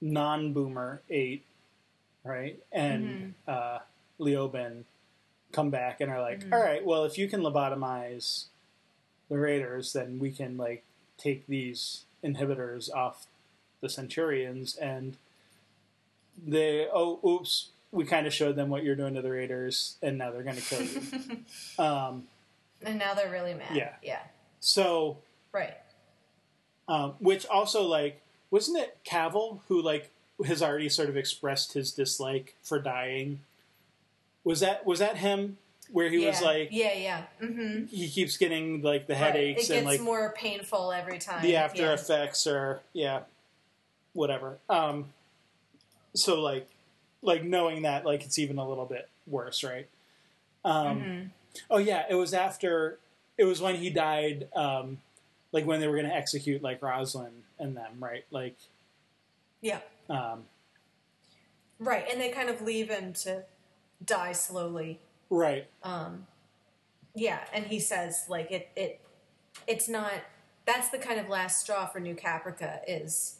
[0.00, 1.44] non-boomer eight,
[2.24, 3.78] right, and uh,
[4.18, 4.82] Leoben
[5.52, 8.46] come back and are like, all right, well, if you can lobotomize
[9.28, 10.84] the Raiders, then we can like
[11.18, 13.26] take these inhibitors off
[13.80, 15.16] the Centurions, and
[16.46, 20.18] they oh oops, we kind of showed them what you're doing to the Raiders, and
[20.18, 21.02] now they're going to kill you.
[21.78, 22.24] um,
[22.82, 23.92] and now they're really mad Yeah.
[24.02, 24.20] yeah
[24.60, 25.18] so,
[25.52, 25.74] right
[26.88, 28.20] um, which also like
[28.50, 30.10] wasn't it Cavil who like
[30.46, 33.40] has already sort of expressed his dislike for dying?
[34.44, 35.58] Was that was that him?
[35.92, 39.18] Where he was like yeah yeah hmm he keeps getting like the Right.
[39.22, 41.94] headaches it gets and like more painful every time the after yeah.
[41.94, 43.22] effects or yeah
[44.12, 45.06] whatever um
[46.14, 46.68] so like
[47.22, 49.88] like knowing that like it's even a little bit worse right
[50.64, 51.26] um Mm-hmm.
[51.72, 52.98] oh yeah it was after
[53.36, 54.98] it was when he died um
[55.50, 58.54] like when they were going to execute like Roslin and them right like
[59.60, 60.44] yeah um
[61.80, 63.42] Right, and they kind of leave him to
[64.04, 65.00] die slowly.
[65.28, 65.68] Right.
[65.82, 66.26] Um,
[67.14, 69.00] yeah, and he says like it it
[69.66, 70.12] it's not.
[70.66, 73.36] That's the kind of last straw for New Caprica is.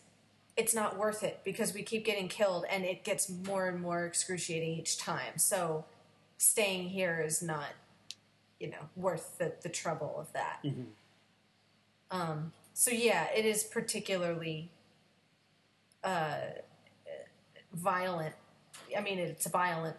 [0.57, 4.05] It's not worth it because we keep getting killed, and it gets more and more
[4.05, 5.39] excruciating each time.
[5.39, 5.85] So,
[6.37, 7.69] staying here is not,
[8.59, 10.59] you know, worth the the trouble of that.
[10.65, 10.87] Mhm.
[12.11, 14.70] Um, so yeah, it is particularly
[16.03, 16.41] uh,
[17.73, 18.35] violent.
[18.97, 19.97] I mean, it's a violent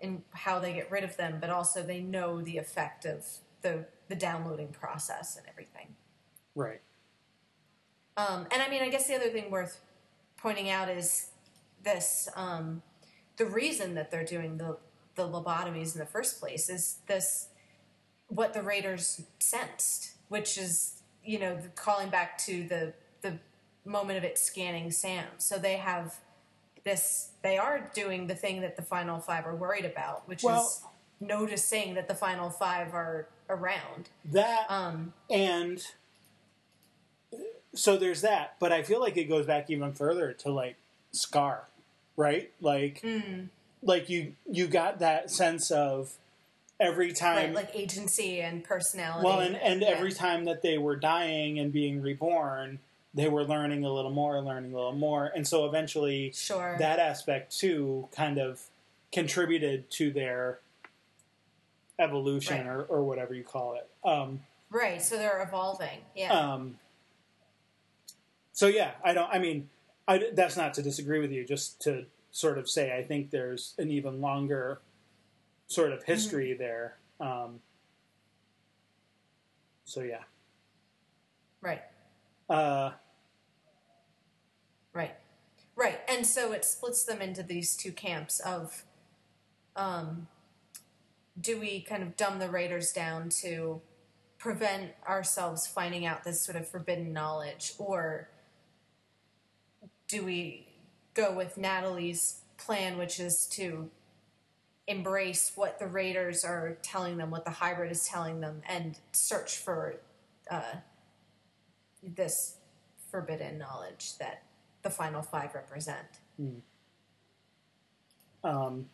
[0.00, 3.24] in how they get rid of them, but also they know the effect of
[3.62, 5.94] the the downloading process and everything.
[6.54, 6.80] Right.
[8.16, 9.80] Um, and I mean, I guess the other thing worth
[10.36, 11.30] pointing out is
[11.82, 12.82] this: um,
[13.36, 14.78] the reason that they're doing the
[15.14, 17.48] the lobotomies in the first place is this
[18.28, 23.38] what the raiders sensed, which is you know calling back to the the
[23.84, 25.26] moment of it scanning Sam.
[25.38, 26.18] So they have
[26.84, 30.62] this; they are doing the thing that the final five are worried about, which Well-
[30.64, 30.82] is
[31.20, 34.08] noticing that the final five are around.
[34.24, 35.84] That Um, and
[37.74, 40.76] so there's that, but I feel like it goes back even further to like
[41.12, 41.64] Scar,
[42.16, 42.50] right?
[42.60, 43.48] Like mm,
[43.82, 46.16] like you you got that sense of
[46.78, 49.24] every time right, like agency and personality.
[49.24, 49.88] well and, and Yeah.
[49.88, 52.78] every time that they were dying and being reborn
[53.14, 56.98] they were learning a little more learning a little more and so eventually sure that
[56.98, 58.60] aspect too kind of
[59.12, 60.60] contributed to their
[61.98, 62.74] evolution Right.
[62.76, 65.02] or, or whatever you call it um, right.
[65.02, 65.98] So they're evolving.
[66.14, 66.32] Yeah.
[66.32, 66.78] um,
[68.52, 69.68] so yeah i don't i mean
[70.08, 73.74] I, that's not to disagree with you just to sort of say i think there's
[73.78, 74.80] an even longer
[75.66, 77.60] sort of history there um,
[79.84, 80.22] so yeah
[81.60, 81.82] right.
[82.50, 82.90] Uh,
[84.92, 85.14] Right.
[85.76, 86.00] Right.
[86.08, 88.84] And so it splits them into these two camps of
[89.76, 90.26] um,
[91.40, 93.80] do we kind of dumb the raiders down to
[94.38, 98.28] prevent ourselves finding out this sort of forbidden knowledge or
[100.08, 100.66] do we
[101.14, 103.90] go with Natalie's plan which is to
[104.86, 109.58] embrace what the raiders are telling them what the hybrid is telling them and search
[109.58, 109.96] for
[110.50, 110.74] uh,
[112.02, 112.56] this
[113.10, 114.42] forbidden knowledge that
[114.82, 116.20] the final five represent.
[118.42, 118.86] Um,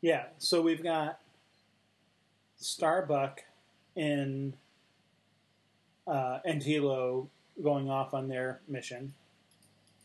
[0.00, 1.20] yeah, so we've got
[2.56, 3.42] Starbuck
[3.96, 4.54] and
[6.06, 7.28] uh, and Helo
[7.62, 9.12] going off on their mission.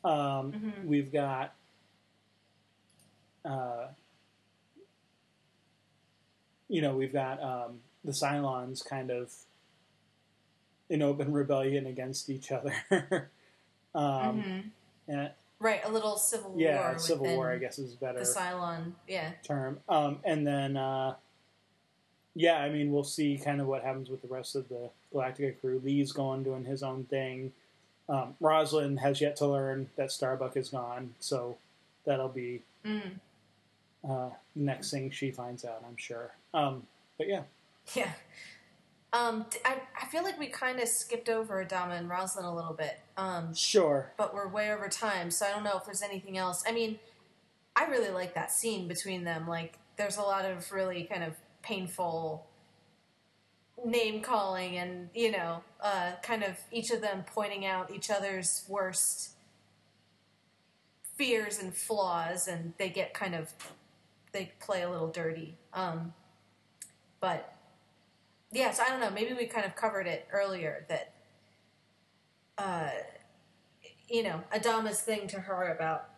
[0.03, 0.85] Um, Mhm.
[0.85, 1.55] We've got
[3.45, 3.87] uh,
[6.67, 9.33] you know we've got um, the Cylons kind of
[10.89, 12.73] in open rebellion against each other.
[13.95, 14.71] um, Mhm.
[15.07, 16.59] and, Right, a little civil war.
[16.59, 19.79] yeah, Civil War, I guess, is better The Cylon, yeah, term.
[19.87, 21.15] Um, and then, uh,
[22.35, 25.57] yeah, I mean, we'll see kind of what happens with the rest of the Galactica
[25.61, 25.81] crew.
[25.81, 27.53] Lee's gone doing his own thing.
[28.09, 31.55] Um, Roslin has yet to learn that Starbuck is gone, so
[32.03, 33.11] that'll be mm.
[34.03, 36.33] uh, the next thing she finds out, I'm sure.
[36.53, 36.85] Um,
[37.17, 37.43] but yeah,
[37.95, 38.11] yeah.
[39.13, 42.73] Um, I, I feel like we kind of skipped over Adama and Roslin a little
[42.73, 44.11] bit, um, sure.
[44.17, 46.63] but we're way over time, so I don't know if there's anything else.
[46.67, 46.97] I mean,
[47.75, 49.47] I really like that scene between them.
[49.47, 52.47] Like, there's a lot of really kind of painful
[53.85, 58.63] name calling and you know uh, kind of each of them pointing out each other's
[58.67, 59.31] worst
[61.15, 63.51] fears and flaws and they get kind of
[64.31, 66.13] they play a little dirty um,
[67.19, 67.52] but
[68.53, 69.09] yeah so i don't know.
[69.09, 71.13] Maybe we kind of covered it earlier that
[72.57, 72.89] uh,
[74.07, 76.09] you know adama's thing to her about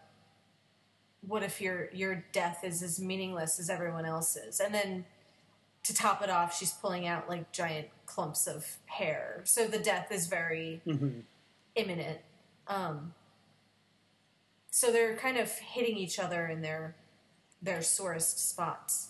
[1.27, 4.59] what if your your death is as meaningless as everyone else's?
[4.59, 5.05] And then
[5.83, 9.41] to top it off she's pulling out like giant clumps of hair.
[9.43, 11.19] So the death is very hmm
[11.75, 12.19] imminent.
[12.67, 13.13] Um,
[14.71, 16.95] so they're kind of hitting each other in their
[17.61, 19.09] their sorest spots.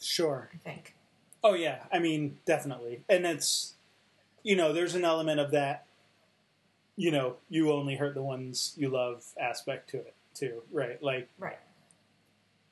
[0.00, 0.50] Sure.
[0.54, 0.95] i think
[1.48, 3.74] Oh yeah, I mean definitely, and it's
[4.42, 5.86] you know there's an element of that.
[6.96, 11.00] You know, you only hurt the ones you love aspect to it too, right?
[11.00, 11.60] Like right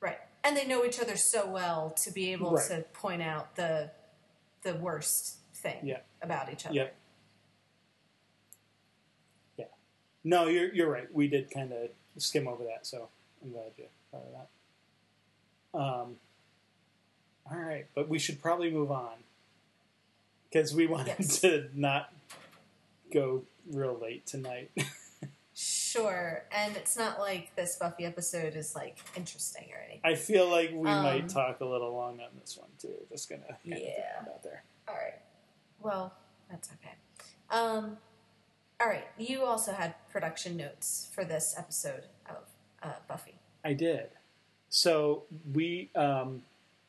[0.01, 2.67] right and they know each other so well to be able Right.
[2.67, 3.91] to point out the
[4.63, 5.99] the worst thing Yeah.
[6.21, 6.95] about each other Yep.
[9.57, 9.65] Yeah.
[10.25, 11.07] No, you're you're right.
[11.13, 13.07] We did kind of skim over that, so
[13.41, 15.79] I'm glad you thought of that.
[15.79, 16.17] Um.
[17.51, 19.13] All right, but we should probably move on
[20.49, 21.41] because we wanted Yes.
[21.41, 22.11] to not
[23.13, 24.71] go real late tonight.
[25.57, 30.01] Sure, and it's not like this Buffy episode is like interesting or anything.
[30.03, 32.93] I feel like we Um, might talk a little long on this one too.
[33.09, 33.77] Just gonna Yeah.
[34.19, 34.65] out there.
[34.89, 35.21] All right.
[35.79, 36.13] Well,
[36.51, 36.95] that's okay.
[37.49, 37.97] Um,
[38.81, 39.07] all right.
[39.17, 42.43] You also had production notes for this episode of
[42.83, 43.35] uh, Buffy.
[43.63, 44.09] I did.
[44.67, 45.23] So
[45.53, 46.43] we um,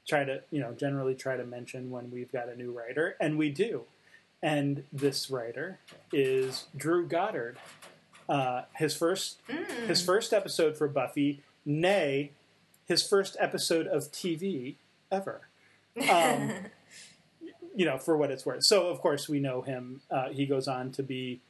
[0.07, 3.37] try to, you know, generally try to mention when we've got a new writer, and
[3.37, 3.83] we do.
[4.43, 5.79] And this writer
[6.13, 7.57] is Drew Goddard.
[8.29, 9.41] Uh, his first
[9.87, 12.33] his first episode for Buffy, nay,
[12.87, 14.75] his first episode of TV
[15.11, 15.43] ever.
[16.11, 16.51] Um,
[17.77, 18.65] you know, for what it's worth.
[18.65, 20.01] So, of course, we know him.
[20.11, 21.41] Uh, he goes on to be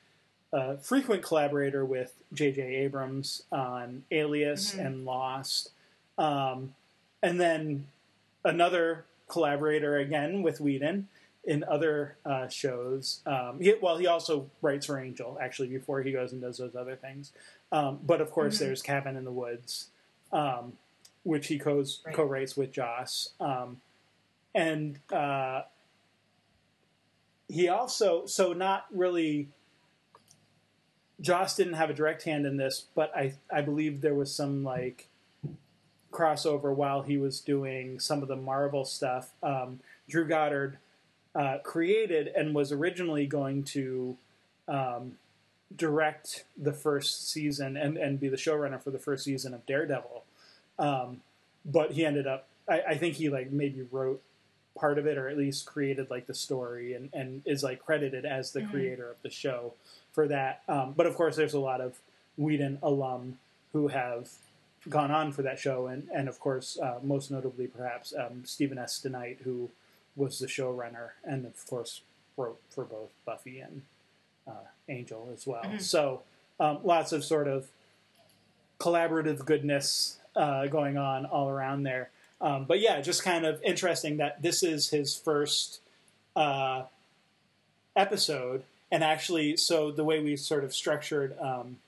[0.53, 2.63] a frequent collaborator with J.J.
[2.63, 5.71] Abrams on Alias and Lost.
[6.19, 6.75] Um,
[7.23, 7.87] and then
[8.47, 11.09] another collaborator again with Whedon
[11.45, 13.21] in other uh, shows.
[13.27, 16.75] Um, he, well, he also writes for Angel, actually, before he goes and does those
[16.75, 17.33] other things.
[17.71, 19.89] Um, but, of course, there's Cabin in the Woods,
[20.33, 20.73] um,
[21.25, 22.15] which he co- Right.
[22.15, 23.31] co-writes with Joss.
[23.41, 23.81] Um,
[24.55, 25.63] and uh,
[27.49, 29.49] he also so not really
[31.21, 34.65] Joss didn't have a direct hand in this, but I I believe there was some
[34.65, 35.09] like
[36.17, 39.31] crossover while he was doing some of the Marvel stuff.
[39.43, 40.79] Um, Drew Goddard
[41.35, 44.17] uh, created and was originally going to
[44.67, 45.19] um,
[45.77, 50.25] direct the first season and, and be the showrunner for the first season of Daredevil.
[50.79, 51.21] Um,
[51.65, 54.23] but he ended up, I, I think he like maybe wrote
[54.79, 58.25] part of it or at least created like the story and, and is like credited
[58.25, 59.73] as the creator of the show
[60.13, 60.63] for that.
[60.69, 61.99] Um, but of course, there's a lot of
[62.37, 63.39] Whedon alum
[63.73, 64.31] who have
[64.89, 68.79] gone on for that show, and and of course, uh, most notably, perhaps um, Stephen
[68.79, 69.01] S.
[69.05, 69.71] DeKnight, who
[70.17, 72.01] was the showrunner and of course
[72.37, 73.83] wrote for both Buffy and
[74.49, 75.63] uh, Angel as well.
[75.79, 76.23] So
[76.59, 77.69] um, lots of sort of
[78.81, 82.11] collaborative goodness uh, going on all around there.
[82.41, 85.81] Um, but yeah, just kind of interesting that this is his first
[86.35, 86.83] uh,
[87.95, 91.79] episode, and actually, so the way we sort of structured um,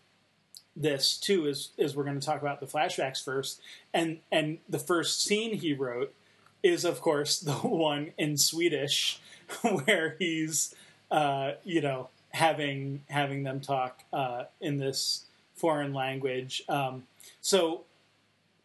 [0.81, 3.61] this too is is we're going to talk about the flashbacks first,
[3.93, 6.15] and and the first scene he wrote
[6.63, 9.21] is of course the one in Swedish
[9.85, 10.75] where he's
[11.11, 15.25] uh, you know having having them talk uh, in this
[15.55, 16.63] foreign language.
[16.69, 17.05] Um,
[17.41, 17.85] so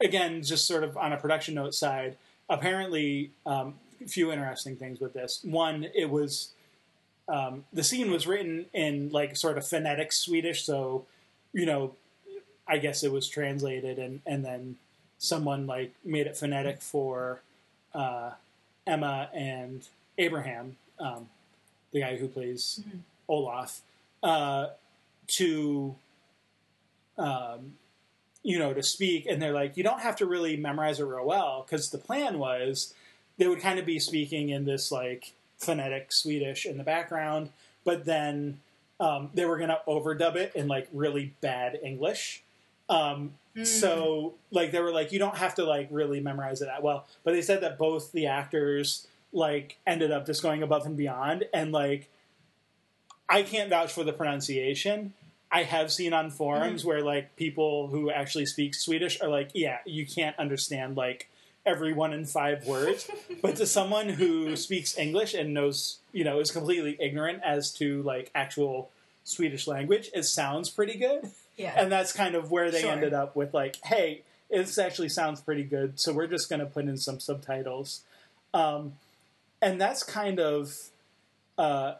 [0.02, 2.18] again, just sort of on a production note side,
[2.50, 5.40] apparently um, a few interesting things with this.
[5.44, 6.50] One, it was
[7.28, 11.06] um, the scene was written in like sort of phonetic Swedish, so
[11.54, 11.96] you know,
[12.68, 14.78] I guess it was translated and and then
[15.18, 17.42] someone like made it phonetic for
[17.94, 18.32] uh,
[18.86, 19.88] Emma and
[20.18, 21.30] Abraham, um,
[21.92, 22.82] the guy who plays
[23.30, 23.82] Olaf,
[24.22, 24.68] uh,
[25.28, 25.96] to
[27.18, 27.76] um,
[28.44, 31.26] you know to speak, and they're like, you don't have to really memorize it real
[31.26, 32.94] well because the plan was
[33.38, 37.50] they would kind of be speaking in this like phonetic Swedish in the background,
[37.84, 38.60] but then
[39.00, 42.43] um, they were going to overdub it in like really bad English.
[42.90, 43.34] Um,
[43.64, 47.06] So like they were like you don't have to like really memorize it that well,
[47.24, 51.46] but they said that both the actors like ended up just going above and beyond
[51.54, 52.10] and like
[53.30, 55.14] I can't vouch for the pronunciation.
[55.52, 59.80] I have seen on forums where like people who actually speak Swedish are like, yeah,
[59.86, 61.30] you can't understand like
[61.66, 63.10] every one in five words.
[63.42, 68.02] but to someone who speaks English and knows, you know, is completely ignorant as to
[68.02, 68.90] like actual
[69.24, 71.32] Swedish language, it sounds pretty good.
[71.58, 71.74] Yeah.
[71.78, 72.92] And that's kind of where they Sure.
[72.92, 76.66] ended up with like, hey, this actually sounds pretty good, so we're just going to
[76.66, 78.02] put in some subtitles.
[78.54, 78.94] Um,
[79.62, 80.90] and that's kind of
[81.58, 81.96] uh,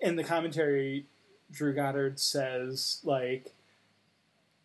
[0.00, 1.06] in the commentary.
[1.50, 3.52] Drew Goddard says like,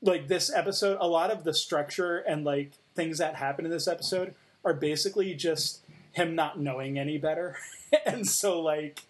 [0.01, 3.87] like this episode, a lot of the structure and like things that happen in this
[3.87, 4.35] episode
[4.65, 5.79] are basically just
[6.11, 7.57] him not knowing any better,
[8.05, 9.01] and so like,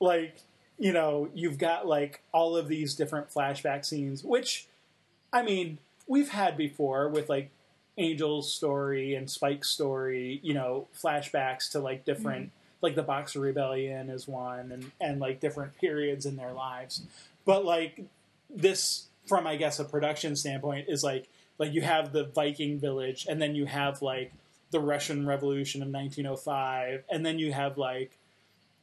[0.00, 0.36] like
[0.78, 4.66] you know, you've got like all of these different flashback scenes, which,
[5.32, 7.50] I mean, we've had before with like
[7.98, 12.76] Angel's story and Spike's story, you know, flashbacks to like different, mm-hmm.
[12.80, 17.02] like the Boxer Rebellion is one, and and like different periods in their lives.
[17.44, 18.04] But like
[18.48, 21.28] this, from I guess a production standpoint, is like
[21.58, 24.32] like you have the Viking village, and then you have like
[24.70, 28.17] the Russian Revolution of 1905, and then you have like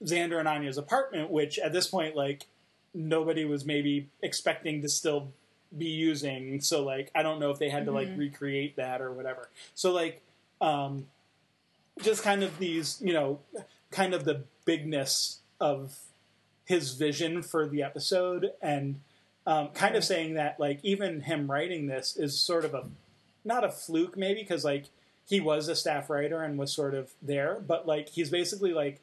[0.03, 2.45] Xander and Anya's apartment, which at this point, like
[2.93, 5.31] nobody was maybe expecting to still
[5.75, 6.61] be using.
[6.61, 9.49] So like I don't know if they had to like recreate that or whatever.
[9.73, 10.21] So like
[10.61, 11.07] um
[12.01, 13.39] just kind of these, you know,
[13.91, 15.97] kind of the bigness of
[16.65, 18.99] his vision for the episode and
[19.47, 22.89] um, kind of saying that like even him writing this is sort of a
[23.43, 24.85] not a fluke maybe because like
[25.27, 29.01] he was a staff writer and was sort of there, but like he's basically like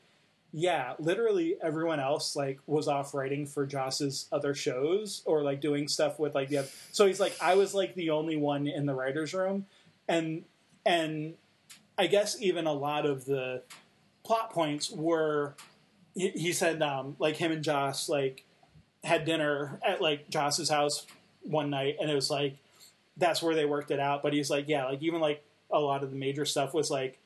[0.52, 5.88] yeah, literally everyone else like was off writing for Joss's other shows or like doing
[5.88, 6.68] stuff with like the other.
[6.92, 9.64] So he's like, I was like the only one in the writers' room,
[10.06, 10.44] and
[10.84, 11.34] and
[11.96, 13.62] I guess even a lot of the
[14.24, 15.54] plot points were.
[16.14, 18.44] He, he said um, like him and Joss like
[19.02, 21.06] had dinner at like Joss's house
[21.40, 22.58] one night, and it was like
[23.16, 24.22] that's where they worked it out.
[24.22, 27.18] But he's like, yeah, like even like a lot of the major stuff was like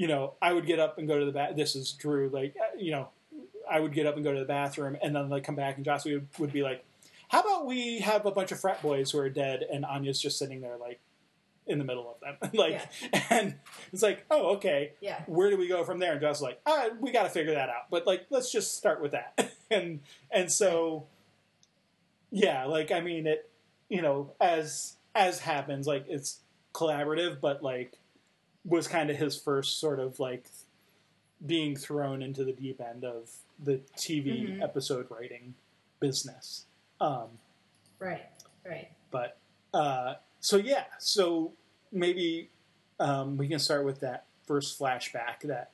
[0.00, 1.56] you know, I would get up and go to the bath.
[1.56, 2.30] This is Drew.
[2.30, 3.10] Like, uh, you know,
[3.70, 5.84] I would get up and go to the bathroom, and then like come back, and
[5.84, 6.82] Joss would, would be like,
[7.28, 10.38] "How about we have a bunch of frat boys who are dead, and Anya's just
[10.38, 11.00] sitting there like
[11.66, 12.80] in the middle of them, like."
[13.28, 13.56] And
[13.92, 14.92] it's like, "Oh, okay.
[15.02, 15.22] Yeah.
[15.26, 17.52] Where do we go from there?" And Joss is like, "Ah, we got to figure
[17.52, 19.52] that out." But like, let's just start with that.
[19.70, 20.00] and
[20.30, 21.08] and so,
[22.30, 23.50] yeah, like I mean, it,
[23.90, 26.38] you know, as as happens, like it's
[26.72, 27.98] collaborative, but like
[28.64, 30.46] was kind of his first sort of like
[31.46, 33.30] being thrown into the deep end of
[33.62, 34.62] the TV Mhm.
[34.62, 35.54] episode writing
[36.00, 36.66] business.
[37.00, 37.38] Um,
[37.98, 38.26] Right.
[38.64, 38.90] Right.
[39.10, 39.36] but
[39.72, 41.52] uh, so yeah, so
[41.92, 42.50] maybe
[42.98, 45.70] um, we can start with that first flashback that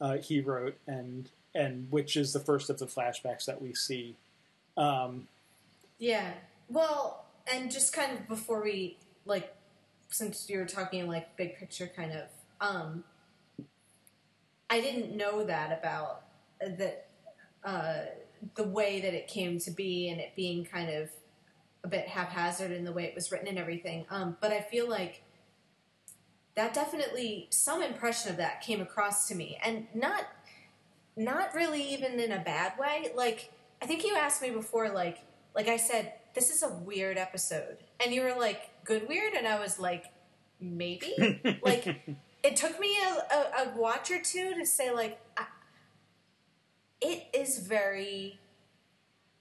[0.00, 4.16] uh, he wrote, and and which is the first of the flashbacks that we see.
[4.76, 5.28] Um,
[5.98, 6.34] Yeah.
[6.68, 8.96] Well, and just kind of before we
[9.26, 9.54] like,
[10.08, 12.28] since you were talking like big picture, kind of,
[12.60, 13.04] um,
[14.70, 16.22] I didn't know that about
[16.64, 17.06] uh, that
[17.64, 18.00] uh,
[18.54, 21.10] the way that it came to be and it being kind of
[21.82, 24.06] a bit haphazard in the way it was written and everything.
[24.10, 25.22] Um, but I feel like
[26.54, 30.24] that definitely some impression of that came across to me, and not
[31.16, 33.12] not really even in a bad way.
[33.14, 33.52] Like
[33.82, 35.18] I think you asked me before, like
[35.54, 39.46] like I said, this is a weird episode, and you were like, good weird, and
[39.46, 40.04] I was like,
[40.60, 41.14] maybe.
[41.62, 41.86] like
[42.42, 45.46] it took me a, a, a watch or two to say like, I,
[47.00, 48.38] it is very.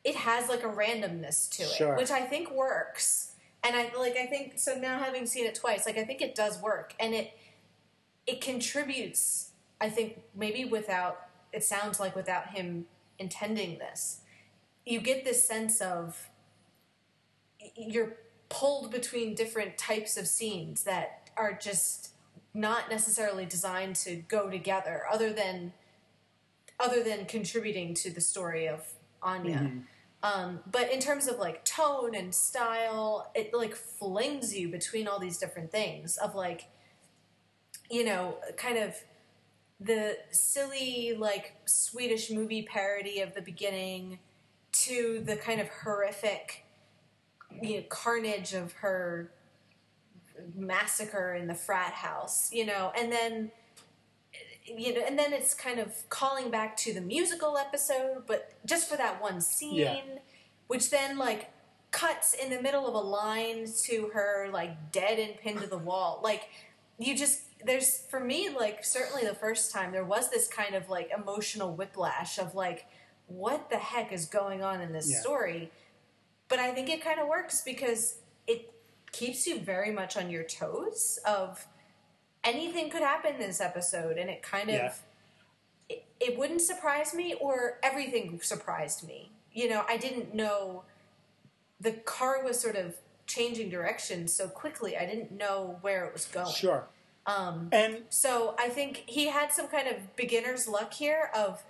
[0.04, 1.96] It has like a randomness to it, Sure.
[1.96, 3.32] which I think works.
[3.64, 6.36] And I like I think so now having seen it twice, like I think it
[6.36, 7.32] does work, and it
[8.28, 9.52] it contributes.
[9.80, 12.86] I think maybe without it sounds like without him
[13.20, 14.20] intending this,
[14.86, 16.30] you get this sense of
[17.78, 18.18] you're
[18.54, 22.12] pulled between different types of scenes that are just
[22.54, 25.74] not necessarily designed to go together other than
[26.80, 28.94] other than contributing to the story of
[29.24, 29.72] Anya.
[30.22, 35.20] Um, but in terms of like tone and style, it like flings you between all
[35.20, 36.66] these different things of like,
[37.90, 38.96] you know, kind of
[39.80, 44.20] the silly like Swedish movie parody of the beginning
[44.72, 46.63] to the kind of horrific
[47.62, 49.32] you know, carnage of her
[50.56, 53.52] massacre in the frat house, you know, and then
[54.66, 58.90] you know, and then it's kind of calling back to the musical episode, but just
[58.90, 60.00] for that one scene, Yeah.
[60.68, 61.52] which then like
[61.92, 65.78] cuts in the middle of a line to her like dead and pinned to the
[65.78, 66.22] wall.
[66.24, 66.50] Like
[66.98, 70.90] you just there's for me like certainly the first time there was this kind of
[70.90, 72.86] like emotional whiplash of like
[73.28, 75.20] what the heck is going on in this Yeah.
[75.20, 75.72] story
[76.54, 78.72] but I think it kind of works because it
[79.12, 81.66] keeps you very much on your toes of
[82.44, 84.94] anything could happen this episode and it kind of Yeah.
[85.90, 90.84] it, it wouldn't surprise me or everything surprised me you know i didn't know
[91.82, 96.26] the car was sort of changing direction so quickly i didn't know where it was
[96.26, 96.86] going sure.
[97.26, 101.64] um And so I think he had some kind of beginner's luck here of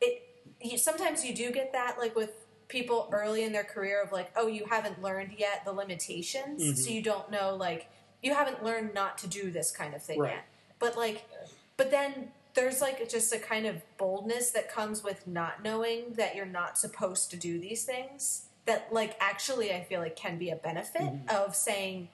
[0.00, 0.22] it.
[0.62, 2.39] You, sometimes you do get that, like with
[2.70, 6.76] people early in their career, of like, oh, you haven't learned yet the limitations, Mhm.
[6.78, 7.88] so you don't know, like,
[8.22, 10.32] you haven't learned not to do this kind of thing Right.
[10.34, 10.44] yet.
[10.78, 11.24] But like,
[11.76, 16.34] but then there's like just a kind of boldness that comes with not knowing that
[16.34, 18.46] you're not supposed to do these things.
[18.66, 21.28] That like actually, I feel like can be a benefit Mhm.
[21.30, 22.08] of saying,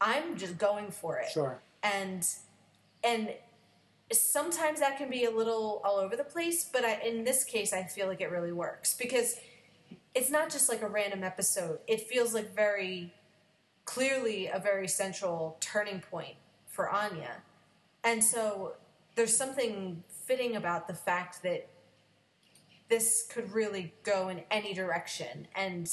[0.00, 1.60] I'm just going for it sure.
[1.82, 2.26] and
[3.04, 3.34] and
[4.12, 7.72] sometimes that can be a little all over the place but I, in this case
[7.74, 9.38] i feel like it really works because
[10.18, 11.78] it's not just like a random episode.
[11.86, 13.14] It feels like very
[13.84, 16.34] clearly a very central turning point
[16.66, 17.36] for anya.
[18.02, 18.74] And so
[19.14, 21.68] there's something fitting about the fact that
[22.88, 25.88] this could really go in any direction and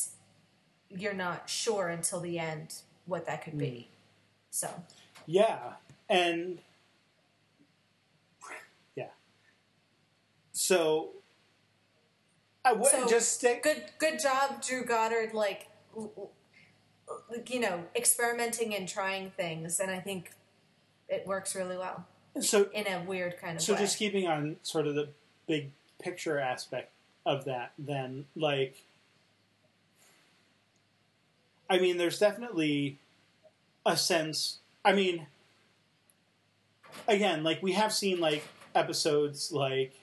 [0.89, 3.65] you're not sure until the end what that could be.
[3.65, 3.95] Mm.
[4.49, 4.69] So.
[5.27, 5.73] Yeah,
[6.09, 6.57] and
[8.95, 9.09] yeah.
[10.51, 11.11] So
[12.65, 13.63] I would So, just stick.
[13.63, 15.69] good good job drew goddard like
[17.47, 20.31] you know, experimenting and trying things, and I think
[21.07, 22.05] it works really well
[22.41, 23.79] So in a weird kind of so way.
[23.79, 25.09] just keeping on sort of the
[25.47, 25.69] big
[25.99, 26.91] picture aspect
[27.25, 28.81] of that then like
[31.69, 32.97] i mean there's definitely
[33.85, 35.27] a sense i mean
[37.07, 38.43] again like we have seen like
[38.75, 39.93] episodes like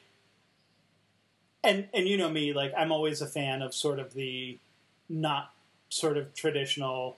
[1.65, 4.59] and and you know me like i'm always a fan of sort of the
[5.09, 5.53] not
[5.89, 7.17] sort of traditional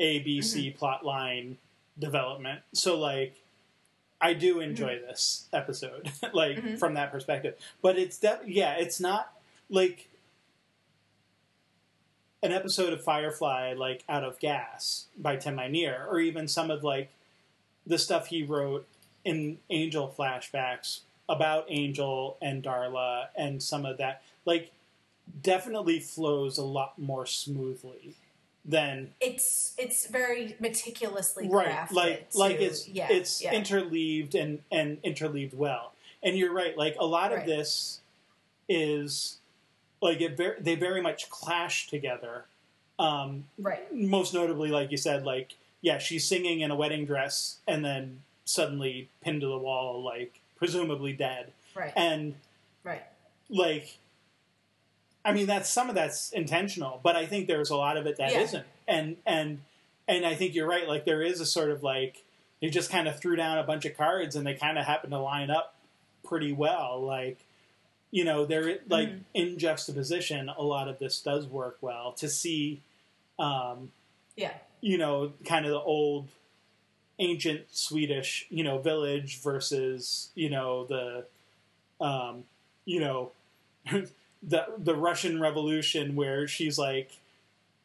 [0.00, 1.58] abc plot line
[1.98, 3.34] development so like
[4.18, 6.78] I do enjoy this episode, like Mhm.
[6.78, 7.54] from that perspective.
[7.82, 9.30] But it's de- yeah, it's not
[9.68, 10.08] like
[12.42, 16.82] an episode of Firefly, like Out of Gas by Tim Minear, or even some of
[16.84, 17.10] like
[17.86, 18.86] the stuff he wrote
[19.24, 24.22] in Angel flashbacks about Angel and Darla, and some of that.
[24.44, 24.70] Like,
[25.42, 28.14] definitely flows a lot more smoothly
[28.64, 33.52] than it's it's very meticulously right crafted like to- like it's yeah, it's yeah.
[33.52, 35.92] interleaved and and interleaved well
[36.22, 37.46] and you're right like a lot of Right.
[37.46, 38.00] this
[38.68, 39.38] is
[40.00, 42.44] like it ver- they very much clash together
[42.98, 47.58] um right most notably like you said like yeah she's singing in a wedding dress
[47.68, 52.34] and then suddenly pinned to the wall like presumably dead right and
[52.84, 53.02] right
[53.48, 53.98] like
[55.24, 58.16] I mean that's some of that's intentional, but I think there's a lot of it
[58.18, 58.44] that Yeah.
[58.52, 59.60] not And and
[60.08, 62.22] and I think you're right, like there is a sort of like
[62.60, 65.10] they just kind of threw down a bunch of cards and they kind of happen
[65.10, 65.74] to line up
[66.24, 67.00] pretty well.
[67.02, 67.38] Like
[68.12, 69.20] you know, they're like Mhm.
[69.34, 72.80] in juxtaposition, a lot of this does work well to see
[73.38, 73.90] um,
[74.36, 76.28] yeah you know, kind of the old
[77.18, 81.24] ancient Swedish, you know, village versus, you know, the
[82.00, 82.44] um,
[82.84, 83.32] you know,
[84.42, 87.12] the the Russian Revolution where she's like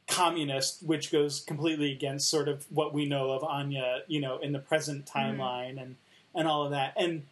[0.07, 4.51] communist, which goes completely against sort of what we know of Anya, you know, in
[4.51, 5.95] the present timeline and
[6.35, 6.93] and all of that.
[6.97, 7.23] And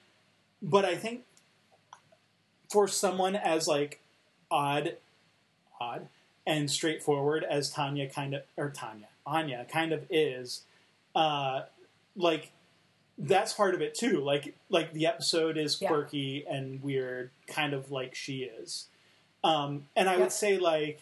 [0.61, 1.23] but I think
[2.69, 3.99] for someone as like
[4.49, 4.95] odd
[5.79, 6.07] odd
[6.45, 10.63] and straightforward as Tanya kind of or Tanya Anya kind of is,
[11.15, 11.61] uh,
[12.19, 12.51] like
[13.17, 14.19] that's part of it too.
[14.19, 15.87] Like like the episode is Yeah.
[15.87, 18.85] quirky and weird, kind of like she is.
[19.43, 21.01] Um, and I would say like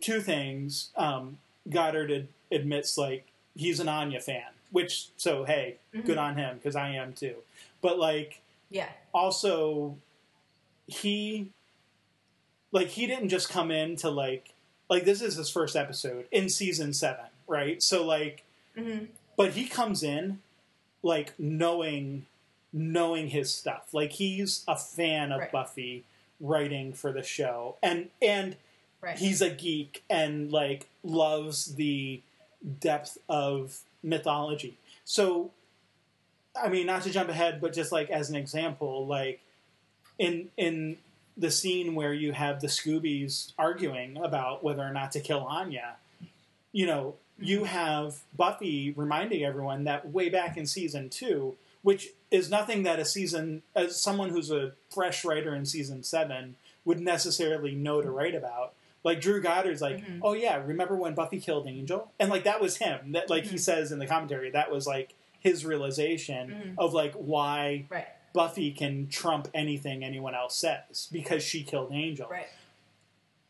[0.00, 0.90] two things.
[0.96, 1.38] Um,
[1.68, 6.76] Goddard ad- admits like he's an Anya fan, which so hey, good on him because
[6.76, 7.36] I am too.
[7.80, 8.40] But like
[8.70, 9.96] yeah also
[10.86, 11.48] he
[12.72, 14.54] like he didn't just come in to like
[14.88, 18.44] like this is his first episode in season seven right so like
[18.76, 19.00] hmm
[19.36, 20.40] but he comes in
[21.02, 22.26] like knowing
[22.72, 25.52] knowing his stuff like he's a fan of Right.
[25.52, 26.04] buffy
[26.40, 28.56] writing for the show and and
[29.00, 32.20] right he's a geek and like loves the
[32.80, 34.78] depth of mythology.
[35.04, 35.50] So,
[36.60, 39.40] I mean, not to jump ahead, but just like as an example, like
[40.18, 40.98] in in
[41.36, 45.96] the scene where you have the Scoobies arguing about whether or not to kill Anya,
[46.72, 52.50] you know, you have Buffy reminding everyone that way back in season two, which is
[52.50, 57.74] nothing that a season as someone who's a fresh writer in season seven would necessarily
[57.74, 58.72] know to write about.
[59.04, 60.20] Like Drew Goddard's like, Mhm.
[60.22, 62.12] oh yeah, remember when Buffy killed Angel?
[62.20, 63.12] And like that was him.
[63.12, 63.60] That like he Mhm.
[63.60, 66.74] says in the commentary, that was like his realization Mhm.
[66.78, 72.28] of like why right Buffy can trump anything anyone else says because she killed Angel.
[72.28, 72.46] right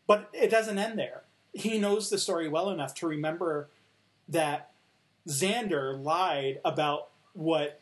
[0.07, 1.23] But it doesn't end there.
[1.53, 3.69] He knows the story well enough to remember
[4.29, 4.70] that
[5.29, 7.81] Xander lied about what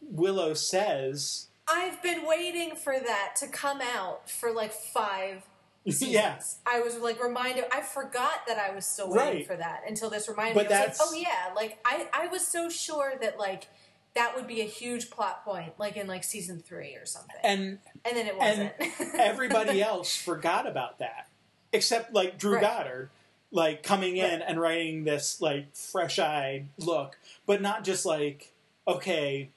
[0.00, 1.48] Willow says.
[1.68, 5.44] I've been waiting for that to come out for like five
[5.86, 6.10] seasons.
[6.12, 6.38] yeah.
[6.66, 7.64] I was like reminded.
[7.72, 9.46] I forgot that I was still waiting Right.
[9.46, 10.74] for that until this reminded But me.
[10.76, 13.68] I was like, oh yeah, like I I was so sure that like
[14.14, 17.78] that would be a huge plot point, like in like season three or something, and,
[18.04, 19.14] And then it and wasn't.
[19.20, 21.27] everybody else forgot about that.
[21.72, 22.62] Except like Drew Right.
[22.62, 23.10] Goddard,
[23.50, 24.42] like coming in Right.
[24.46, 28.52] and writing this like fresh eyed look, but not just like,
[28.86, 29.50] okay,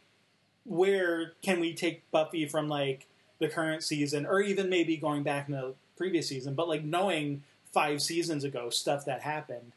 [0.65, 3.07] where can we take Buffy from like
[3.39, 7.43] the current season or even maybe going back in the previous season, but like knowing
[7.71, 9.71] five seasons ago stuff that happened,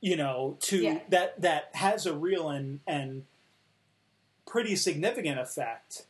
[0.00, 1.00] you know, to Yeah.
[1.08, 3.24] that that has a real and and
[4.46, 6.04] pretty significant effect.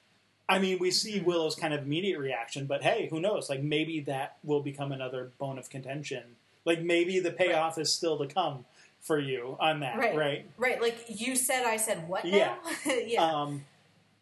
[0.50, 1.20] I mean, we see.
[1.20, 3.48] Willow's kind of immediate reaction, but hey, who knows?
[3.48, 6.22] Like maybe that will become another bone of contention.
[6.64, 8.64] Like maybe the payoff is still to come
[9.00, 10.14] for you on that, Right.
[10.14, 10.46] right?
[10.58, 12.56] right, like you said, I said what Yeah.
[12.86, 12.92] now?
[13.06, 13.24] yeah.
[13.24, 13.64] Um,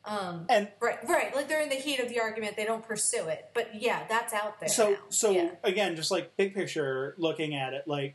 [0.04, 1.34] Um, And right, right.
[1.34, 3.50] Like they're in the heat of the argument, they don't pursue it.
[3.54, 4.68] But yeah, that's out there.
[4.68, 4.96] so now.
[5.08, 5.50] so yeah.
[5.64, 8.14] again, just like big picture, looking at it, like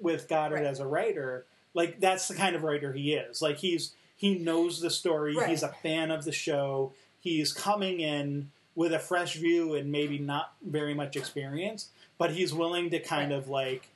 [0.00, 0.64] with Goddard Right.
[0.66, 3.40] as a writer, like that's the kind of writer he is.
[3.40, 5.36] Like he's he knows the story.
[5.36, 5.48] Right.
[5.48, 6.92] He's a fan of the show.
[7.20, 11.88] He's coming in with a fresh view and maybe not very much experience,
[12.18, 13.88] but he's willing to kind of like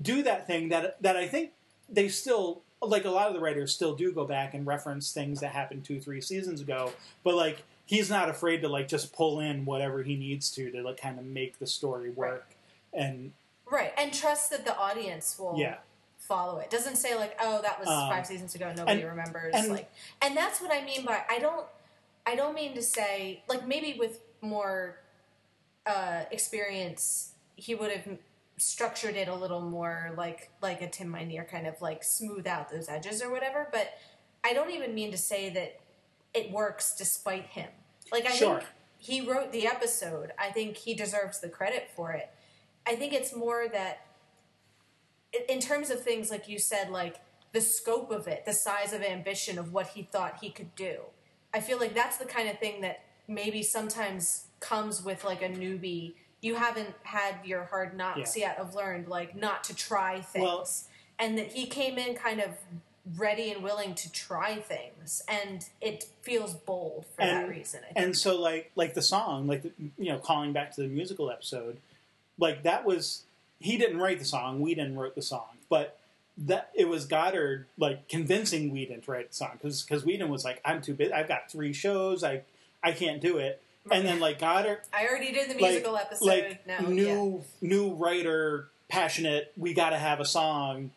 [0.00, 1.52] do that thing that that I think
[1.88, 5.40] they still like a lot of the writers still do go back and reference things
[5.40, 6.92] that happened two three seasons ago,
[7.24, 10.82] but like he's not afraid to like just pull in whatever he needs to to
[10.82, 12.46] like kind of make the story work
[12.92, 13.32] and
[13.70, 15.76] right, and trust that the audience will yeah
[16.18, 16.68] follow it.
[16.68, 18.70] Doesn't say like, oh, that was Um, five seasons ago.
[18.76, 19.54] Nobody and- remembers.
[19.54, 19.90] and- like,
[20.20, 21.64] and that's what I mean by I don't.
[22.28, 24.98] I don't mean to say like maybe with more
[25.86, 28.18] uh, experience, he would have
[28.58, 32.68] structured it a little more like like a Tim Minear kind of like smooth out
[32.70, 33.68] those edges or whatever.
[33.72, 33.94] But
[34.44, 35.80] I don't even mean to say that
[36.34, 37.70] it works despite him.
[38.12, 38.58] Like I Sure.
[38.58, 38.68] think
[38.98, 40.32] he wrote the episode.
[40.38, 42.28] I think he deserves the credit for it.
[42.86, 44.04] I think it's more that
[45.32, 47.16] in- in terms of things like you said, like
[47.52, 51.04] the scope of it, the size of ambition of what he thought he could do.
[51.58, 55.48] I feel like that's the kind of thing that maybe sometimes comes with like a
[55.48, 56.12] newbie.
[56.40, 58.50] You haven't had your hard knocks Yeah.
[58.50, 60.42] yet of learned like not to try things.
[60.44, 60.68] Well-
[61.18, 62.50] and that he came in kind of
[63.16, 67.80] ready and willing to try things and it feels bold for that reason.
[67.96, 71.28] And so like like the song like the, you know calling back to the musical
[71.30, 71.78] episode
[72.38, 73.24] like that was
[73.58, 75.97] he didn't write the song we didn't wrote the song but
[76.46, 80.44] that it was Goddard like convincing Whedon to write the song because because Whedon was
[80.44, 82.42] like I'm too busy I've got three shows I
[82.82, 83.60] I can't do it
[83.90, 86.26] and then like Goddard I already did the like musical episode.
[86.26, 90.92] like no, new new writer passionate we got to have a song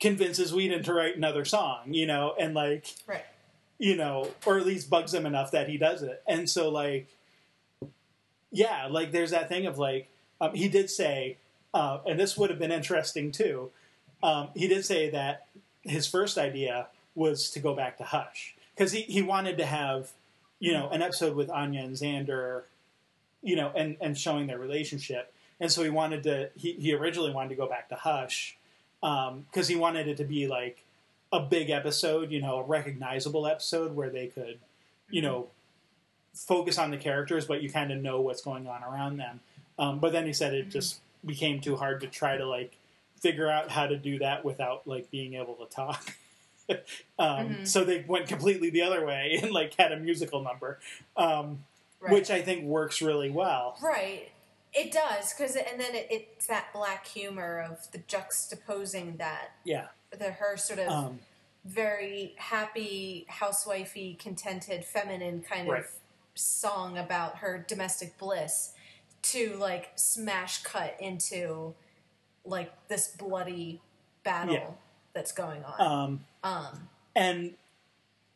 [0.00, 3.24] convinces Whedon to write another song you know and like right.
[3.78, 6.22] you know, or at least bugs him enough that he does it.
[6.26, 7.08] And so, like,
[8.50, 10.08] yeah, like there's that thing of like,
[10.40, 11.36] um, he did say,
[11.74, 13.70] uh, and this would have been interesting too.
[14.22, 15.46] Um, he did say that
[15.82, 20.12] his first idea was to go back to Hush because he, he wanted to have,
[20.58, 22.62] you know, an episode with Anya and Xander,
[23.42, 25.32] you know, and, and showing their relationship.
[25.60, 28.56] And so he wanted to, he, he originally wanted to go back to Hush
[29.00, 30.82] because he wanted it to be like
[31.32, 34.58] a big episode, you know, a recognizable episode where they could,
[35.10, 35.48] you know,
[36.34, 39.40] focus on the characters, but you kind of know what's going on around them.
[39.78, 42.76] Um, but then he said it just became too hard to try to like
[43.26, 46.14] figure out how to do that without like being able to talk.
[47.18, 47.66] um, Mhm.
[47.68, 50.78] So they went completely the other way and like had a musical number,
[51.16, 51.64] um,
[51.98, 52.12] Right.
[52.12, 53.76] which I think works really well.
[53.82, 54.30] Right.
[54.74, 59.88] It does because, and then it, it's that black humor of the juxtaposing that Yeah.
[60.10, 61.20] the her sort of Um,
[61.64, 65.84] very happy, housewifey, contented, feminine kind Right.
[65.84, 65.90] of
[66.34, 68.72] song about her domestic bliss
[69.22, 71.74] to like smash cut into
[72.46, 73.80] like this bloody
[74.24, 74.70] battle Yeah.
[75.12, 75.80] that's going on.
[75.80, 77.54] um, um, and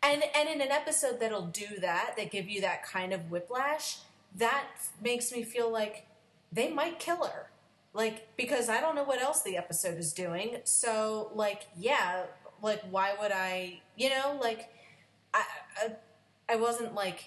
[0.02, 3.98] and and in an episode that'll do that, that give you that kind of whiplash,
[4.36, 4.66] that
[5.02, 6.06] makes me feel like
[6.52, 7.50] they might kill her.
[7.92, 10.58] Like because I don't know what else the episode is doing.
[10.64, 12.22] So like yeah,
[12.62, 14.72] like why would I, you know, like
[15.34, 15.44] I
[15.76, 15.92] I,
[16.48, 17.24] I wasn't like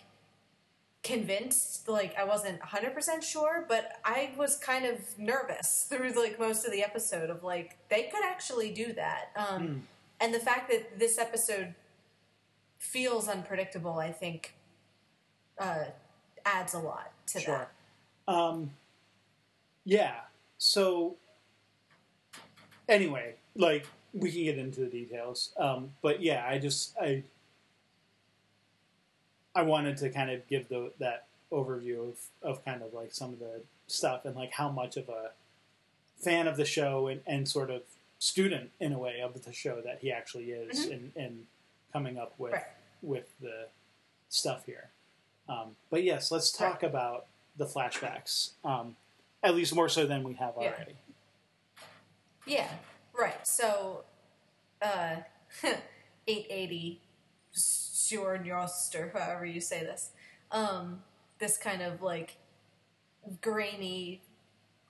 [1.03, 6.65] convinced like i wasn't 100% sure but i was kind of nervous through like most
[6.65, 9.77] of the episode of like they could actually do that um, Hmm.
[10.21, 11.75] and the fact that this episode
[12.80, 14.55] feels unpredictable i think
[15.59, 15.85] uh,
[16.45, 17.67] adds a lot to Sure.
[18.27, 18.71] that Um,
[19.85, 20.21] yeah.
[20.57, 21.17] So
[22.88, 27.23] anyway, like we can get into the details, um, but yeah, I just I
[29.55, 33.31] I wanted to kind of give the that overview of of kind of like some
[33.34, 35.31] of the stuff and like how much of a
[36.17, 37.84] fan of the show and, and sort of
[38.19, 40.91] student in a way of the show that he actually is Mhm.
[40.91, 41.47] in, in
[41.91, 42.63] coming up with Right.
[43.01, 43.67] with the
[44.30, 44.89] stuff here.
[45.49, 47.25] Um, but yes, let's talk about
[47.57, 48.51] the flashbacks.
[48.63, 48.95] Um,
[49.43, 50.69] at least more so than we have Yeah.
[50.69, 50.95] already.
[52.45, 52.69] yeah
[53.13, 54.03] right so
[54.81, 55.17] uh
[56.27, 56.99] 880
[58.18, 60.10] Sjornjost or however you say this
[60.52, 61.02] um
[61.40, 62.38] this kind of like
[63.41, 64.22] grainy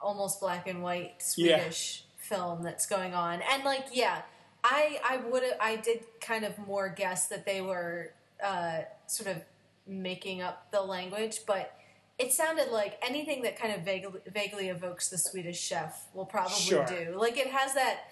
[0.02, 1.58] almost black and white Yeah.
[1.60, 4.22] swedish film that's going on and like yeah
[4.64, 8.14] i i would i did kind of more guess that they were
[8.44, 9.41] uh sort of
[9.86, 11.78] making up the language but
[12.18, 16.56] it sounded like anything that kind of vaguely, vaguely evokes the swedish chef will probably
[16.56, 16.86] Sure.
[16.86, 18.06] do like it has that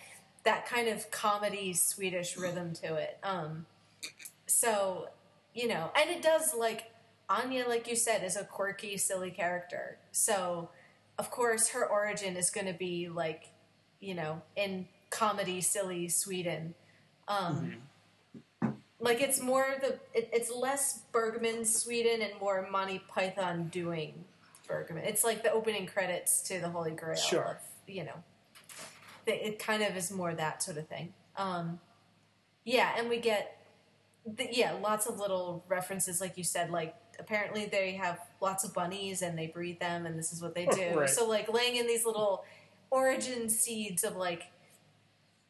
[0.43, 3.65] that kind of comedy swedish rhythm to it um
[4.51, 5.09] so
[5.53, 6.91] you know, and it does like
[7.29, 9.97] Anya, like you said, is a quirky, silly character.
[10.11, 10.69] So,
[11.17, 13.49] of course, her origin is going to be like,
[13.99, 16.73] you know, in comedy, silly Sweden.
[17.27, 17.77] Um,
[19.01, 24.25] Like it's more the it, it's less Bergman Sweden and more Monty Python doing
[24.67, 25.03] Bergman.
[25.05, 27.15] It's like the opening credits to the Holy Grail.
[27.15, 27.59] Sure.
[27.87, 28.23] Of, you know,
[29.25, 31.13] it kind of is more that sort of thing.
[31.35, 31.79] Um,
[32.63, 33.57] yeah, and we get
[34.25, 36.69] the, yeah lots of little references, like you said.
[36.71, 40.55] Like apparently they have lots of bunnies and they breed them, and this is what
[40.55, 40.99] they do.
[40.99, 41.09] Right.
[41.09, 42.43] So like laying in these little
[42.89, 44.43] origin seeds of like,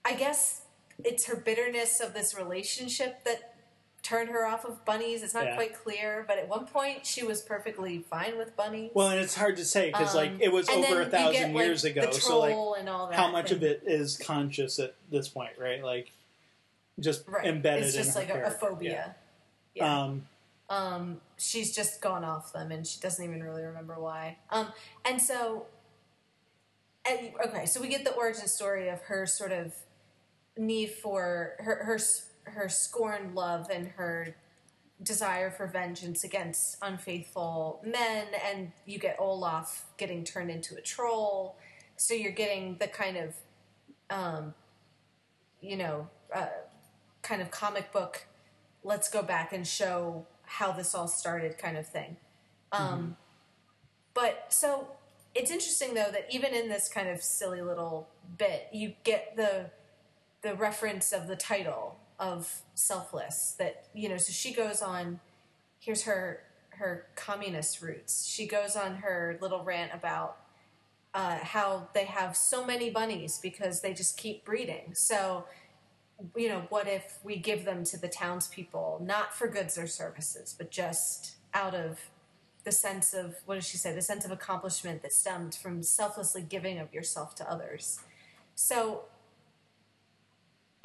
[0.06, 0.61] I guess
[1.03, 3.48] it's her bitterness of this relationship that
[4.03, 5.22] turned her off of bunnies.
[5.22, 5.56] It's not Yeah.
[5.56, 8.91] quite clear, but at one point she was perfectly fine with bunnies.
[8.95, 11.53] Well, and it's hard to say because like Um, it was over a thousand get,
[11.53, 12.02] like, years ago.
[12.07, 15.53] the So like, and all that how much of it is conscious at this point,
[15.60, 15.84] right?
[15.84, 16.11] Like,
[17.00, 17.46] just right.
[17.46, 17.86] embedded.
[17.86, 19.16] It's just in like a, a phobia.
[19.76, 19.86] Yeah.
[19.86, 20.04] Yeah.
[20.04, 20.28] Um,
[20.70, 24.38] um, she's just gone off them and she doesn't even really remember why.
[24.50, 24.68] Um,
[25.06, 25.66] and so,
[27.08, 29.74] and, okay, so we get the origin story of her sort of
[30.58, 32.00] need for her her
[32.44, 34.36] her scorned love and her
[35.02, 41.56] desire for vengeance against unfaithful men, and you get Olaf getting turned into a troll.
[41.98, 43.36] So you're getting the kind of,
[44.10, 44.54] um,
[45.60, 46.48] you know, uh,
[47.22, 48.27] kind of comic book.
[48.84, 52.18] Let's go back and show how this all started, kind of thing.
[52.72, 53.18] Um,
[54.14, 54.88] But so
[55.34, 59.72] it's interesting though that even in this kind of silly little bit, you get the
[60.41, 65.19] the reference of the title of selfless that you know so she goes on
[65.80, 70.38] here's her her communist roots she goes on her little rant about
[71.14, 75.45] uh, how they have so many bunnies because they just keep breeding so
[76.35, 80.56] you know what if we give them to the townspeople not for goods or services
[80.57, 81.99] but just out of
[82.64, 83.93] the sense of what does she say?
[83.93, 87.99] The sense of accomplishment that stemmed from selflessly giving of yourself to others.
[88.56, 89.06] So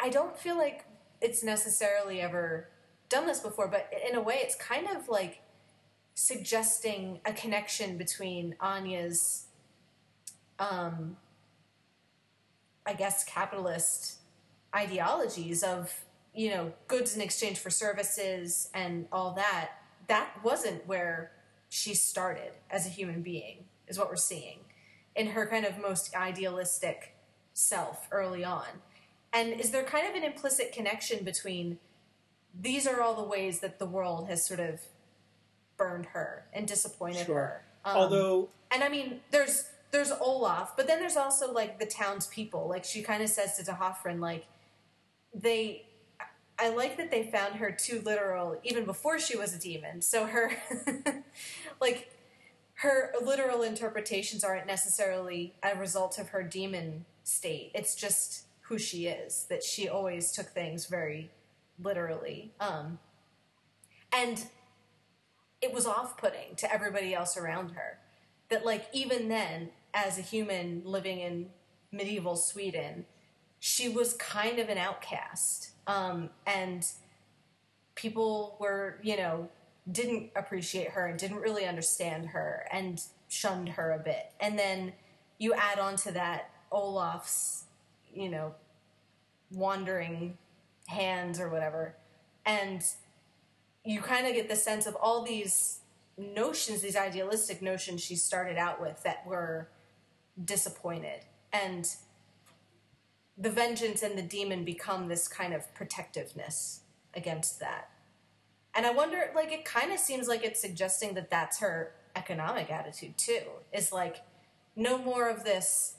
[0.01, 0.85] I don't feel like
[1.21, 2.69] it's necessarily ever
[3.09, 5.41] done this before, but in a way, it's kind of like
[6.15, 9.47] suggesting a connection between Anya's,
[10.59, 11.17] um,
[12.87, 14.19] I guess, capitalist
[14.77, 15.93] ideologies of
[16.35, 19.71] you know goods in exchange for services and all that.
[20.09, 21.33] That wasn't where
[21.69, 24.59] she started as a human being, is what we're seeing
[25.17, 27.15] in her kind of most idealistic
[27.55, 28.67] self early on.
[29.33, 31.79] And is there kind of an implicit connection between
[32.59, 34.81] these are all the ways that the world has sort of
[35.77, 37.35] burned her and disappointed Sure.
[37.35, 37.63] her?
[37.85, 42.69] Um, although, and I mean, there's there's Olaf, but then there's also like the townspeople.
[42.69, 44.47] Like she kind of says to D'Hoffryn, like
[45.41, 45.83] they.
[46.59, 50.01] I like that they found her too literal even before she was a demon.
[50.01, 50.53] So her,
[51.83, 52.11] like,
[52.77, 57.73] her literal interpretations aren't necessarily a result of her demon state.
[57.75, 59.45] It's just who she is.
[59.51, 61.31] That she always took things very
[61.79, 62.53] literally.
[62.59, 63.01] Um,
[64.13, 64.43] and
[65.61, 67.99] it was off-putting to everybody else around her
[68.49, 71.49] that like even then as a human living in
[71.93, 73.05] medieval sweden
[73.67, 76.87] she was kind of an outcast um, and
[77.97, 79.49] people were you know
[79.91, 84.93] didn't appreciate her and didn't really understand her and shunned her a bit and then
[85.39, 87.65] you add on to that olaf's
[88.15, 88.55] you know
[89.51, 90.39] wandering
[90.87, 91.97] hands or whatever
[92.45, 92.85] and
[93.85, 95.81] you kind of get the sense of all these
[96.17, 99.69] notions, these idealistic notions she started out with that were
[100.43, 101.21] disappointed.
[101.53, 101.89] And
[103.39, 106.81] the vengeance and the demon become this kind of protectiveness
[107.15, 107.91] against that.
[108.75, 112.71] And I wonder, like, it kind of seems like it's suggesting that that's her economic
[112.71, 113.41] attitude too.
[113.73, 114.17] Is like,
[114.75, 115.97] no more of this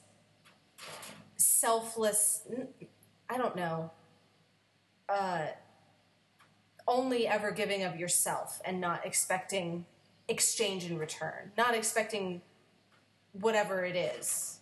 [1.38, 2.48] selfless,
[3.30, 3.92] I don't know,
[5.10, 5.48] uh,
[6.88, 9.86] only ever giving of yourself and not expecting
[10.28, 12.42] exchange in return, not expecting
[13.34, 14.57] whatever it is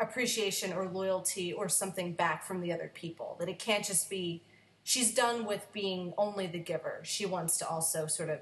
[0.00, 3.36] appreciation or loyalty or something back from the other people.
[3.38, 4.42] That it can't just be,
[4.84, 7.00] she's done with being only the giver.
[7.02, 8.40] She wants to also sort of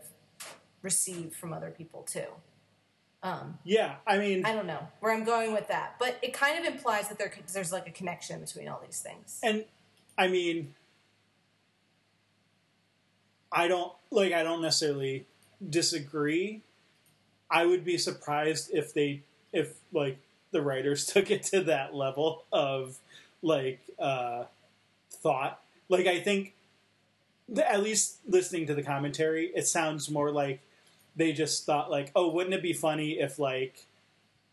[0.82, 2.26] receive from other people too.
[3.22, 6.58] Um, yeah, I mean, I don't know where I'm going with that, but it kind
[6.58, 9.40] of implies that there, there's like a connection between all these things.
[9.42, 9.64] and
[10.16, 10.74] I mean,
[13.50, 14.32] I don't like.
[14.32, 15.26] I don't necessarily
[15.68, 16.62] disagree.
[17.50, 19.22] I would be surprised if they,
[19.52, 20.18] if like
[20.56, 22.98] the writers took it to that level of
[23.42, 24.44] like uh,
[25.10, 25.60] thought.
[25.90, 26.54] Like I think
[27.48, 30.60] the, at least listening to the commentary, it sounds more like
[31.14, 33.86] they just thought like, oh, wouldn't it be funny if like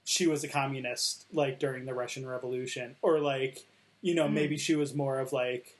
[0.03, 3.65] she was a communist like during the Russian Revolution, or like
[4.01, 4.33] you know Mhm.
[4.33, 5.77] maybe she was more of like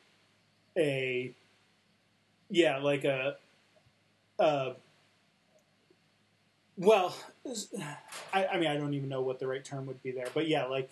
[0.77, 1.33] a
[2.49, 3.35] yeah like a
[4.39, 4.73] uh
[6.77, 7.15] well
[8.33, 10.47] I, I mean I don't even know what the right term would be there, but
[10.47, 10.89] yeah like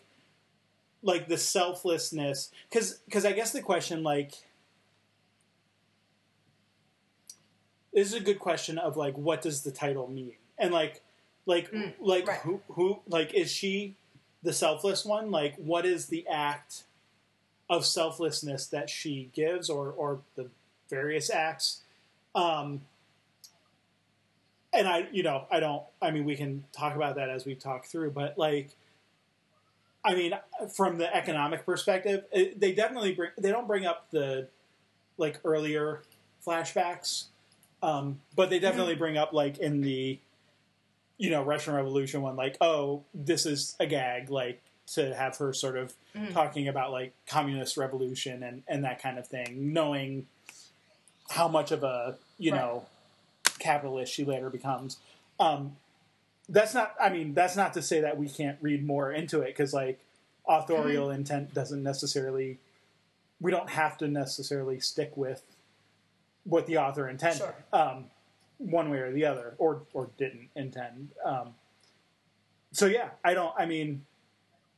[1.03, 4.34] like the selflessness because because I guess the question like
[7.94, 10.34] this is a good question of like what does the title mean?
[10.58, 11.02] And like
[11.45, 12.40] like Mm, like right.
[12.41, 13.95] who who like is she
[14.44, 15.32] the selfless one?
[15.32, 16.84] Like what is the act
[17.70, 20.48] of selflessness that she gives or or the
[20.90, 21.82] various acts?
[22.36, 22.82] Um
[24.73, 27.56] and i you know i don't i mean we can talk about that as we
[27.56, 28.69] talk through but like
[30.03, 30.34] i mean
[30.76, 34.48] from the economic perspective it, they definitely bring they don't bring up the
[35.18, 36.02] like earlier
[36.45, 37.26] flashbacks
[37.84, 40.18] um but they definitely bring up like in the
[41.18, 45.53] you know russian revolution one like oh this is a gag like to have her
[45.53, 46.34] sort of Mhm.
[46.34, 50.27] talking about like communist revolution and and that kind of thing knowing
[51.30, 52.60] how much of a you Right.
[52.60, 52.85] know
[53.61, 54.97] capitalist she later becomes
[55.39, 55.75] um
[56.49, 59.47] that's not i mean that's not to say that we can't read more into it
[59.47, 59.99] because like
[60.47, 61.15] authorial Mm-hmm.
[61.19, 62.57] intent doesn't necessarily
[63.39, 65.43] we don't have to necessarily stick with
[66.43, 67.55] what the author intended Sure.
[67.71, 68.05] um
[68.57, 71.53] one way or the other or or didn't intend um
[72.71, 74.05] so yeah i don't i mean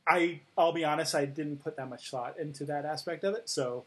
[0.06, 3.48] i i'll be honest i didn't put that much thought into that aspect of it
[3.48, 3.84] so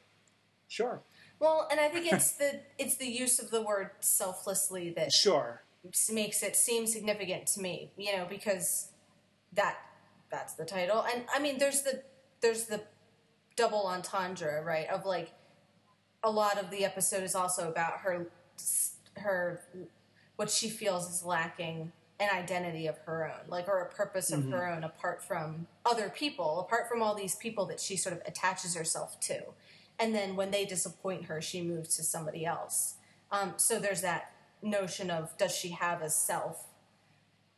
[0.68, 1.00] sure
[1.40, 5.62] Well, and I think it's the it's the use of the word selflessly that sure
[6.12, 7.92] makes it seem significant to me.
[7.98, 8.90] You know, because
[9.54, 9.78] that
[10.30, 12.04] that's the title, and I mean, there's the
[12.42, 12.82] there's the
[13.56, 14.88] double entendre, right?
[14.90, 15.32] Of like
[16.24, 18.28] a lot of the episode is also about her
[19.18, 19.62] her
[20.36, 24.44] what she feels is lacking an identity of her own, like or a purpose of
[24.46, 24.78] her mm-hmm.
[24.78, 28.76] own apart from other people, apart from all these people that she sort of attaches
[28.76, 29.40] herself to.
[30.00, 32.96] And then when they disappoint her, she moves to somebody else.
[33.32, 36.68] Um, so there's that notion of does she have a self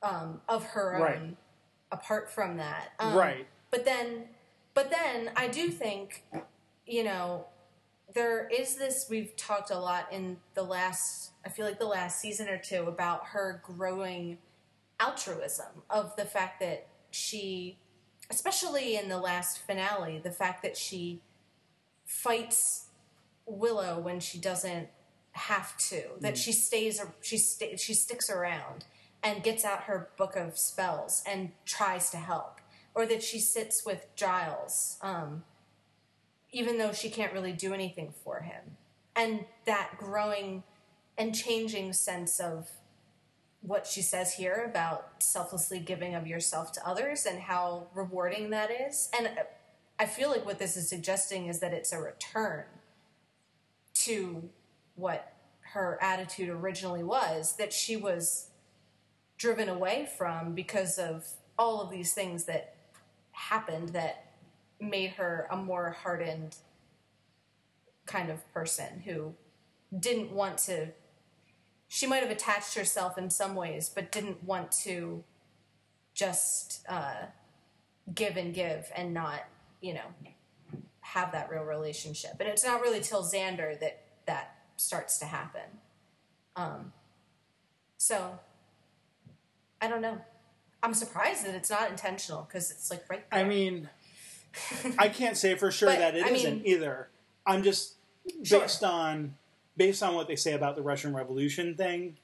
[0.01, 1.37] um, of her own Right.
[1.91, 2.93] apart from that?
[2.99, 4.25] Um, right but then
[4.73, 6.23] but then i do think
[6.87, 7.45] you know
[8.15, 12.19] there is this we've talked a lot in the last i feel like the last
[12.19, 14.37] season or two about her growing
[14.99, 17.77] altruism of the fact that she
[18.29, 21.21] especially in the last finale the fact that she
[22.09, 22.87] fights
[23.45, 24.89] willow when she doesn't
[25.33, 28.83] have to that she stays she sta- she sticks around
[29.21, 32.59] and gets out her book of spells and tries to help.
[32.95, 35.43] Or that she sits with giles um,
[36.51, 38.77] even though she can't really do anything for him.
[39.15, 40.63] And that growing
[41.15, 42.69] and changing sense of
[43.61, 48.71] what she says here about selflessly giving of yourself to others and how rewarding that
[48.71, 49.09] is.
[49.15, 49.43] And uh,
[49.99, 52.63] i feel like what this is suggesting is that it's a return
[53.93, 54.49] to
[54.95, 55.33] what
[55.73, 58.49] her attitude originally was that she was
[59.37, 61.25] driven away from because of
[61.57, 62.75] all of these things that
[63.31, 64.31] happened that
[64.79, 66.55] made her a more hardened
[68.05, 69.33] kind of person who
[69.97, 70.87] didn't want to
[71.87, 75.23] she might have attached herself in some ways but didn't want to
[76.13, 77.25] just uh,
[78.13, 79.43] give and give and not
[79.81, 80.01] you know
[81.01, 85.61] have that real relationship and it's not really till xander that that starts to happen
[86.55, 86.91] um,
[87.97, 88.37] so
[89.81, 90.17] i don't know
[90.83, 93.39] i'm surprised that it's not intentional because it's like right there.
[93.39, 93.89] i mean
[94.99, 97.09] i can't say for sure But, that it not either
[97.45, 97.95] i'm just
[98.43, 98.61] Sure.
[98.61, 99.35] based on
[99.75, 102.17] based on what they say about the russian revolution thing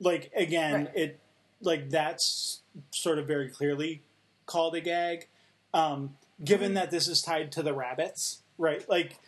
[0.00, 0.96] like again Right.
[0.96, 1.20] it
[1.60, 2.60] like that's
[2.90, 4.02] sort of very clearly
[4.46, 5.28] called a gag
[5.72, 6.74] um given Mm-hmm.
[6.76, 9.18] that this is tied to the rabbits right like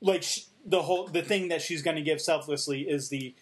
[0.00, 3.34] like sh- the whole the thing that she's going to give selflessly is the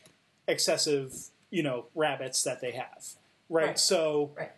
[0.47, 1.15] excessive
[1.51, 3.05] you know rabbits that they have
[3.49, 3.79] right, Right.
[3.79, 4.53] so right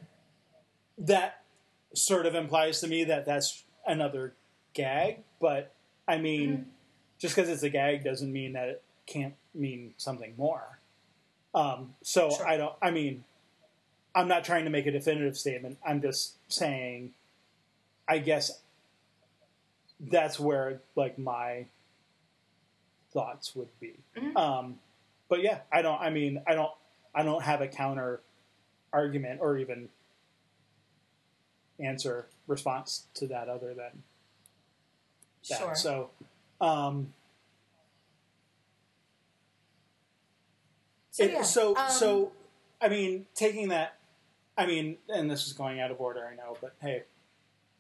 [0.99, 1.43] that
[1.95, 4.35] sort of implies to me that that's another
[4.75, 5.73] gag but
[6.09, 6.63] i mean Mm-hmm.
[7.19, 10.79] just because it's a gag doesn't mean that it can't mean something more
[11.55, 12.47] um, so Sure.
[12.49, 13.25] i don't i mean
[14.15, 17.13] i'm not trying to make a definitive statement i'm just saying
[18.09, 18.61] i guess
[20.01, 21.67] that's where like my
[23.13, 24.37] thoughts would be Mhm.
[24.37, 24.79] um,
[25.29, 26.73] but yeah i don't i mean i don't
[27.15, 28.21] i don't have a counter
[28.93, 29.89] argument or even
[31.79, 34.03] answer response to that other than
[35.49, 35.59] that.
[35.59, 36.11] sure So,
[36.61, 37.13] um,
[41.11, 42.33] So, It- yeah, so um, so
[42.81, 43.97] I mean, taking that,
[44.59, 47.05] I mean, and this is going out of order, I know, but hey,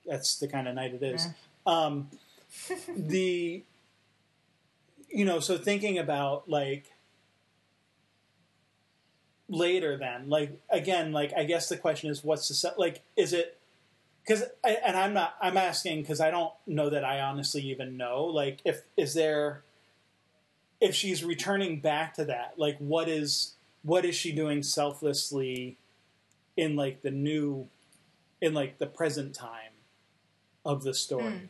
[0.06, 1.28] that's the kind of night it is.
[1.66, 2.10] Um,
[2.96, 3.62] the,
[5.10, 6.92] you know, so thinking about like
[9.48, 13.02] later, then, like again, like I guess the question is, what's the se- like?
[13.16, 13.58] Is it
[14.22, 18.24] because and I'm not I'm asking because I don't know that I honestly even know.
[18.24, 19.62] Like, if is there
[20.80, 25.78] if she's returning back to that, like what is what is she doing selflessly
[26.56, 27.68] in like the new
[28.40, 29.72] in like the present time
[30.66, 31.24] of the story?
[31.24, 31.48] Mm.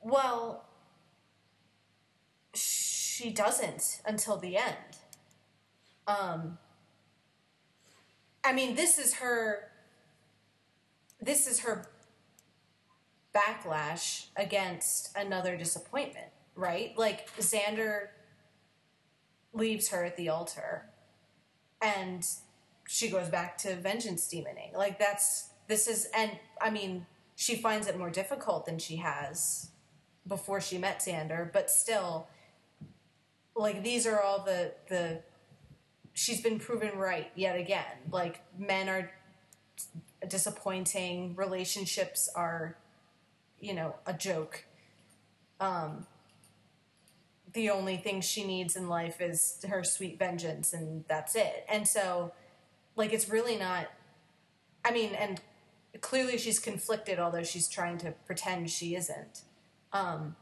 [0.00, 0.64] Well,
[2.54, 4.98] she doesn't until the end.
[6.06, 6.58] Um,
[8.44, 9.70] I mean, this is her.
[11.20, 11.88] This is her
[13.34, 16.96] backlash against another disappointment, right?
[16.96, 18.08] Like Xander
[19.52, 20.90] leaves her at the altar,
[21.82, 22.24] and
[22.86, 24.74] she goes back to vengeance demoning.
[24.74, 29.70] Like that's this is, and I mean, she finds it more difficult than she has
[30.26, 32.28] before she met Xander, but still,
[33.54, 35.20] like these are all the the
[36.12, 37.84] she's been proven right yet again.
[38.10, 39.10] Like men are
[40.26, 42.76] disappointing, relationships are,
[43.60, 44.64] you know, a joke.
[45.60, 46.06] Um,
[47.52, 51.64] the only thing she needs in life is her sweet vengeance, and that's it.
[51.68, 52.32] And so,
[52.96, 53.86] like, it's really not.
[54.84, 55.40] I mean, and
[56.00, 59.42] clearly she's conflicted, although she's trying to pretend she isn't.
[59.92, 60.36] Um,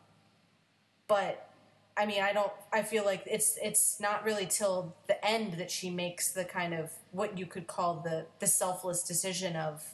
[1.06, 1.50] but
[1.96, 2.52] I mean, I don't.
[2.72, 6.74] I feel like it's it's not really till the end that she makes the kind
[6.74, 9.84] of what you could call the the selfless decision of,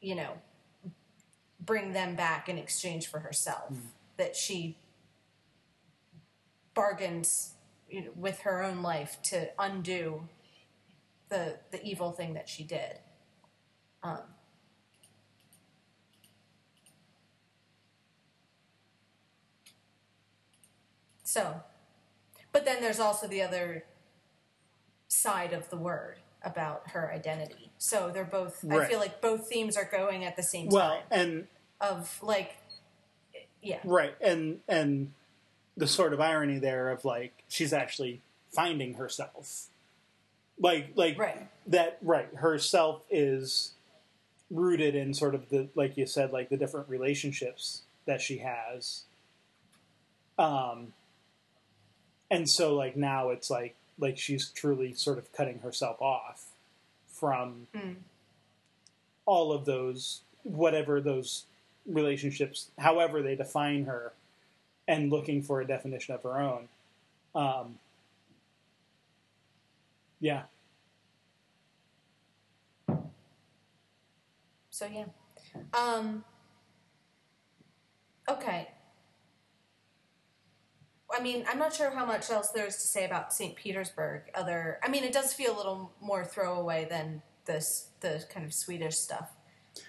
[0.00, 0.32] you know,
[1.60, 3.74] bring them back in exchange for herself.
[4.16, 4.76] That she
[6.74, 7.54] bargains
[7.88, 10.28] you know, with her own life to undo
[11.28, 12.98] the the evil thing that she did.
[14.02, 14.22] Um,
[21.34, 21.60] So,
[22.52, 23.84] but then there's also the other
[25.08, 27.72] side of the word about her identity.
[27.76, 28.64] So they're both.
[28.70, 31.02] I feel like both themes are going at the same Well, time.
[31.10, 31.46] Well, and
[31.80, 32.54] Of like,
[33.60, 35.12] yeah, right, and and
[35.76, 38.20] the sort of irony there of like she's actually
[38.52, 39.70] finding herself,
[40.60, 43.72] like like right, that right herself is
[44.52, 49.02] rooted in sort of the like you said like the different relationships that she has
[50.38, 50.92] um
[52.34, 56.46] and so like now it's like like she's truly sort of cutting herself off
[57.08, 57.96] from Mm.
[59.24, 61.44] all of those whatever those
[61.86, 64.12] relationships however they define her
[64.88, 66.68] and looking for a definition of her own
[67.34, 67.78] um
[70.20, 70.42] yeah
[74.70, 75.04] So yeah.
[75.72, 76.24] Um
[78.28, 78.68] Okay.
[81.16, 83.54] I mean, I'm not sure how much else there's to say about St.
[83.56, 84.22] Petersburg.
[84.34, 88.52] Other, I mean, it does feel a little more throwaway than this the kind of
[88.52, 89.30] Swedish stuff.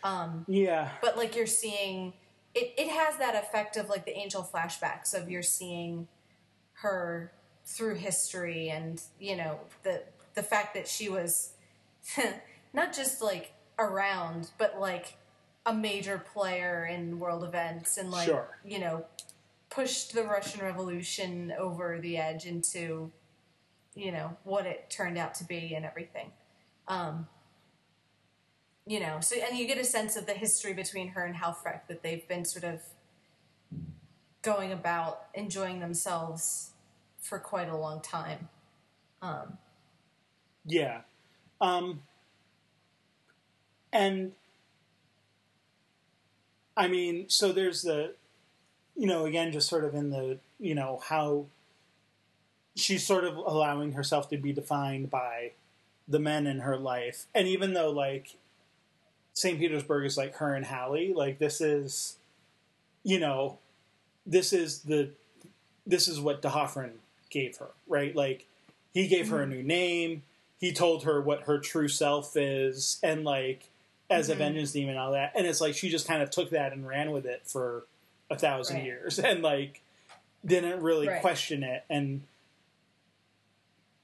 [0.04, 2.14] Um, yeah but like you're seeing,
[2.54, 6.08] it it has that effect of like the angel flashbacks of you're seeing
[6.82, 7.32] her
[7.66, 10.02] through history and you know the
[10.34, 11.52] the fact that she was
[12.74, 15.18] not just like around but like
[15.66, 18.58] a major player in world events and like Sure.
[18.66, 19.06] you know
[19.76, 23.12] pushed the Russian Revolution over the edge into
[23.94, 26.32] you know what it turned out to be and everything
[26.88, 27.28] um
[28.86, 31.88] you know so and you get a sense of the history between her and Halfrek
[31.88, 32.82] that they've been sort of
[34.42, 36.72] going about enjoying themselves
[37.22, 38.50] for quite a long time
[39.22, 39.58] um
[40.66, 41.02] Yeah.
[41.62, 42.02] Um,
[43.94, 44.34] and
[46.76, 48.16] I mean, so there's the,
[48.96, 51.46] you know, again, just sort of in the, you know, how
[52.76, 55.52] she's sort of allowing herself to be defined by
[56.08, 57.26] the men in her life.
[57.34, 58.36] And even though, like,
[59.34, 59.60] St.
[59.60, 62.18] Petersburg is like her and Hallie, like, this is,
[63.04, 63.58] you know,
[64.26, 65.10] this is the,
[65.86, 66.92] this is what D'Hoffryn
[67.30, 68.16] gave her, right?
[68.16, 68.46] Like,
[68.94, 70.24] he gave her a new name
[70.58, 73.68] he told her what her true self is and like
[74.10, 74.38] as a Mhm.
[74.38, 76.88] vengeance demon and all that and it's like she just kind of took that and
[76.88, 77.84] ran with it for
[78.30, 78.86] a thousand Right.
[78.86, 79.82] years and like
[80.46, 81.22] didn't really Right.
[81.22, 82.22] question it and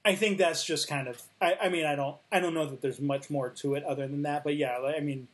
[0.03, 2.81] i think that's just kind of I, I mean i don't i don't know that
[2.81, 5.27] there's much more to it other than that but yeah like, i mean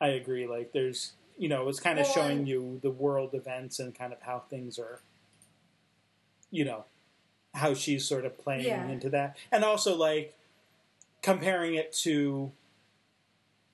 [0.00, 3.78] i agree like there's you know it's kind of Well, showing you the world events
[3.78, 5.00] and kind of how things are
[6.50, 6.84] you know
[7.54, 8.88] how she's sort of playing Yeah.
[8.88, 10.34] into that, and also like
[11.22, 12.50] comparing it to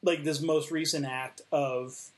[0.02, 2.10] like this most recent act of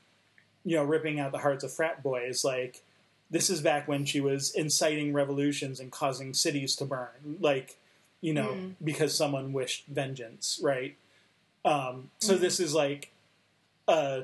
[0.65, 2.43] you know ripping out the hearts of frat boys.
[2.43, 2.81] Like
[3.29, 7.77] this is back when she was inciting revolutions and causing cities to burn, like
[8.21, 8.75] you know Mm.
[8.83, 10.95] because someone wished vengeance, right?
[11.65, 12.39] Um, so Mhm.
[12.41, 13.11] this is like
[13.87, 14.23] a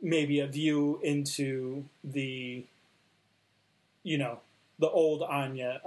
[0.00, 2.64] maybe a view into the
[4.02, 4.40] you know
[4.78, 5.80] the old Anya,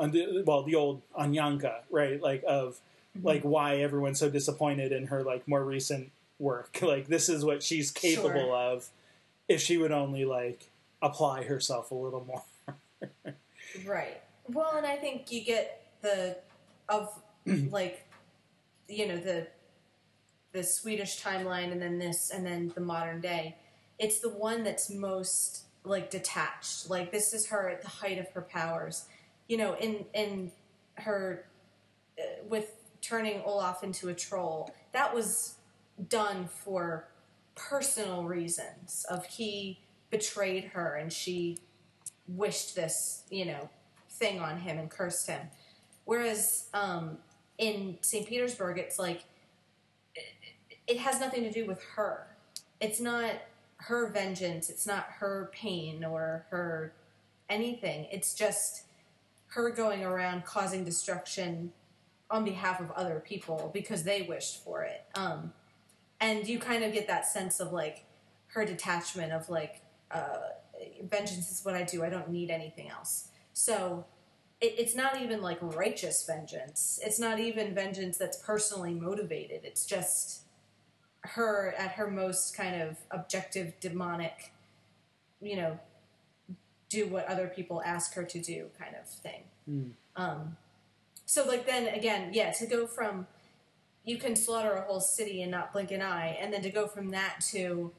[0.46, 2.22] well, the old Anyanka, right?
[2.22, 2.80] Like of
[3.24, 6.80] like why everyone's so disappointed in her like more recent work.
[6.82, 8.56] Like this is what she's capable Sure.
[8.56, 8.90] of
[9.48, 10.70] if she would only like
[11.02, 12.44] apply herself a little more.
[13.86, 14.22] Right.
[14.48, 16.38] Well, and I think you get the
[16.88, 17.10] of
[17.46, 18.08] like
[18.88, 19.48] you know the
[20.54, 23.58] the Swedish timeline and then this and then the modern day.
[24.00, 26.90] It's the one that's most like detached.
[26.90, 29.06] Like this is her at the height of her powers.
[29.48, 30.52] You know, in in
[30.96, 31.46] her
[32.18, 34.74] uh, with turning Olaf into a troll.
[34.94, 35.56] That was
[36.10, 37.08] done for
[37.56, 39.80] personal reasons of he
[40.10, 41.58] betrayed her and she
[42.28, 43.70] wished this, you know,
[44.10, 45.42] thing on him and cursed him.
[46.06, 47.18] Whereas um,
[47.58, 48.28] in St.
[48.28, 49.24] Petersburg, it's like
[50.88, 52.28] it, has nothing to do with her.
[52.80, 53.34] It's not
[53.78, 54.70] her vengeance.
[54.70, 56.94] It's not her pain or her
[57.50, 58.08] anything.
[58.12, 58.84] It's just
[59.48, 61.72] her going around causing destruction
[62.30, 65.06] on behalf of other people because they wished for it.
[65.16, 65.54] Um,
[66.26, 68.04] and you kind of get that sense of like
[68.48, 70.38] her detachment of like uh,
[71.04, 72.04] vengeance is what I do.
[72.04, 73.30] I don't need anything else.
[73.54, 74.06] So
[74.60, 77.00] it, it's not even like righteous vengeance.
[77.04, 79.62] It's not even vengeance that's personally motivated.
[79.64, 80.42] It's just
[81.22, 84.52] her at her most kind of objective demonic,
[85.42, 85.80] you know,
[86.90, 89.44] do what other people ask her to do kind of thing.
[89.66, 89.90] Hmm.
[90.16, 90.58] Um,
[91.28, 93.28] so like then again, yeah, to go from
[94.06, 96.88] you can slaughter a whole city and not blink an eye, and then to go
[96.88, 97.92] from that to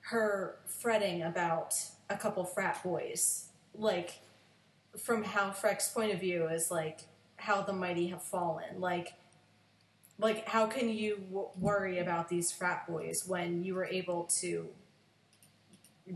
[0.00, 1.74] her fretting about
[2.08, 4.20] a couple frat boys, like
[4.96, 7.00] from Halfrek's point of view is like
[7.36, 9.14] how the mighty have fallen, like
[10.20, 14.68] like how can you w- worry about these frat boys when you were able to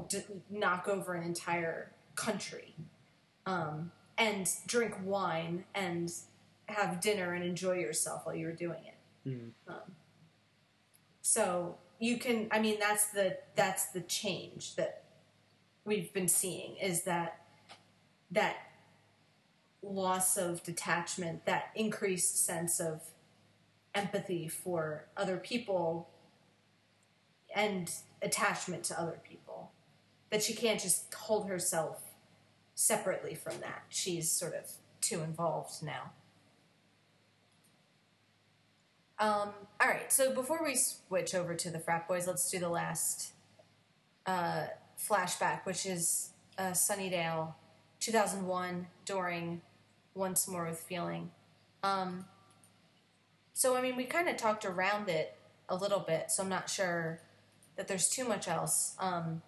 [0.09, 2.75] d- knock over an entire country?
[3.45, 6.13] Um, and drink wine and
[6.67, 8.92] have dinner and enjoy yourself while you were doing it
[9.25, 9.49] Hmm.
[9.69, 9.77] um,
[11.21, 15.05] so you can i mean that's the that's the change that
[15.85, 17.41] we've been seeing is that
[18.31, 18.57] that
[19.83, 23.03] loss of detachment that increased sense of
[23.95, 26.09] empathy for other people
[27.55, 27.91] and
[28.23, 29.73] attachment to other people.
[30.31, 32.03] That she can't just hold herself
[32.75, 33.85] separately from that.
[33.89, 34.71] She's sort of
[35.01, 36.13] too involved now
[39.23, 39.51] um,
[39.81, 43.33] all right, so before we switch over to the frat boys, let's do the last
[44.27, 44.65] uh,
[44.99, 47.55] flashback, which is uh, Sunnydale,
[48.01, 49.61] 2001, during
[50.15, 51.31] Once More with Feeling.
[51.85, 52.25] Um,
[53.53, 55.37] so, I mean, we kind of talked around it
[55.69, 57.21] a little bit, so I'm not sure
[57.77, 58.97] that there's too much else.
[58.99, 59.43] Um,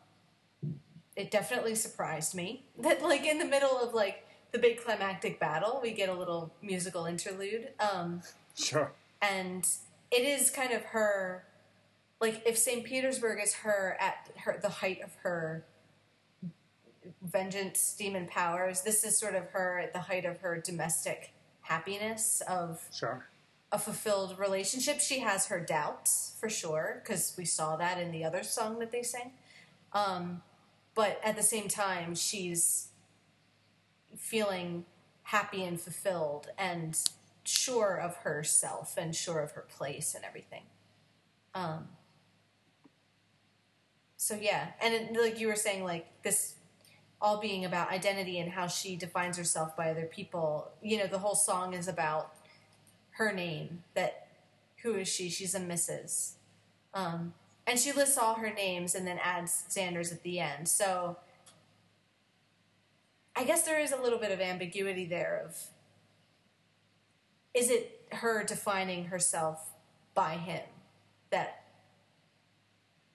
[1.16, 5.80] it definitely surprised me that, like, in the middle of like the big climactic battle,
[5.82, 7.70] we get a little musical interlude.
[7.80, 8.22] Um,
[8.56, 8.92] Sure.
[9.24, 9.66] And
[10.10, 11.44] it is kind of her
[12.20, 15.64] like if st petersburg is her at her the height of her
[17.22, 21.32] vengeance demon powers this is sort of her at the height of her domestic
[21.62, 23.26] happiness of Sure.
[23.72, 28.24] a fulfilled relationship she has her doubts for sure because we saw that in the
[28.24, 29.32] other song that they sang
[29.92, 30.42] um,
[30.94, 32.88] but at the same time she's
[34.16, 34.84] feeling
[35.24, 36.98] happy and fulfilled and
[37.44, 40.62] sure of herself and sure of her place and everything.
[41.54, 41.88] Um,
[44.16, 46.54] so yeah, and it, like you were saying, like this
[47.20, 50.70] all being about identity and how she defines herself by other people.
[50.82, 52.32] You know, the whole song is about
[53.12, 53.84] her name.
[53.94, 54.28] That
[54.82, 55.30] who is she?
[55.30, 56.32] She's a Mrs.
[56.92, 57.34] Um,
[57.66, 60.68] and she lists all her names and then adds Xander's at the end.
[60.68, 61.16] So
[63.34, 65.56] I guess there is a little bit of ambiguity there of
[67.54, 69.70] is it her defining herself
[70.14, 70.62] by him
[71.30, 71.62] that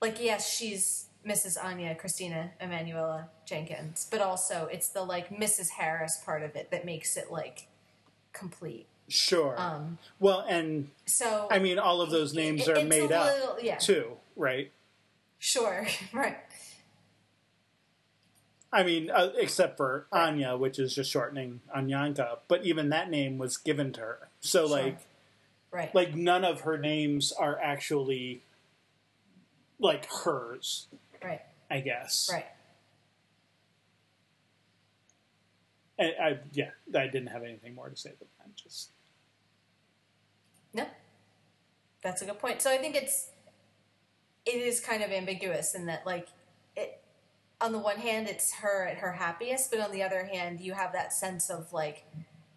[0.01, 6.19] like yes she's mrs anya christina emmanuella jenkins but also it's the like mrs harris
[6.25, 7.67] part of it that makes it like
[8.33, 9.55] complete Sure.
[9.59, 13.57] um well, and so I mean, all of those names it- are made up little-
[13.59, 14.71] yeah too, right?
[15.39, 16.37] sure right
[18.71, 23.39] I mean, uh, except for Anya, which is just shortening Anyanka, but even that name
[23.39, 24.28] was given to her.
[24.41, 24.77] So Sure.
[24.77, 24.97] like,
[25.71, 25.93] Right.
[25.93, 28.41] like none of her names are actually
[29.79, 30.87] like hers.
[31.23, 31.41] right.
[31.69, 32.29] I guess.
[32.31, 32.45] Right.
[35.99, 38.55] I, I yeah, I didn't have anything more to say than that.
[38.55, 38.91] Just
[40.73, 40.87] No.
[42.01, 42.61] That's a good point.
[42.61, 43.29] So I think it's
[44.45, 46.29] it is kind of ambiguous in that like
[46.75, 47.01] it
[47.61, 50.73] on the one hand it's her at her happiest, but on the other hand you
[50.73, 52.05] have that sense of like,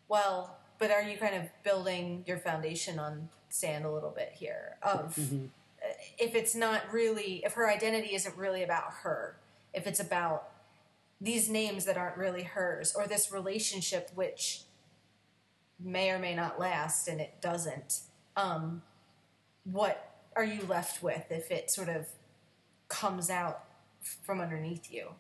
[0.09, 4.79] well, but are you kind of building your foundation on sand a little bit here
[4.83, 5.17] of
[6.19, 9.37] if it's not really if her identity isn't really about her,
[9.73, 10.49] if it's about
[11.21, 14.63] these names that aren't really hers or this relationship which
[15.79, 18.01] may or may not last and it doesn't
[18.37, 18.83] um,
[19.63, 22.09] what are you left with if it sort of
[22.89, 23.63] comes out
[24.25, 25.11] from underneath you?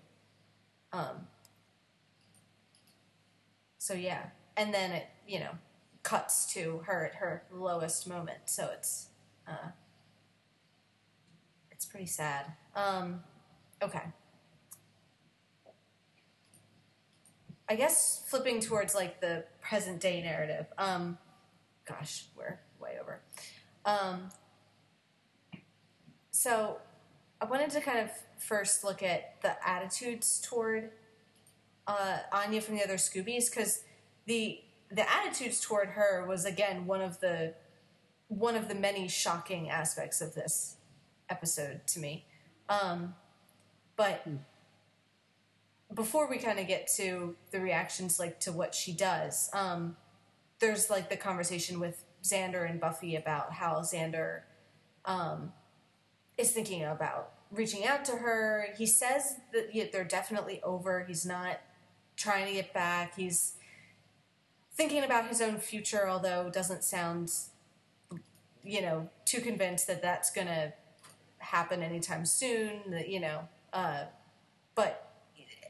[0.92, 1.28] Um,
[3.78, 4.24] so yeah.
[4.56, 5.50] And then it you know
[6.02, 9.08] cuts to her at her lowest moment so it's
[9.48, 9.68] uh,
[11.70, 13.20] it's pretty sad um,
[13.82, 14.02] okay
[17.72, 20.66] I guess flipping towards like the present day narrative.
[20.76, 21.16] Um,
[21.88, 23.22] gosh, we're way over.
[23.86, 24.28] Um,
[26.30, 26.76] so
[27.40, 30.90] I wanted to kind of first look at the attitudes toward
[31.86, 33.84] uh, Anya from the other Scoobies because
[34.26, 34.60] the
[34.92, 37.54] the attitudes toward her was again one of the
[38.28, 40.76] one of the many shocking aspects of this
[41.28, 42.26] episode to me.
[42.68, 43.14] Um,
[43.96, 44.26] but
[45.92, 49.94] before we kind of get to the reactions like to what she does um
[50.58, 54.40] there's like the conversation with xander and buffy about how xander
[55.04, 55.52] um
[56.38, 58.68] is thinking about reaching out to her.
[58.76, 61.04] He says that they're definitely over.
[61.04, 61.60] He's not
[62.16, 63.14] trying to get back.
[63.14, 63.54] He's
[64.74, 67.30] thinking about his own future although doesn't sound
[68.64, 70.72] you know too convinced that that's gonna
[71.38, 74.04] happen anytime soon you know uh
[74.74, 75.12] but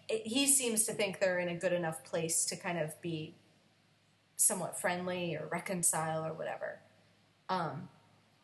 [0.09, 3.35] he seems to think they're in a good enough place to kind of be
[4.37, 6.81] somewhat friendly or reconcile or whatever.
[7.49, 7.89] Um,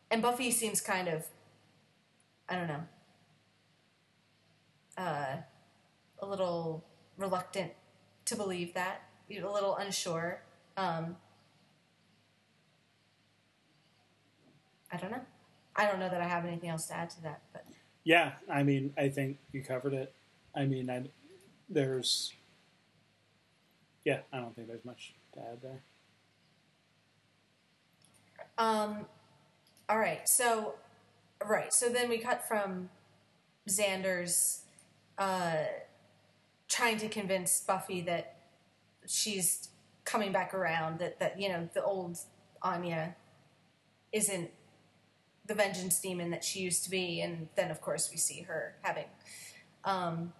[0.09, 1.25] and Buffy seems kind of,
[2.47, 2.83] I don't know,
[4.97, 5.37] uh,
[6.19, 6.83] a little
[7.17, 7.71] reluctant
[8.25, 10.41] to believe that, a little unsure.
[10.79, 11.17] Um,
[14.91, 15.21] I don't know.
[15.75, 17.65] I don't know that I have anything else to add to that, but
[18.05, 20.13] yeah, I mean, I think you covered it.
[20.55, 21.03] I mean, I,
[21.69, 22.33] there's
[24.05, 25.81] yeah, I don't think there's much to add there.
[28.57, 29.05] Um,
[29.89, 30.27] all right.
[30.27, 30.75] So,
[31.45, 31.73] right.
[31.73, 32.89] So then we cut from
[33.67, 34.61] Xander's
[35.17, 35.63] uh,
[36.67, 38.37] trying to convince Buffy that
[39.05, 39.68] she's
[40.09, 40.99] coming back around.
[40.99, 42.17] That that you know the old
[42.61, 43.15] Anya
[44.11, 44.51] isn't
[45.45, 48.75] the vengeance demon that she used to be, and then of course we see her
[48.81, 49.05] having
[49.83, 50.33] um,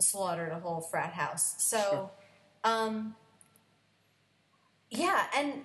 [0.00, 1.54] slaughtered a whole frat house.
[1.58, 2.10] So,
[2.64, 3.14] um,
[4.90, 5.64] yeah, and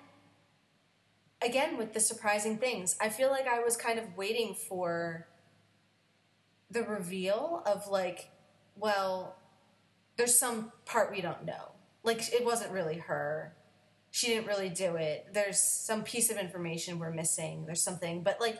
[1.42, 5.26] again with the surprising things i feel like i was kind of waiting for
[6.70, 8.30] the reveal of like
[8.76, 9.36] well
[10.16, 11.72] there's some part we don't know
[12.06, 13.52] like it wasn't really her.
[14.10, 15.26] She didn't really do it.
[15.34, 17.66] There's some piece of information we're missing.
[17.66, 18.58] There's something but like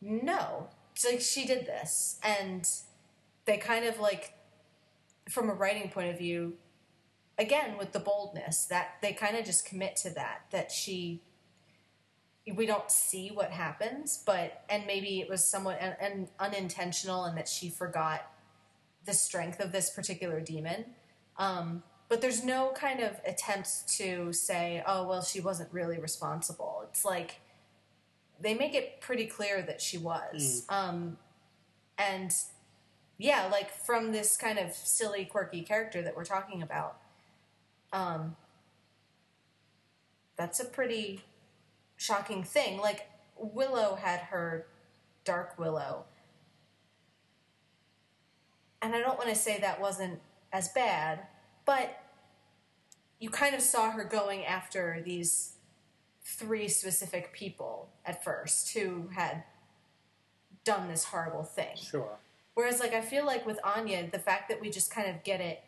[0.00, 0.68] no.
[0.94, 2.68] It's like she did this and
[3.44, 4.34] they kind of like
[5.30, 6.54] from a writing point of view
[7.38, 11.22] again with the boldness that they kind of just commit to that that she
[12.54, 17.36] we don't see what happens but and maybe it was somewhat un, un, unintentional and
[17.36, 18.30] that she forgot
[19.06, 20.84] the strength of this particular demon.
[21.38, 26.84] Um, but there's no kind of attempt to say oh well she wasn't really responsible
[26.88, 27.40] it's like
[28.40, 31.16] they make it pretty clear that she was um,
[31.98, 32.34] and
[33.18, 36.98] yeah like from this kind of silly quirky character that we're talking about
[37.92, 38.36] um,
[40.36, 41.22] that's a pretty
[41.96, 42.78] shocking thing.
[42.78, 44.66] Like Willow had her
[45.24, 46.04] Dark Willow.
[48.82, 50.20] And I don't want to say that wasn't
[50.52, 51.26] as bad,
[51.66, 52.00] but
[53.18, 55.56] you kind of saw her going after these
[56.22, 59.44] three specific people at first who had
[60.64, 61.76] done this horrible thing.
[61.76, 62.18] Sure.
[62.54, 65.40] Whereas, like, I feel like with Anya, the fact that we just kind of get
[65.40, 65.62] it,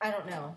[0.00, 0.56] I don't know,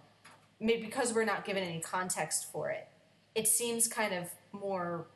[0.59, 2.87] maybe because we're not given any context for it,
[3.33, 5.07] it seems kind of more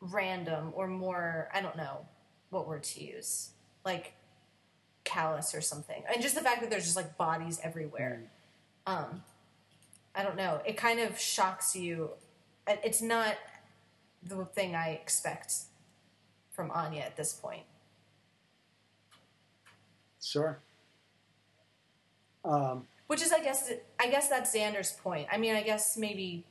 [0.00, 2.06] random or more, I don't know
[2.50, 3.50] what word to use.
[3.84, 4.14] Like,
[5.06, 6.02] callous or something.
[6.12, 8.20] And just the fact that there's just like bodies everywhere.
[8.86, 9.22] Um,
[10.14, 10.60] I don't know.
[10.66, 12.10] It kind of shocks you.
[12.66, 13.36] It's not
[14.22, 15.54] the thing I expect
[16.50, 17.62] from Anya at this point.
[20.22, 20.58] Sure.
[22.44, 25.28] Um, Which is, I guess, I guess that's Xander's point.
[25.30, 26.44] I mean, I guess maybe,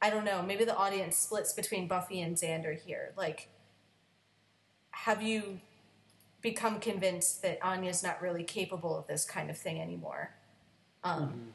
[0.00, 0.42] I don't know.
[0.42, 3.12] Maybe the audience splits between Buffy and Xander here.
[3.16, 3.48] Like,
[4.90, 5.60] have you
[6.42, 10.34] become convinced that Anya's not really capable of this kind of thing anymore?
[11.02, 11.54] Um,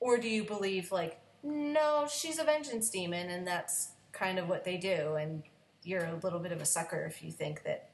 [0.00, 4.64] Or do you believe, like, no, she's a vengeance demon, and that's kind of what
[4.64, 5.42] they do, and
[5.84, 7.90] you're a little bit of a sucker if you think that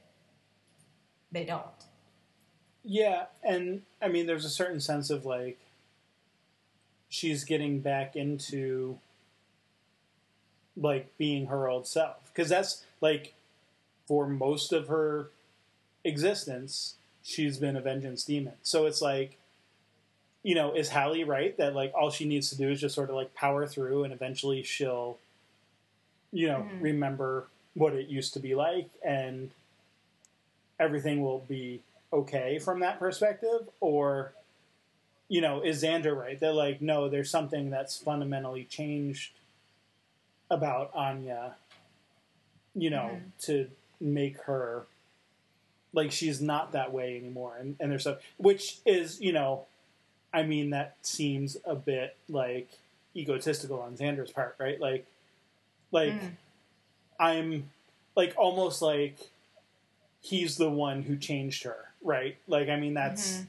[1.31, 1.65] they don't?
[2.83, 5.59] Yeah, and I mean, there's a certain sense of like
[7.09, 8.99] she's getting back into
[10.77, 13.33] like being her old self because that's like
[14.07, 15.29] for most of her
[16.03, 18.53] existence, she's been a vengeance demon.
[18.63, 19.37] So it's like,
[20.43, 23.09] you know, is Hallie right that like all she needs to do is just sort
[23.09, 25.17] of like power through and eventually she'll,
[26.31, 26.81] you know, Mhm.
[26.81, 29.51] remember what it used to be like and
[30.79, 31.81] everything will be
[32.13, 33.69] okay from that perspective?
[33.81, 34.33] Or,
[35.27, 39.33] you know, is Xander right that like, no, there's something that's fundamentally changed
[40.49, 41.55] about Anya,
[42.73, 43.45] you know, Mhm.
[43.45, 44.85] to make her
[45.93, 49.65] like she's not that way anymore and, and there's stuff which is you know
[50.33, 52.69] i mean that seems a bit like
[53.15, 55.05] egotistical on xander's part right like
[55.91, 56.31] like Mm.
[57.19, 57.69] i'm
[58.15, 59.17] like almost like
[60.21, 63.45] he's the one who changed her right like i mean that's Mhm.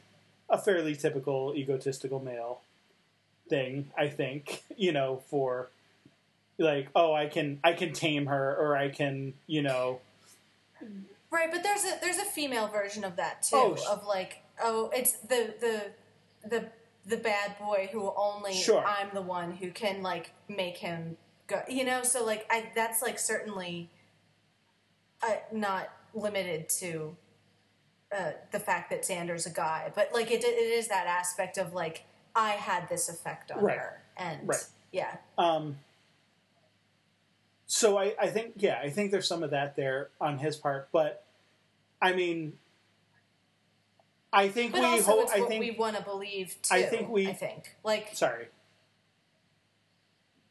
[0.51, 2.61] a fairly typical egotistical male
[3.49, 5.69] thing i think you know for
[6.59, 10.01] like oh i can i can tame her or i can you know
[11.31, 13.57] Right, but there's a there's a female version of that too.
[13.57, 15.83] Oh, of like, oh, it's the the
[16.49, 16.69] the
[17.07, 18.85] the bad boy who only Sure.
[18.85, 21.17] I'm the one who can like make him
[21.47, 21.63] go.
[21.69, 23.91] You know, so like I that's like certainly
[25.23, 27.17] uh, not limited to
[28.17, 31.73] uh, the fact that Xander's a guy, but like it it is that aspect of
[31.75, 32.05] like
[32.35, 33.79] I had this effect on Right.
[33.79, 34.65] her, and Right.
[34.93, 35.79] yeah, Um,
[37.73, 40.89] so I, I think, yeah, I think there's some of that there on his part,
[40.91, 41.25] but
[42.03, 42.55] I mean,
[44.33, 45.23] I think but we also hope.
[45.25, 45.61] it's I what think.
[45.65, 46.75] we want to believe too.
[46.75, 48.49] I think we- I think like sorry.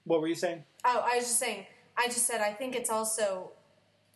[0.05, 0.63] What were you saying?
[0.85, 1.65] Oh, I was just saying.
[1.97, 3.51] I just said I think it's also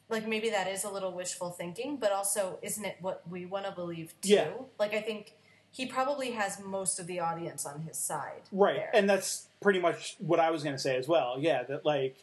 [0.10, 3.66] like maybe that is a little wishful thinking, but also isn't it what we want
[3.66, 4.30] to believe too?
[4.34, 4.50] Yeah.
[4.80, 5.34] Like I think
[5.72, 8.92] he probably has most of the audience on his side, Right, there.
[8.94, 11.38] and that's pretty much what I was going to say as well.
[11.40, 12.16] Yeah, that like,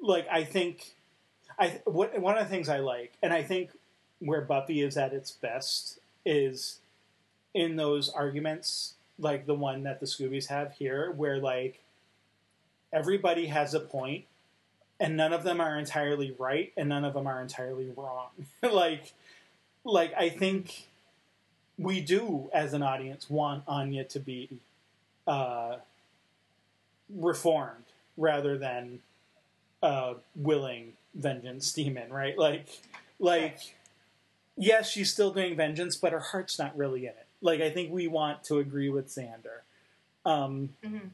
[0.00, 0.94] like I think,
[1.58, 3.70] I what one of the things I like, and I think
[4.20, 6.80] where Buffy is at its best is
[7.54, 11.80] in those arguments, like the one that the Scoobies have here, where like
[12.92, 14.24] everybody has a point,
[14.98, 18.28] and none of them are entirely right, and none of them are entirely wrong.
[18.62, 19.12] like,
[19.84, 20.88] like I think
[21.78, 24.60] we do as an audience want Anya to be
[25.26, 25.76] uh,
[27.08, 27.84] reformed
[28.16, 29.00] rather than
[29.82, 32.36] uh, willing vengeance demon, right?
[32.38, 32.66] Like,
[33.18, 33.58] like,
[34.56, 37.26] yes, she's still doing vengeance, but her heart's not really in it.
[37.40, 39.60] Like, I think we want to agree with Xander,
[40.26, 41.10] um, Mhm.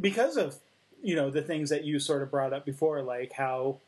[0.00, 0.56] because of
[1.02, 3.78] you know the things that you sort of brought up before, like how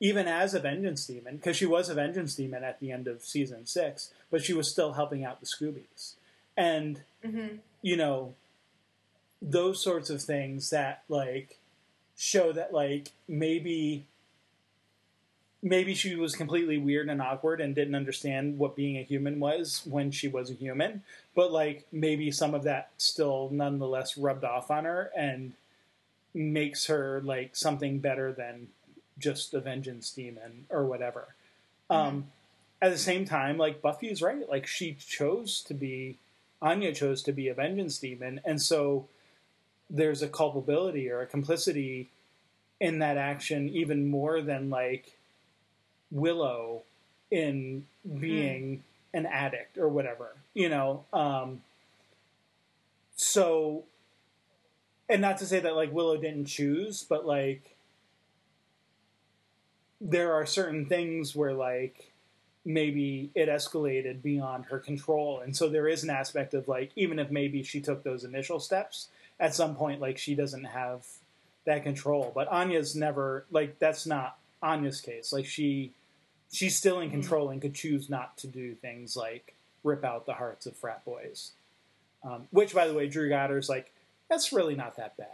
[0.00, 3.24] even as a vengeance demon, because she was a vengeance demon at the end of
[3.24, 6.14] season six, but she was still helping out the Scoobies,
[6.56, 7.60] and Mhm.
[7.82, 8.34] you know
[9.40, 11.58] those sorts of things that like
[12.16, 14.04] show that like maybe
[15.62, 19.80] maybe she was completely weird and awkward and didn't understand what being a human was
[19.86, 21.02] when she was a human.
[21.34, 25.54] But like maybe some of that still nonetheless rubbed off on her and
[26.34, 28.68] makes her like something better than
[29.18, 31.28] just a vengeance demon or whatever.
[31.88, 32.26] Um
[32.82, 34.48] at the same time like buffy's right.
[34.48, 36.18] Like she chose to be
[36.60, 38.40] anya chose to be a vengeance demon.
[38.44, 39.06] And so
[39.90, 42.08] there's a culpability or a complicity
[42.80, 45.18] in that action even more than like
[46.10, 46.82] willow
[47.30, 47.86] in
[48.20, 48.82] being
[49.12, 51.04] an addict or whatever you know?
[51.12, 51.62] Um
[53.16, 53.84] so
[55.08, 57.74] and not to say that like willow didn't choose but like
[60.00, 62.10] there are certain things where like
[62.64, 65.40] maybe it escalated beyond her control.
[65.40, 68.60] And so there is an aspect of like even if maybe she took those initial
[68.60, 69.08] steps
[69.44, 71.06] at some point like she doesn't have
[71.66, 75.92] that control but anya's never like that's not anya's case like she
[76.52, 79.54] she's still in control and could choose not to do things like
[79.84, 81.52] rip out the hearts of frat boys.
[82.24, 83.92] Um, which, by the way, Drew Goddard's like,
[84.28, 85.28] that's really not that bad.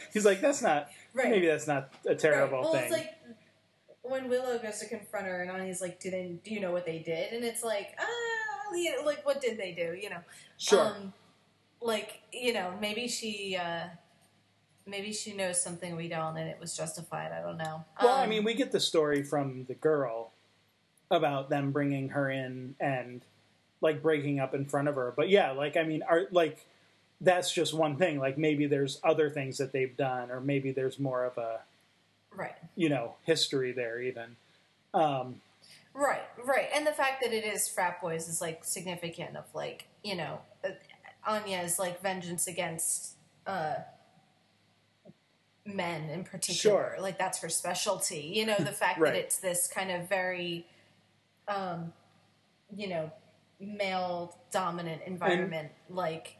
[0.12, 0.88] He's like, that's not.
[1.12, 1.30] Right.
[1.30, 2.62] Maybe that's not a terrible right.
[2.62, 2.82] well, thing.
[2.84, 3.14] it's like
[4.02, 6.38] when Willow goes to confront her, and Anya's like, "Do they?
[6.44, 9.98] Do you know what they did?" And it's like, ah, like what did they do?
[10.00, 10.20] You know,
[10.56, 10.86] sure.
[10.86, 11.12] Um,
[11.80, 13.84] like you know, maybe she, uh,
[14.86, 17.32] maybe she knows something we don't, and it was justified.
[17.32, 17.84] I don't know.
[18.02, 20.30] Well, I Um, mean, we get the story from the girl
[21.10, 23.22] about them bringing her in and
[23.80, 25.12] like breaking up in front of her.
[25.16, 26.66] But yeah, like I mean, are like
[27.20, 28.18] that's just one thing.
[28.18, 31.60] Like maybe there's other things that they've done, or maybe there's more of a
[32.34, 32.54] right.
[32.76, 34.36] you know history there even.
[34.94, 35.40] Um,
[35.94, 39.36] Right, right, and the fact that it is frat boys is like significant.
[39.36, 40.38] Of like, you know,
[41.28, 43.12] Anya's like vengeance against
[43.46, 43.74] uh,
[45.66, 46.94] men in particular.
[46.94, 46.96] Sure.
[47.00, 48.32] Like that's her specialty.
[48.34, 49.12] You know, the fact Right.
[49.12, 50.66] that it's this kind of very,
[51.46, 51.92] um,
[52.74, 53.12] you know,
[53.60, 55.70] male dominant environment.
[55.90, 56.36] like,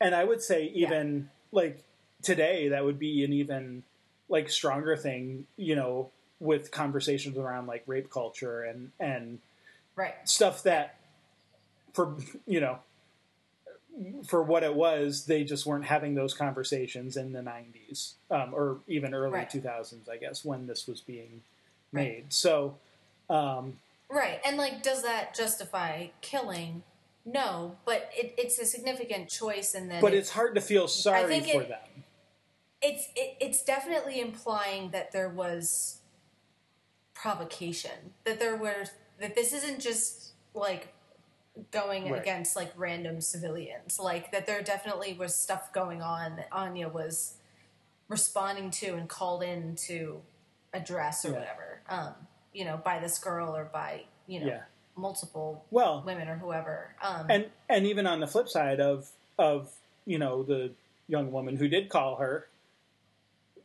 [0.00, 1.82] and I would say even like
[2.22, 3.82] today that would be an even
[4.28, 5.46] like stronger thing.
[5.56, 9.40] You know, with conversations around like rape culture and and
[9.96, 10.96] right, stuff that
[11.92, 12.78] for you know
[14.26, 18.78] for what it was they just weren't having those conversations in the 90s um, or
[18.88, 19.50] even early Right.
[19.50, 21.42] 2000s i guess when this was being
[21.92, 22.02] Right.
[22.08, 22.76] made so
[23.28, 23.78] um,
[24.08, 26.82] right, and like, does that justify killing?
[27.24, 30.88] No, but it, it's a significant choice, and then but it- it's hard to feel
[30.88, 32.04] sorry for it- them
[32.82, 35.98] it's it, it's definitely implying that there was
[37.14, 38.84] provocation that there were
[39.20, 40.92] that this isn't just like
[41.70, 42.20] going Right.
[42.20, 47.34] against like random civilians like that there definitely was stuff going on that anya was
[48.08, 50.20] responding to and called in to
[50.72, 51.34] address or Yeah.
[51.38, 52.14] whatever um
[52.52, 54.62] you know by this girl or by you know Yeah.
[54.96, 59.70] multiple well women or whoever um and and even on the flip side of of
[60.06, 60.70] you know the
[61.08, 62.46] young woman who did call her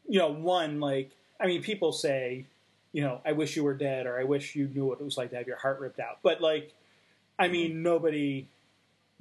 [0.07, 2.45] you know one like i mean people say
[2.91, 5.17] you know i wish you were dead or i wish you knew what it was
[5.17, 6.73] like to have your heart ripped out but like
[7.39, 8.47] i mean nobody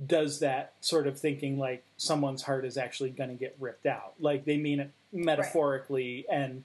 [0.04, 4.14] does that sort of thinking like someone's heart is actually going to get ripped out
[4.18, 6.64] like they mean it metaphorically and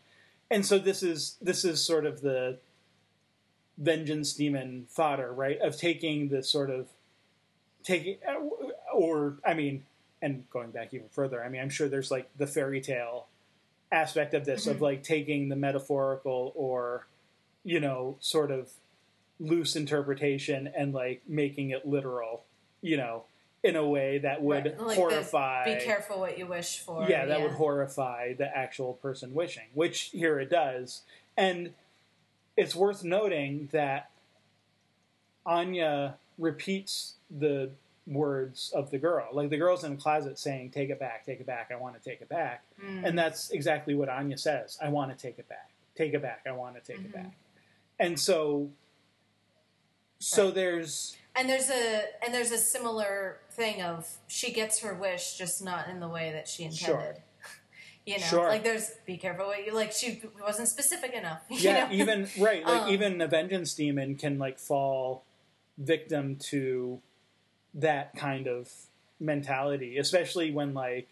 [0.49, 2.57] and so this is this is sort of the
[3.77, 6.87] vengeance demon fodder right of taking the sort of
[7.83, 8.17] taking
[8.93, 9.83] or i mean
[10.21, 13.27] and going back even further i mean i'm sure there's like the fairy tale
[13.91, 14.81] aspect of this of Mhm.
[14.81, 17.07] like taking the metaphorical or
[17.63, 18.69] you know sort of
[19.39, 22.43] loose interpretation and like making it literal
[22.81, 23.23] you know
[23.63, 27.09] in a way that would right, like the horrify be careful what you wish for
[27.09, 31.01] yeah, that would horrify the actual person wishing, which here it does.
[31.35, 31.73] And
[32.55, 34.11] it's worth noting that
[35.45, 37.71] Anya repeats the
[38.07, 39.27] words of the girl.
[39.33, 42.01] Like the girl's in the closet saying, Take it back, take it back, I want
[42.01, 42.63] to take it back.
[42.83, 43.05] Mm.
[43.07, 44.77] And that's exactly what Anya says.
[44.81, 45.69] I want to take it back.
[45.95, 47.13] Take it back, I want to take it Mhm.
[47.13, 47.31] back.
[47.99, 48.69] And so
[50.19, 50.55] so Right.
[50.55, 55.63] there's And there's a and there's a similar thing of she gets her wish, just
[55.63, 56.95] not in the way that she Sure.
[56.99, 57.23] intended.
[58.05, 58.47] You know, Sure.
[58.49, 59.91] like there's be careful what you like.
[59.91, 61.43] She wasn't specific enough.
[61.49, 61.93] you yeah know?
[61.93, 65.23] even right like Um, even a vengeance demon can like fall
[65.77, 67.01] victim to
[67.73, 68.69] that kind of
[69.19, 71.07] mentality especially when like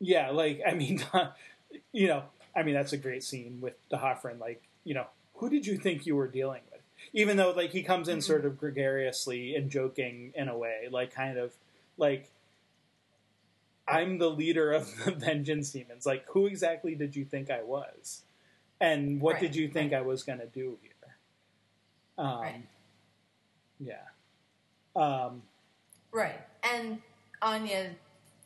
[0.00, 1.04] yeah like i mean
[1.92, 2.22] you know
[2.56, 6.06] i mean that's a great scene with D'Hoffryn like you know who did you think
[6.06, 6.71] you were dealing with
[7.12, 8.22] even though like he comes in Mhm.
[8.22, 11.52] sort of gregariously and joking in a way like kind of
[11.98, 12.30] like
[13.88, 18.22] i'm the leader of the vengeance demons like who exactly did you think i was
[18.80, 19.98] and what Right, did you think right.
[19.98, 20.90] i was going to do here
[22.18, 22.62] um, Right.
[23.80, 23.96] yeah
[24.94, 25.42] um,
[26.12, 26.38] right.
[26.62, 27.00] And
[27.40, 27.92] Anya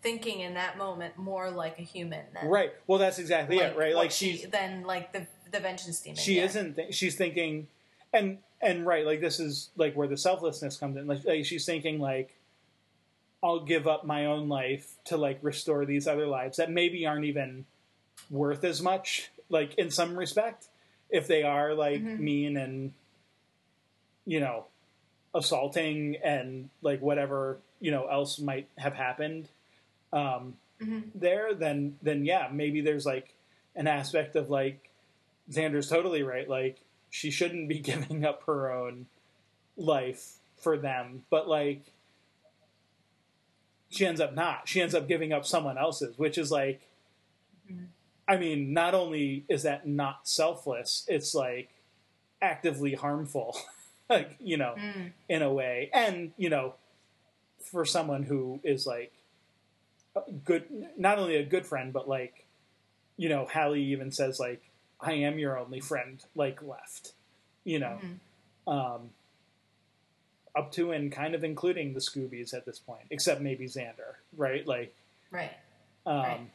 [0.01, 3.97] thinking in that moment more like a human than right well that's exactly it right
[3.97, 6.17] like she, she's than like the the vengeance demon.
[6.17, 6.45] she yeah.
[6.45, 7.67] isn't th- she's thinking
[8.13, 11.65] and and right like this is like where the selflessness comes in like, like she's
[11.67, 12.35] thinking like
[13.43, 17.25] i'll give up my own life to like restore these other lives that maybe aren't
[17.27, 17.65] even
[18.31, 20.67] worth as much like in some respect
[21.11, 22.19] if they are like Mhm.
[22.19, 22.93] mean and
[24.25, 24.65] you know
[25.35, 29.49] assaulting and like whatever you know else might have happened
[30.13, 31.11] um Mhm.
[31.15, 33.33] there then then yeah maybe there's like
[33.75, 34.91] an aspect of like
[35.51, 36.49] Xander's totally right.
[36.49, 36.79] Like
[37.17, 39.07] she shouldn't be giving up her own
[39.77, 41.83] life for them, but like
[43.89, 44.69] she ends up not.
[44.69, 46.83] She ends up giving up someone else's, which is like
[47.71, 47.87] Mhm.
[48.29, 51.71] I mean, not only is that not selfless, it's like
[52.43, 53.57] actively harmful,
[54.11, 55.13] like you know, Mm.
[55.29, 56.75] in a way, and you know,
[57.71, 59.13] for someone who is like
[60.15, 60.65] a good,
[60.97, 62.47] not only a good friend, but like,
[63.17, 64.63] you know, Hallie even says like,
[65.01, 67.15] "I am your only friend," like left,
[67.65, 68.73] you know, Mhm.
[68.73, 69.11] um,
[70.55, 74.67] up to and kind of including the Scoobies at this point, except maybe Xander, right?
[74.67, 74.95] Like,
[75.31, 75.53] Right.
[76.07, 76.51] um, Right.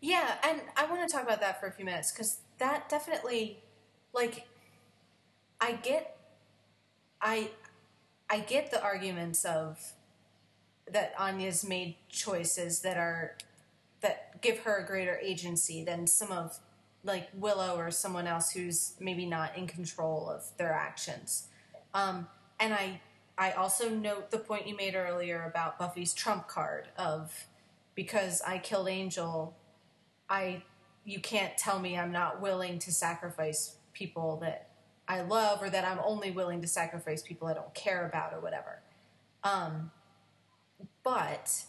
[0.00, 3.62] Yeah, and I want to talk about that for a few minutes because that definitely,
[4.12, 4.46] like,
[5.60, 6.18] I get,
[7.22, 7.50] I,
[8.28, 9.94] I get the arguments of
[10.90, 13.36] that Anya's made choices that are
[14.02, 16.60] that give her a greater agency than some of
[17.04, 21.48] like Willow or someone else who's maybe not in control of their actions.
[21.92, 22.26] Um,
[22.58, 23.00] and I
[23.36, 27.46] I also note the point you made earlier about Buffy's trump card of
[27.94, 29.56] because I killed Angel,
[30.28, 30.62] I
[31.04, 34.68] you can't tell me I'm not willing to sacrifice people that
[35.06, 38.40] I love or that I'm only willing to sacrifice people I don't care about or
[38.40, 38.80] whatever.
[39.42, 39.90] Um,
[41.02, 41.64] but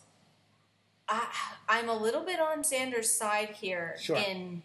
[1.09, 1.27] I,
[1.67, 4.15] I'm a little bit on Xander's side here Sure.
[4.15, 4.63] in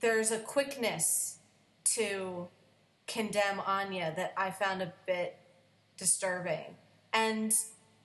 [0.00, 1.38] there's a quickness
[1.84, 2.48] to
[3.06, 5.38] condemn Anya that I found a bit
[5.96, 6.76] disturbing.
[7.12, 7.54] And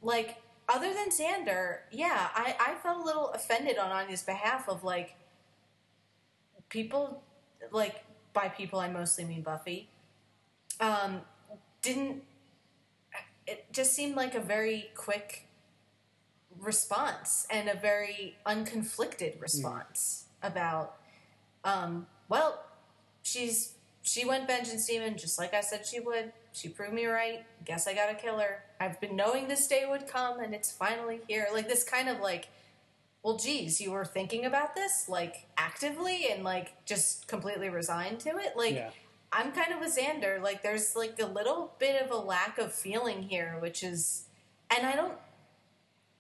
[0.02, 0.38] like
[0.70, 5.16] other than Xander, yeah, I, I felt a little offended on Anya's behalf of like
[6.70, 7.22] people
[7.72, 8.04] like
[8.34, 9.90] by people I mostly mean Buffy.
[10.80, 11.22] Um
[11.82, 12.24] didn't
[13.48, 15.48] it just seemed like a very quick
[16.60, 21.01] response and a very unconflicted response about
[21.64, 22.64] um well
[23.24, 26.34] she's she went vengeance demon just like I said she would.
[26.54, 27.46] She proved me right.
[27.64, 28.64] Guess I gotta kill her.
[28.80, 31.48] I've been knowing this day would come and it's finally here.
[31.54, 32.50] Like this kind of like
[33.24, 38.30] well geez, you were thinking about this like actively and like just completely resigned to
[38.38, 38.58] it.
[38.58, 38.90] Like yeah,
[39.34, 40.42] I'm kind of with Xander.
[40.42, 44.26] Like, there's like a little bit of a lack of feeling here, which is,
[44.76, 45.18] and I don't,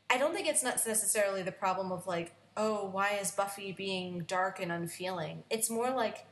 [0.09, 4.23] I don't think it's not necessarily the problem of like, oh, why is Buffy being
[4.27, 5.43] dark and unfeeling?
[5.49, 6.25] It's more like,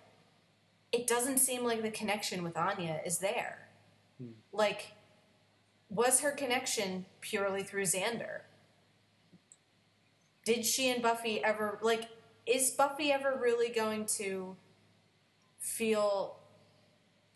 [0.91, 3.69] it doesn't seem like the connection with Anya is there.
[4.19, 4.31] Hmm.
[4.51, 4.93] Like,
[5.89, 8.41] was her connection purely through Xander?
[10.45, 12.09] Did she and Buffy ever like?
[12.45, 14.55] Is Buffy ever really going to
[15.59, 16.39] feel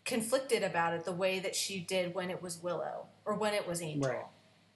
[0.04, 3.66] conflicted about it the way that she did when it was Willow or when it
[3.66, 4.10] was Angel.
[4.10, 4.24] Right.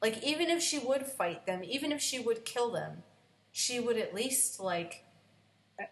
[0.00, 3.02] Like even if she would fight them, even if she would kill them,
[3.58, 5.02] she would at least like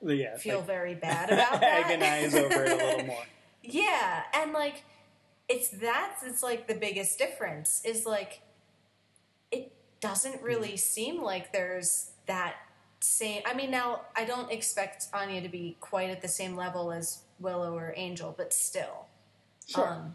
[0.00, 1.90] yeah, feel like, very bad about that.
[1.90, 3.22] agonize over it a little more.
[3.68, 4.84] Yeah, and like
[5.48, 8.42] it's that's it's like the biggest difference is like
[9.50, 12.54] it doesn't really seem like there's that
[13.00, 16.92] same I mean now I don't expect Anya to be quite at the same level
[16.92, 19.06] as Willow or Angel, but still.
[19.66, 19.88] Sure.
[19.88, 20.14] Um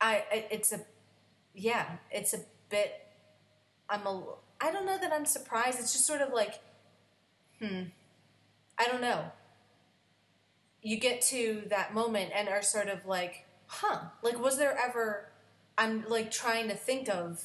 [0.00, 0.80] I, I it's a
[1.54, 2.92] yeah, it's a bit
[3.88, 4.22] I'm a
[4.60, 5.78] I don't know that I'm surprised.
[5.80, 6.60] It's just sort of like
[7.60, 7.84] hmm
[8.78, 9.32] I don't know
[10.82, 15.28] you get to that moment and are sort of like, huh, like was there ever
[15.76, 17.42] I'm like trying to think of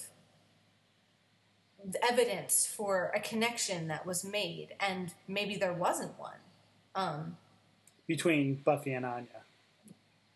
[1.83, 6.37] the evidence for a connection that was made and maybe there wasn't one.
[6.95, 7.37] Um
[8.07, 9.27] Between Buffy and Anya.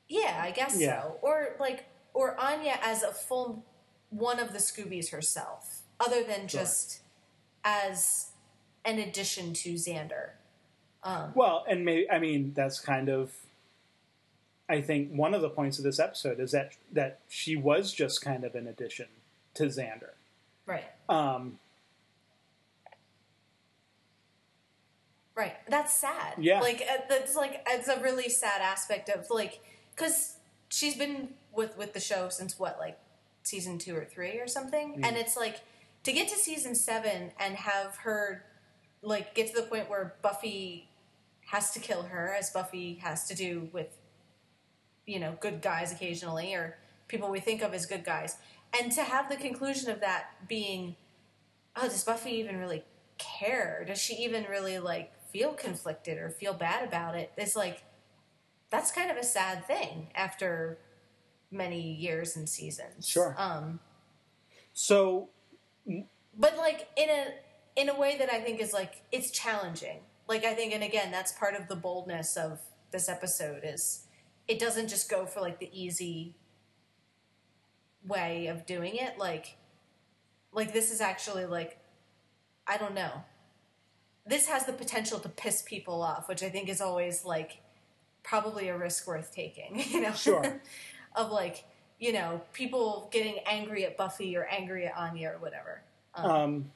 [0.09, 1.01] yeah, I guess Yeah.
[1.03, 1.17] so.
[1.21, 3.63] Or like or Anya as a full
[4.09, 6.61] one of the Scoobies herself, other than Sure.
[6.61, 7.01] just
[7.63, 8.31] as
[8.85, 10.31] an addition to Xander.
[11.03, 13.33] Um Well, and maybe I mean that's kind of
[14.69, 18.21] I think one of the points of this episode is that that she was just
[18.21, 19.07] kind of an addition
[19.55, 20.11] to Xander.
[20.65, 20.85] right.
[21.09, 21.59] Um,
[25.35, 25.55] Right.
[25.69, 26.33] That's sad.
[26.39, 26.61] Yeah.
[26.61, 29.59] Like uh, that's like it's a really sad aspect of like
[29.95, 30.37] because
[30.69, 32.97] she's been with with the show since what like
[33.43, 35.61] season two or three or something, and it's like
[36.07, 38.45] to get to season seven and have her
[39.01, 40.87] like get to the point where Buffy
[41.47, 43.97] has to kill her, as Buffy has to do with
[45.05, 46.77] you know good guys occasionally or
[47.09, 48.37] people we think of as good guys,
[48.79, 50.95] and to have the conclusion of that being,
[51.75, 52.85] oh, does Buffy even really
[53.17, 53.83] care?
[53.85, 57.33] Does she even really like feel conflicted or feel bad about it?
[57.35, 57.83] It's like
[58.69, 60.77] that's kind of a sad thing after
[61.51, 63.05] many years and seasons.
[63.05, 63.35] Sure.
[63.37, 63.81] Um,
[64.71, 65.31] so
[66.37, 67.25] but like in a
[67.75, 69.99] in a way that I think is like it's challenging.
[70.27, 72.59] Like I think, and again, that's part of the boldness of
[72.91, 74.07] this episode is
[74.47, 76.35] it doesn't just go for like the easy
[78.05, 79.17] way of doing it.
[79.17, 79.57] Like,
[80.51, 81.79] like this is actually like
[82.65, 83.23] I don't know.
[84.25, 87.61] this has the potential to piss people off, which I think is always like
[88.23, 89.79] probably a risk worth taking.
[89.89, 90.61] You know, Sure.
[91.15, 91.63] of like
[91.99, 95.81] you know people getting angry at Buffy or angry at Anya or whatever.
[96.15, 96.71] Um, Um,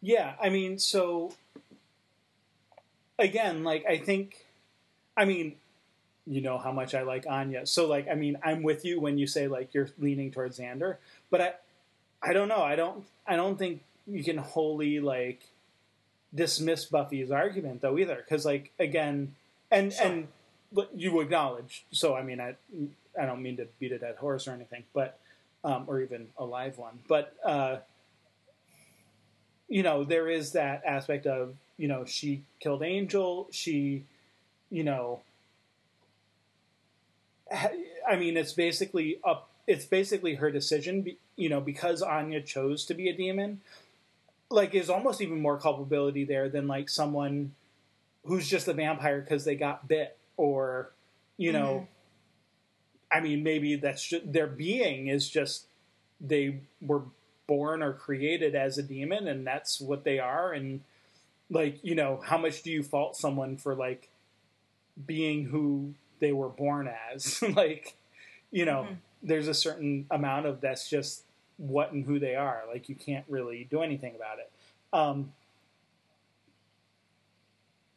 [0.00, 1.32] yeah, I mean, so
[3.18, 4.44] again, like I think,
[5.16, 5.56] I mean,
[6.26, 9.18] you know how much I like Anya, so like, I mean, I'm with you when
[9.18, 10.96] you say like you're leaning towards Xander,
[11.30, 11.54] but I,
[12.22, 15.40] I don't know, I don't, I don't think you can wholly like
[16.34, 19.34] dismiss Buffy's argument though either, because like again,
[19.70, 20.06] and Sure.
[20.06, 20.28] and
[20.72, 22.56] but you acknowledge, so I mean, I,
[23.20, 25.18] I don't mean to beat a dead horse or anything, but
[25.64, 27.34] um, or even a live one, but.
[27.44, 27.78] uh
[29.68, 33.48] you know, there is that aspect of, you know, she killed Angel.
[33.50, 34.04] She,
[34.70, 35.22] you know,
[37.50, 39.50] I mean, it's basically up.
[39.66, 43.60] It's basically her decision, you know, because Anya chose to be a demon.
[44.48, 47.52] Like, is almost even more culpability there than like someone
[48.24, 50.92] who's just a vampire because they got bit, or,
[51.36, 51.88] you know,
[53.12, 55.66] I mean, maybe that's just their being is just
[56.20, 57.02] they were
[57.46, 60.80] born or created as a demon and that's what they are and
[61.50, 64.08] like you know how much do you fault someone for like
[65.06, 67.42] being who they were born as?
[67.56, 67.96] Like
[68.50, 68.96] you know Mhm.
[69.22, 71.24] there's a certain amount of that's just
[71.58, 72.62] what and who they are.
[72.68, 74.50] Like you can't really do anything about it.
[74.92, 75.32] Um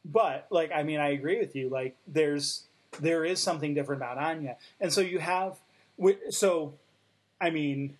[0.06, 1.70] but like i mean i agree with you.
[1.70, 2.66] Like there's
[3.00, 5.60] there is something different about anya and so you have
[6.30, 6.74] so
[7.40, 7.96] i mean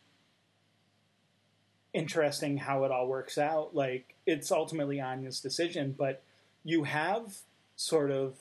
[1.94, 3.76] interesting how it all works out.
[3.76, 6.22] Like it's ultimately Anya's decision, but
[6.64, 7.38] you have
[7.76, 8.36] sort of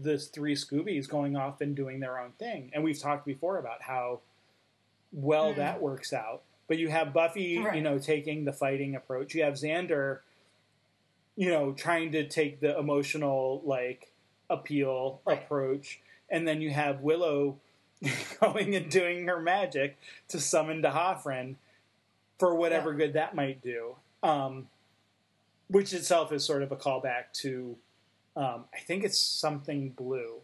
[0.00, 3.82] the three Scoobies going off and doing their own thing, and we've talked before about
[3.82, 4.20] how
[5.12, 5.56] well Mm.
[5.56, 6.42] that works out.
[6.68, 9.34] But you have Buffy, you know, taking the fighting approach.
[9.34, 10.20] You have Xander,
[11.36, 14.11] you know, trying to take the emotional like
[14.52, 15.38] appeal Right.
[15.42, 16.00] approach,
[16.30, 17.58] and then you have Willow
[18.40, 19.96] going and doing her magic
[20.28, 21.56] to summon D'Hoffryn
[22.38, 22.98] for whatever Yeah.
[22.98, 23.96] good that might do.
[24.22, 24.68] Um,
[25.68, 27.76] which itself is sort of a callback to,
[28.36, 30.40] um, I think it's something blue,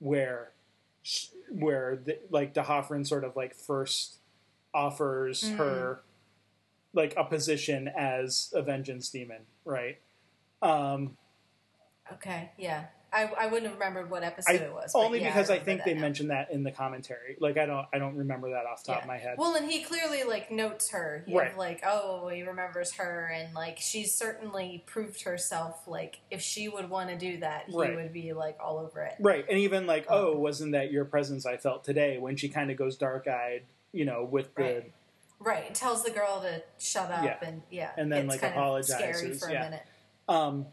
[0.00, 0.50] where,
[1.50, 4.16] where the, like D'Hoffryn sort of like first
[4.74, 5.56] offers Mhm.
[5.56, 6.02] her
[6.92, 9.98] like a position as a vengeance demon, right?
[10.60, 11.16] Um,
[12.12, 12.86] Okay, yeah.
[13.12, 14.92] I, I wouldn't have remembered what I, episode it was.
[14.94, 16.00] only yeah, because I, remember think they now.
[16.00, 17.36] mentioned that in the commentary.
[17.40, 19.02] Like I don't, I don't remember that off the top Yeah.
[19.02, 19.36] of my head.
[19.38, 21.24] Well, and he clearly like notes her.
[21.26, 21.56] He Right.
[21.58, 25.88] like, oh, he remembers her, and like she's certainly proved herself.
[25.88, 27.96] Like, if she would want to do that, he Right.
[27.96, 29.14] would be like all over it.
[29.18, 32.18] Right, and even like, Um, oh, wasn't that your presence I felt today?
[32.18, 34.92] When she kind of goes dark eyed, you know, with the Right.
[35.42, 35.74] Right.
[35.74, 37.38] Tells the girl to shut up, Yeah.
[37.42, 39.62] and yeah, And then, like, kind of scary apologizes, for a yeah.
[39.64, 39.82] minute.
[40.28, 40.66] um,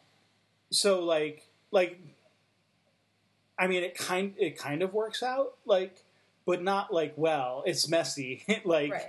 [0.69, 1.99] so like like,
[3.59, 6.03] I mean, it kind it kind of works out like,
[6.45, 7.63] but not like well.
[7.65, 9.05] It's messy, like Right.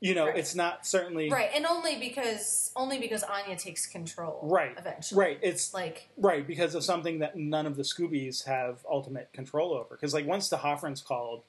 [0.00, 0.36] you know, Right.
[0.38, 4.40] it's not certainly Right, and only because only because Anya takes control.
[4.42, 4.74] Right.
[4.76, 5.18] Eventually.
[5.20, 5.38] right.
[5.42, 9.94] It's Like right because of something that none of the Scoobies have ultimate control over.
[9.96, 11.42] Because like once D'Hoffryn's called,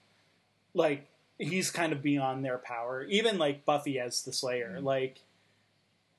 [0.73, 1.07] like
[1.39, 3.03] he's kind of beyond their power.
[3.05, 4.83] Even like Buffy as the Slayer, Mhm.
[4.83, 5.19] like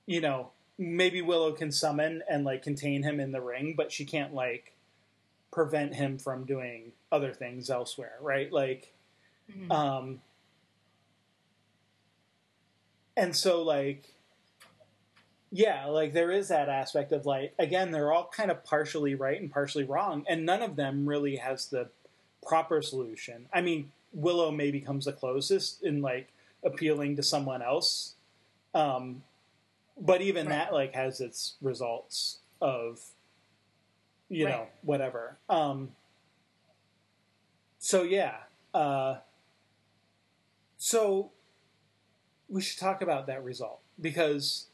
[0.06, 4.04] you know maybe Willow can summon and like contain him in the ring, but she
[4.04, 4.72] can't like
[5.52, 8.52] prevent him from doing other things elsewhere, right?
[8.52, 8.92] Like
[9.50, 9.70] mhm.
[9.72, 10.20] um
[13.16, 14.14] and so like
[15.50, 19.40] yeah like there is that aspect of like again they're all kind of partially right
[19.40, 21.88] and partially wrong and none of them really has the
[22.46, 26.28] proper solution i mean willow maybe comes the closest in like
[26.64, 28.14] appealing to someone else
[28.74, 29.22] um
[29.98, 30.56] but even Right.
[30.56, 33.00] that like has its results of
[34.28, 35.90] you know whatever um
[37.78, 38.36] so yeah
[38.74, 39.16] uh
[40.78, 41.30] so
[42.48, 44.66] we should talk about that result because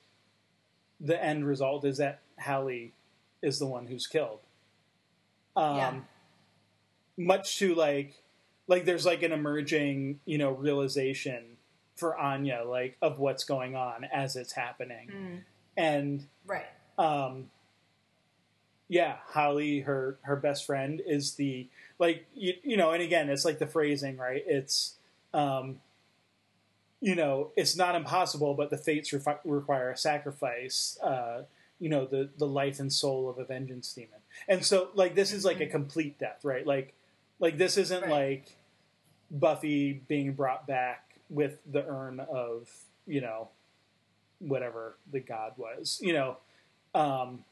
[1.01, 2.93] the end result is that Hallie
[3.41, 4.41] is the one who's killed.
[5.57, 6.01] Um, Yeah.
[7.17, 8.23] Much to like,
[8.69, 11.57] like there's like an emerging, you know, realization
[11.97, 15.45] for Anya, like of what's going on as it's happening, Mm,
[15.77, 16.67] and right.
[16.99, 17.51] um
[18.93, 21.67] yeah holly her her best friend is the
[21.99, 24.97] like you, you know and again it's like the phrasing right it's
[25.33, 25.81] um
[27.01, 31.43] you know it's not impossible but the fates refi- require a sacrifice uh
[31.81, 35.33] you know the the life and soul of a vengeance demon and so like this
[35.33, 35.71] is like a Mhm.
[35.71, 36.93] complete death right like
[37.41, 38.11] like this isn't Right.
[38.11, 38.57] like
[39.31, 42.69] buffy being brought back with the urn of
[43.07, 43.49] you know
[44.39, 46.37] whatever the god was you know
[46.95, 47.43] um,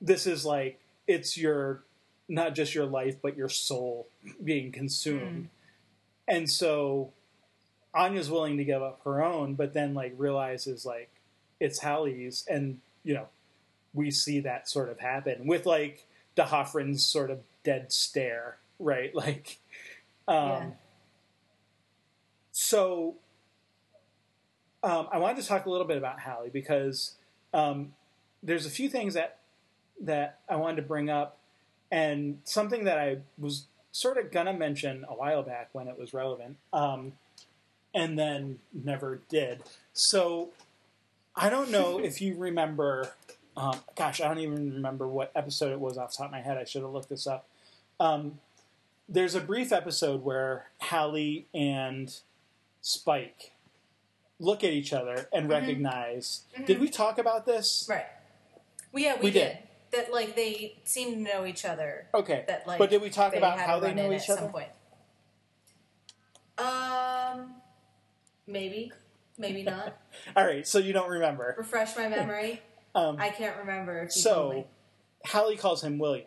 [0.00, 1.82] this is like it's your
[2.28, 4.06] not just your life but your soul
[4.42, 5.48] being consumed,
[6.28, 7.12] and so
[7.94, 11.10] Anya's willing to give up her own, but then like realizes like
[11.58, 13.26] it's Hallie's, and you know
[13.92, 16.06] we see that sort of happen with like
[16.36, 19.12] D'Hoffryn's sort of dead stare, right?
[19.14, 19.58] Like,
[20.28, 20.70] um, Yeah.
[22.52, 23.16] so
[24.82, 27.14] um, I wanted to talk a little bit about Hallie because
[27.52, 27.92] um,
[28.42, 29.39] there's a few things that
[30.00, 31.38] that I wanted to bring up,
[31.90, 36.14] and something that I was sort of gonna mention a while back when it was
[36.14, 37.12] relevant, um,
[37.94, 39.62] and then never did.
[39.92, 40.50] So
[41.36, 43.12] I don't know if you remember.
[43.56, 46.40] Um, gosh, I don't even remember what episode it was off the top of my
[46.40, 46.56] head.
[46.56, 47.46] I should have looked this up.
[47.98, 48.38] Um,
[49.08, 52.16] there's a brief episode where Hallie and
[52.80, 53.50] Spike
[54.38, 55.50] look at each other and Mm-hmm.
[55.50, 56.42] recognize.
[56.64, 57.86] Did we talk about this?
[57.90, 58.06] Right.
[58.92, 59.48] Well, yeah, we, We did.
[59.48, 59.58] did.
[59.92, 62.06] That like they seem to know each other.
[62.14, 62.78] Okay, That like.
[62.78, 64.40] but did we talk about how they know each at other?
[64.42, 64.68] Some point.
[66.58, 67.54] Um,
[68.46, 68.92] maybe,
[69.38, 69.98] maybe not.
[70.36, 71.54] All right, so you don't remember.
[71.58, 72.62] Refresh my memory.
[72.92, 74.08] Um, I can't remember.
[74.10, 74.66] So.
[75.24, 76.26] Hallie calls him William.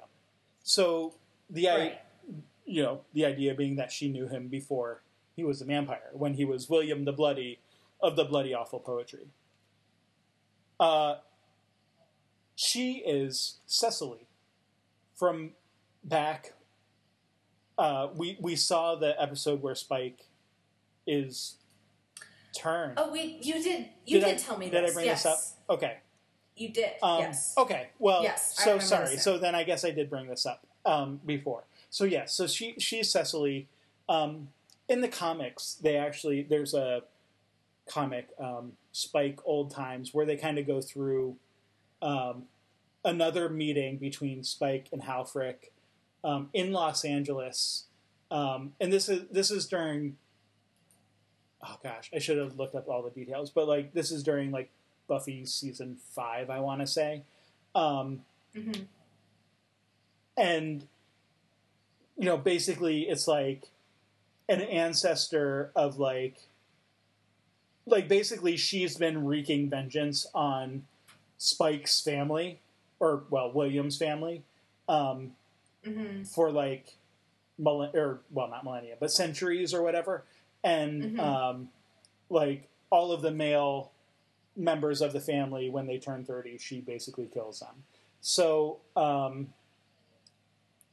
[0.63, 1.15] So
[1.49, 1.99] the i
[2.65, 5.01] you know the idea being that she knew him before
[5.35, 7.59] he was a vampire when he was William the Bloody
[8.01, 9.27] of the Bloody Awful Poetry.
[10.79, 11.15] Uh,
[12.55, 14.27] she is Cecily
[15.15, 15.51] from
[16.03, 16.53] back.
[17.77, 20.27] Uh, we we saw the episode where Spike
[21.07, 21.55] is
[22.55, 22.93] turned.
[22.97, 24.91] Oh, we you did you did, I, tell me Did this.
[24.91, 25.23] I bring yes.
[25.23, 25.75] this up?
[25.75, 25.97] Okay.
[26.55, 26.91] You did.
[27.01, 27.55] Um, yes.
[27.57, 27.89] Okay.
[27.97, 29.17] Well, Yes, so sorry.
[29.17, 31.63] So then I guess I did bring this up um, before.
[31.89, 32.33] So yes.
[32.33, 33.67] So she she's Cecily.
[34.07, 34.49] Um,
[34.89, 37.03] in the comics, they actually there's a
[37.89, 41.37] comic um, Spike Old Times where they kind of go through
[42.03, 42.43] um,
[43.03, 45.55] another meeting between Spike and Halfrek
[46.23, 47.85] um, in Los Angeles,
[48.29, 50.17] um, and this is this is during.
[51.65, 54.51] Oh gosh, I should have looked up all the details, but like this is during
[54.51, 54.69] like
[55.07, 57.23] Buffy season five, I want to say,
[57.73, 58.23] um,
[58.53, 58.85] Mhm.
[60.37, 60.87] and
[62.17, 63.69] you know, basically, it's like
[64.47, 66.35] an ancestor of like,
[67.85, 70.85] like basically, she's been wreaking vengeance on
[71.43, 72.61] Spike's family,
[72.99, 74.43] or well, William's family,
[74.87, 75.35] um,
[75.83, 76.25] Mhm.
[76.33, 76.95] for like,
[77.57, 80.23] millen- or well, not millennia, but centuries or whatever,
[80.63, 81.19] and Mhm.
[81.19, 81.69] um,
[82.29, 83.91] like all of the male
[84.55, 87.83] members of the family when they turn 30 she basically kills them
[88.21, 89.51] so um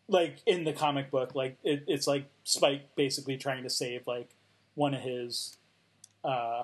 [0.09, 4.31] like in the comic book like it, it's like spike basically trying to save like
[4.75, 5.59] one of his
[6.25, 6.63] uh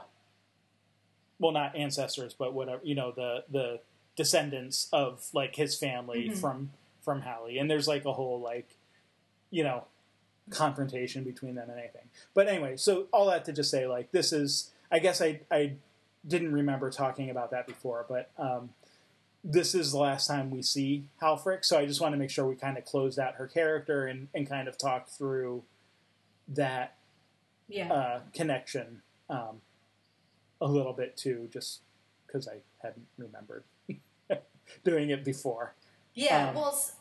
[1.38, 3.80] well not ancestors but whatever you know the the
[4.16, 6.38] descendants of like his family Mhm.
[6.38, 6.70] from
[7.02, 8.68] from Hallie and there's like a whole like
[9.50, 9.84] you know
[10.50, 14.32] confrontation between them and anything but anyway so all that to just say like this
[14.32, 15.72] is i guess i i
[16.26, 18.70] didn't remember talking about that before but um
[19.44, 22.44] this is the last time we see Halfrek, so I just want to make sure
[22.44, 25.62] we kind of closed out her character and, and kind of talk through
[26.48, 26.96] that
[27.68, 27.92] Yeah.
[27.92, 29.60] uh, connection um,
[30.60, 31.80] a little bit too, just
[32.26, 33.64] because I hadn't remembered
[34.84, 35.74] doing it before.
[36.14, 36.48] yeah.
[36.48, 36.92] um, well, s-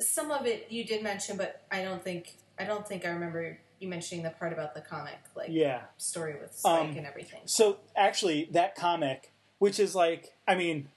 [0.00, 3.58] some of it you did mention, but I don't think I don't think I remember
[3.80, 5.82] you mentioning the part about the comic like Yeah.
[5.98, 7.40] story with Spike Um, and everything.
[7.46, 10.88] So actually, that comic, which is like, I mean,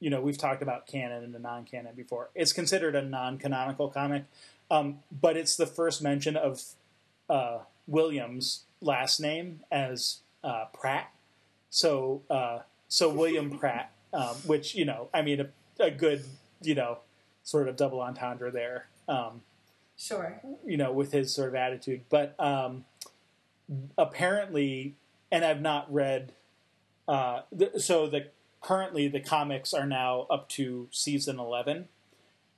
[0.00, 2.30] you know, we've talked about canon and the non-canon before.
[2.34, 4.24] It's considered a non-canonical comic,
[4.70, 6.62] um, but it's the first mention of
[7.30, 11.12] uh, Williams' last name as uh, Pratt.
[11.72, 15.48] So, uh, so William Pratt, um, which you know, I mean, a,
[15.80, 16.22] a good,
[16.60, 16.98] you know,
[17.44, 18.86] sort of double entendre there.
[19.08, 19.40] Um,
[19.96, 20.40] Sure.
[20.66, 22.02] you know, with his sort of attitude.
[22.10, 22.84] But um,
[23.96, 24.94] apparently,
[25.30, 26.32] and I've not read.
[27.08, 28.26] Uh, th- so the
[28.60, 31.88] currently the comics are now up to season eleven,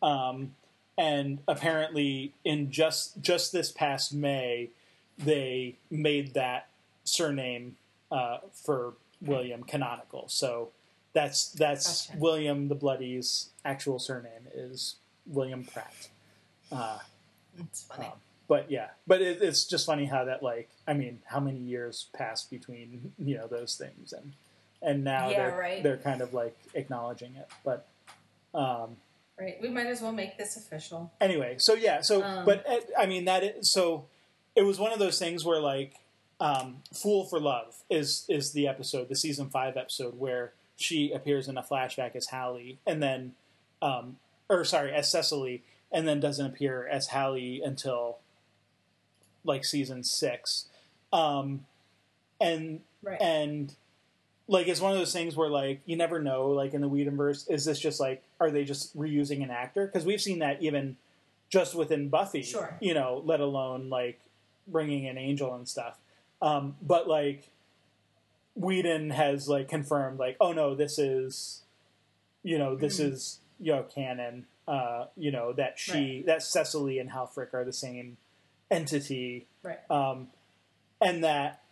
[0.03, 0.55] um,
[0.99, 4.71] and apparently in just just this past May,
[5.17, 6.69] they made that
[7.05, 7.77] surname
[8.11, 8.95] uh, for
[9.25, 10.29] William canonical.
[10.29, 10.71] So
[11.13, 12.19] that's that's Gotcha.
[12.21, 14.97] William the Bloody's actual surname is
[15.27, 16.09] William Pratt.
[16.73, 16.99] Uh,
[17.59, 18.07] It's funny.
[18.07, 18.13] um,
[18.49, 22.07] but yeah, but it, it's just funny how that like I mean, how many years
[22.17, 24.33] passed between you know those things and
[24.83, 25.83] and now Yeah, they're right.
[25.83, 27.49] they're kind of like acknowledging it.
[27.65, 27.87] But
[28.55, 28.97] um,
[29.41, 29.57] right.
[29.63, 31.11] We might as well make this official.
[31.21, 34.07] anyway, so yeah, so Um, but uh, I mean that is, so
[34.55, 35.95] it was one of those things where like
[36.41, 41.49] um, "Fool for Love" is is the episode, the season five episode where she appears
[41.49, 43.35] in a flashback as Hallie, and then,
[43.81, 44.17] um,
[44.49, 48.19] or sorry, as Cecily, and then doesn't appear as Hallie until
[49.45, 50.67] like season six,
[51.13, 51.67] um,
[52.41, 53.21] and Right.
[53.21, 53.75] and
[54.49, 57.51] like it's one of those things where like you never know like in the Whedonverse
[57.51, 60.97] is this just like are they just reusing an actor because we've seen that even
[61.51, 62.77] just within Buffy Sure.
[62.81, 64.21] you know let alone like
[64.67, 65.99] bringing in Angel and stuff
[66.43, 67.51] um, but like
[68.55, 71.63] Whedon has like confirmed like oh no this is
[72.43, 73.13] you know this Mhm.
[73.13, 77.73] is you know canon uh, you know that she that Cecily and Halfrek are the
[77.73, 78.17] same
[78.71, 79.79] entity right.
[79.91, 80.29] um,
[81.01, 81.63] and that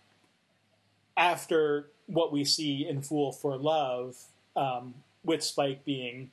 [1.16, 4.16] after what we see in Fool for Love,
[4.56, 6.30] um, with Spike being,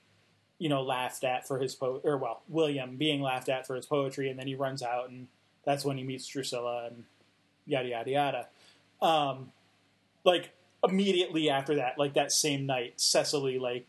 [0.58, 3.86] you know, laughed at for his po or well, William being laughed at for his
[3.86, 5.28] poetry, and then he runs out, and
[5.64, 7.04] that's when he meets Drusilla and
[7.70, 8.48] yada yada yada.
[9.02, 9.52] Um,
[10.26, 10.52] like
[10.84, 13.88] immediately after that, like that same night, Cecily like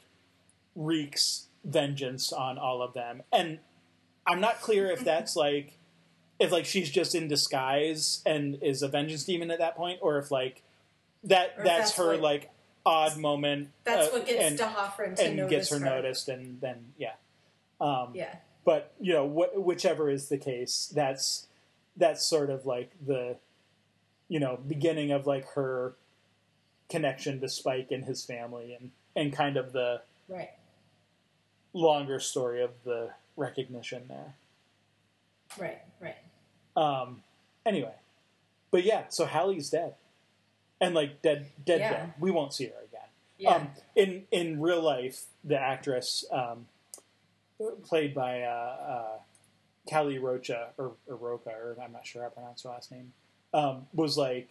[0.77, 3.59] wreaks vengeance on all of them, and
[4.27, 5.77] I'm not clear if that's like
[6.39, 10.19] if like she's just in disguise and is a vengeance demon at that point, or
[10.19, 10.63] if like
[11.25, 12.51] that Or that's, that's her what- like
[12.87, 13.69] odd moment.
[13.85, 15.85] That's uh, what gets and, D'Hoffryn to and gets her, her.
[15.85, 17.13] noticed, and then yeah,
[17.81, 18.37] um, Yeah.
[18.65, 21.47] But you know, wh- whichever is the case, that's
[21.97, 23.37] that's sort of like the
[24.31, 25.93] you know beginning of like her
[26.89, 30.51] connection to Spike and his family, and and kind of the Right.
[31.75, 34.35] longer story of the recognition there.
[35.59, 35.81] Right.
[36.01, 36.17] Right.
[36.77, 37.23] Um,
[37.67, 37.95] anyway,
[38.71, 39.95] but yeah, so Hallie's dead,
[40.81, 41.93] and like dead, dead, Yeah.
[41.93, 42.15] dead.
[42.21, 43.09] We won't see her again.
[43.39, 43.55] Yeah.
[43.57, 46.69] Um, in in real life, the actress um,
[47.85, 49.19] played by uh, uh,
[49.91, 53.13] Kali Rocha or, or Roca, or I'm not sure how to pronounce her last name,
[53.53, 54.51] um, was like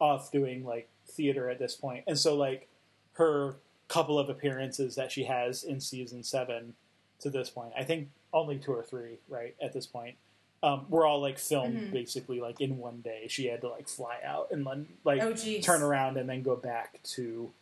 [0.00, 2.68] off doing like theater at this point, and so like
[3.14, 3.56] her
[3.88, 6.74] couple of appearances that she has in season seven
[7.20, 10.16] to this point, I think only two or three, right at this point.
[10.62, 11.92] Um, were all like filmed Mhm.
[11.92, 13.26] basically like in one day.
[13.28, 16.56] She had to like fly out and then like oh, turn around and then go
[16.56, 17.52] back to,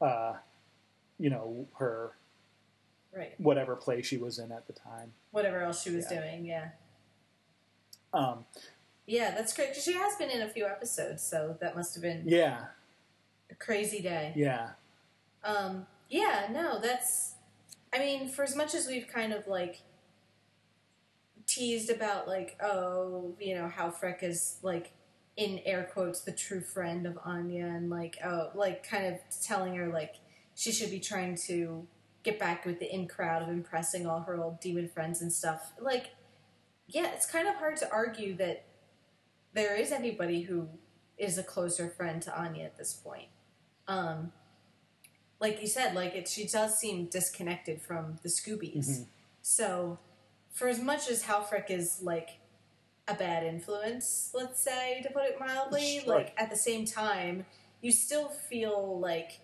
[0.00, 0.34] uh,
[1.18, 2.12] you know, her
[3.12, 3.34] Right.
[3.40, 5.14] whatever play she was in at the time.
[5.32, 6.20] Whatever else she was Yeah.
[6.20, 6.44] doing.
[6.44, 6.68] Yeah.
[8.12, 8.44] Um,
[9.06, 9.68] Yeah, that's great.
[9.72, 12.66] 'cause she has been in a few episodes, so that must have been yeah,
[13.50, 14.32] a crazy day.
[14.36, 14.70] yeah,
[15.44, 17.34] Um, yeah, no, that's.
[17.92, 19.82] I mean, for as much as we've kind of like
[21.46, 24.92] teased about, like, oh, you know, Halfrek is like
[25.36, 29.76] in air quotes the true friend of Anya, and like, oh, like kind of telling
[29.76, 30.16] her like
[30.54, 31.86] she should be trying to
[32.24, 35.72] get back with the in crowd of impressing all her old demon friends and stuff.
[35.78, 36.10] Like,
[36.88, 38.64] yeah, it's kind of hard to argue that
[39.56, 40.68] there is anybody who
[41.16, 43.28] is a closer friend to Anya at this point.
[43.88, 44.32] Um,
[45.40, 48.86] like you said, like it, she does seem disconnected from the Scoobies.
[48.86, 49.06] Mhm.
[49.40, 49.98] So,
[50.50, 52.38] for as much as Halfrek is like
[53.08, 57.46] a bad influence, let's say to put it mildly, like at the same time,
[57.80, 59.40] you still feel like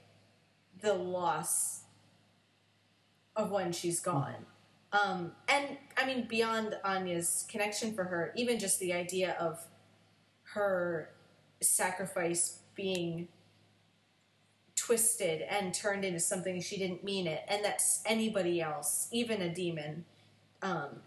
[0.80, 1.84] the loss
[3.34, 4.44] of when she's gone.
[4.92, 9.66] Um, and I mean, beyond Anya's connection for her, even just the idea of
[10.54, 11.10] her
[11.60, 13.28] sacrifice being
[14.74, 19.54] twisted and turned into something she didn't mean it, and that anybody else, even a
[19.54, 20.04] demon,
[20.60, 21.00] um,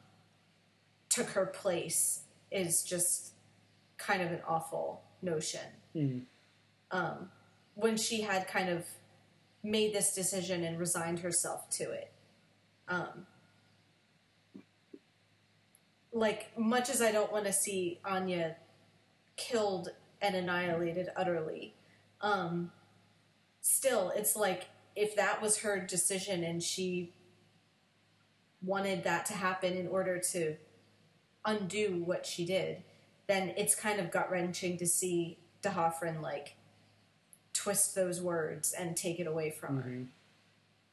[1.09, 3.33] took her place is just
[3.97, 5.67] kind of an awful notion.
[5.93, 6.25] Mhm.
[6.91, 7.31] Um,
[7.75, 8.85] when she had kind of
[9.63, 12.11] made this decision and resigned herself to it.
[12.87, 13.27] Um,
[16.11, 18.55] like, much as I don't want to see Anya
[19.37, 19.89] killed
[20.21, 21.73] and annihilated utterly,
[22.21, 22.71] um,
[23.61, 27.11] still, it's like if that was her decision and she
[28.61, 30.55] wanted that to happen in order to
[31.45, 32.81] undo what she did,
[33.27, 36.55] then it's kind of gut wrenching to see D'Hoffryn like
[37.53, 40.07] twist those words and take it away from Mhm.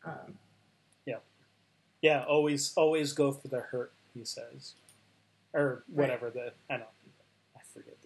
[0.04, 0.10] her.
[0.12, 0.38] Um,
[2.00, 2.24] yeah.
[2.24, 3.92] Always, always go for the hurt.
[4.12, 4.74] He says,
[5.54, 6.88] or whatever the I don't,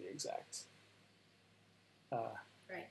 [0.07, 0.61] the exact
[2.11, 2.29] uh,
[2.69, 2.87] right.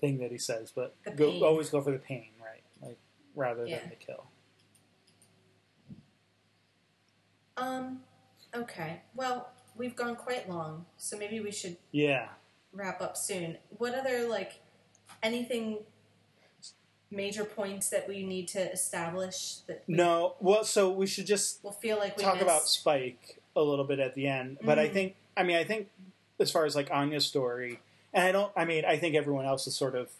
[0.00, 2.62] thing that he says, but go always go for the pain, right?
[2.80, 2.98] Like
[3.34, 3.80] rather Yeah.
[3.80, 4.26] than the kill.
[7.56, 8.00] Um.
[8.54, 9.02] Okay.
[9.14, 12.28] Well, we've gone quite long, so maybe we should Yeah.
[12.72, 13.58] wrap up soon.
[13.78, 14.60] What other like
[15.22, 15.84] anything
[17.10, 20.34] major points that we need to establish that we No.
[20.40, 22.42] Well, so we should just we'll feel like we talk missed?
[22.42, 24.92] about Spike a little bit at the end, but I Mhm.
[24.92, 25.88] think I mean I think
[26.40, 27.80] as far as like Anya's story,
[28.12, 30.10] and I don't I mean I think everyone else is sort of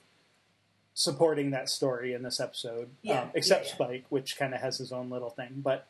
[0.95, 2.91] supporting that story in this episode.
[3.03, 3.75] Yeah, um, except yeah, yeah.
[3.75, 5.63] Spike, which kind of has his own little thing.
[5.63, 5.87] But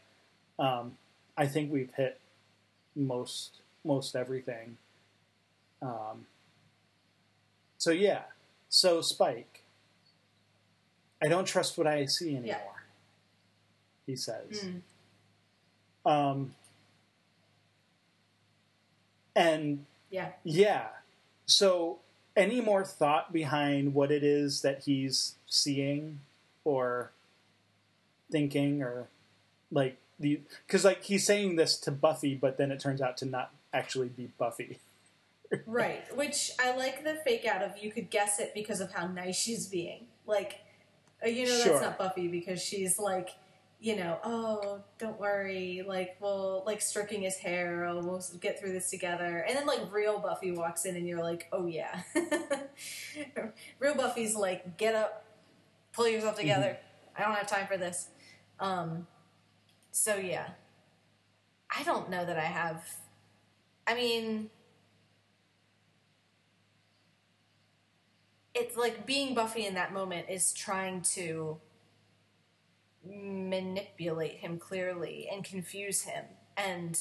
[0.58, 0.96] um,
[1.36, 2.20] I think we've hit
[2.94, 4.76] most most everything.
[5.80, 6.26] Um,
[7.78, 8.22] so yeah,
[8.68, 9.64] so Spike,
[11.22, 12.84] I don't trust what I see anymore.
[14.06, 14.64] He says.
[14.64, 14.80] Mm.
[16.04, 16.54] Um,
[19.34, 20.32] and Yeah.
[20.44, 20.88] yeah,
[21.46, 21.98] so
[22.36, 26.20] any more thought behind what it is that he's seeing
[26.64, 27.10] or
[28.30, 29.08] thinking or
[29.70, 33.26] like the because like he's saying this to Buffy, but then it turns out to
[33.26, 34.78] not actually be Buffy.
[35.66, 36.02] Right.
[36.16, 39.36] Which I like the fake out of you could guess it because of how nice
[39.36, 40.06] she's being.
[40.26, 40.60] Like,
[41.22, 41.72] uh, you know, Sure.
[41.74, 43.28] that's not Buffy because she's like,
[43.82, 45.82] you know, oh, don't worry.
[45.84, 47.84] Like, we'll, like, stroking his hair.
[47.84, 49.44] Oh, we'll get through this together.
[49.46, 52.02] And then, like, real Buffy walks in and you're like, oh, yeah.
[53.80, 55.24] real Buffy's like, get up,
[55.92, 56.78] pull yourself together.
[57.16, 58.06] I don't have time for this.
[58.60, 59.08] Um,
[59.90, 60.50] so, yeah.
[61.76, 62.84] I don't know that I have.
[63.88, 64.48] I mean,
[68.54, 71.58] it's like being Buffy in that moment is trying to
[73.04, 76.24] manipulate him clearly and confuse him
[76.56, 77.00] and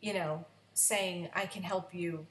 [0.00, 0.44] you know
[0.74, 2.26] saying I can help you.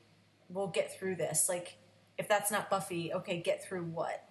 [0.49, 1.47] We'll get through this.
[1.49, 1.77] Like
[2.17, 4.23] if that's not Buffy okay get through what?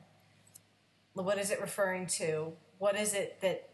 [1.15, 2.53] What is it referring to?
[2.79, 3.69] What is it that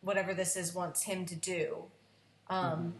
[0.00, 1.84] whatever this is wants him to do?
[2.48, 2.94] Um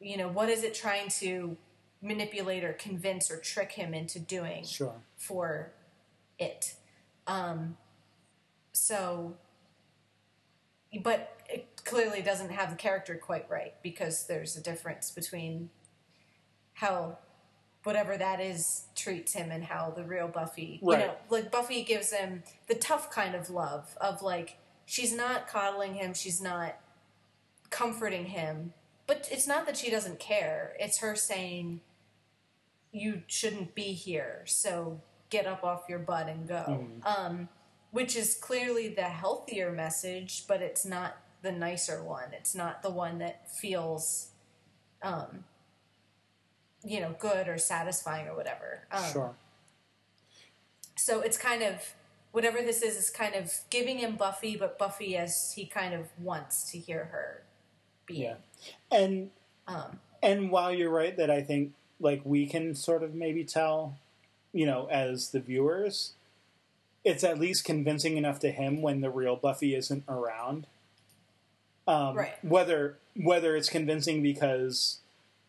[0.00, 1.56] you know what is it trying to
[2.04, 5.00] manipulate or convince or trick him into doing Sure.
[5.16, 5.72] for
[6.38, 6.74] it.
[7.26, 7.78] Um,
[8.74, 9.34] so,
[11.02, 15.70] but it clearly doesn't have the character quite right because there's a difference between
[16.74, 17.18] how
[17.84, 22.12] whatever that is treats him and how the real Buffy, you know, like Buffy gives
[22.12, 26.76] him the tough kind of love of like she's not coddling him, she's not
[27.70, 28.72] comforting him,
[29.06, 30.74] but it's not that she doesn't care.
[30.80, 31.80] It's her saying
[32.90, 36.86] you shouldn't be here, so get up off your butt and go.
[37.04, 37.48] Um,
[37.94, 42.32] which is clearly the healthier message, but it's not the nicer one.
[42.32, 44.30] It's not the one that feels,
[45.00, 45.44] um,
[46.84, 48.80] you know, good or satisfying or whatever.
[48.90, 49.34] Um, Sure.
[50.96, 51.94] So it's kind of
[52.32, 56.08] whatever this is is kind of giving him Buffy, but Buffy as he kind of
[56.18, 57.42] wants to hear her
[58.06, 58.22] being.
[58.22, 58.34] Yeah.
[58.90, 59.30] And
[59.68, 63.96] Um, and while you're right that I think like we can sort of maybe tell,
[64.52, 66.14] you know, as the viewers,
[67.04, 70.66] it's at least convincing enough to him when the real Buffy isn't around.
[71.86, 72.42] Um, Right.
[72.44, 75.00] Whether whether it's convincing because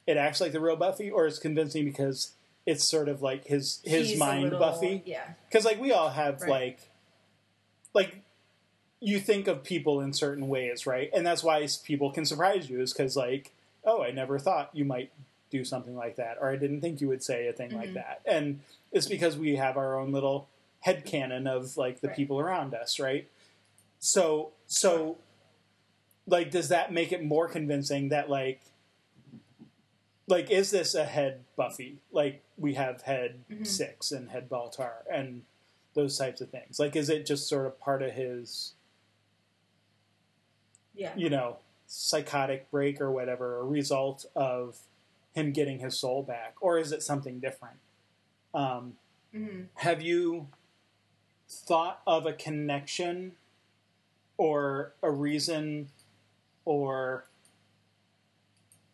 [0.06, 2.34] it acts like the real Buffy, or it's convincing because
[2.66, 5.02] it's sort of like his his he's mind little- Buffy.
[5.06, 5.24] Yeah.
[5.50, 6.50] because like we all have Right.
[6.50, 6.80] like
[7.94, 8.16] like
[9.00, 12.82] you think of people in certain ways right and that's why people can surprise you
[12.82, 13.52] is because like
[13.86, 15.12] oh i never thought you might
[15.52, 17.94] do something like that or i didn't think you would say a thing like Mhm.
[17.96, 18.62] that and
[18.92, 20.48] it's because we have our own little
[20.86, 22.16] head canon of like the Right.
[22.16, 23.28] people around us right
[24.00, 25.18] so so
[26.28, 28.62] like does that make it more convincing that like
[30.28, 33.66] like is this a head buffy like we have head Mhm.
[33.66, 35.44] six and head baltar and
[35.96, 38.74] those types of things like is it just sort of part of his
[40.94, 41.14] Yeah.
[41.16, 41.58] you know
[41.88, 44.78] psychotic break or whatever a result of
[45.34, 47.78] him getting his soul back or is it something different
[48.54, 48.98] um,
[49.32, 50.48] hmm have you
[51.50, 53.34] thought of a connection
[54.38, 55.88] or a reason
[56.66, 57.26] or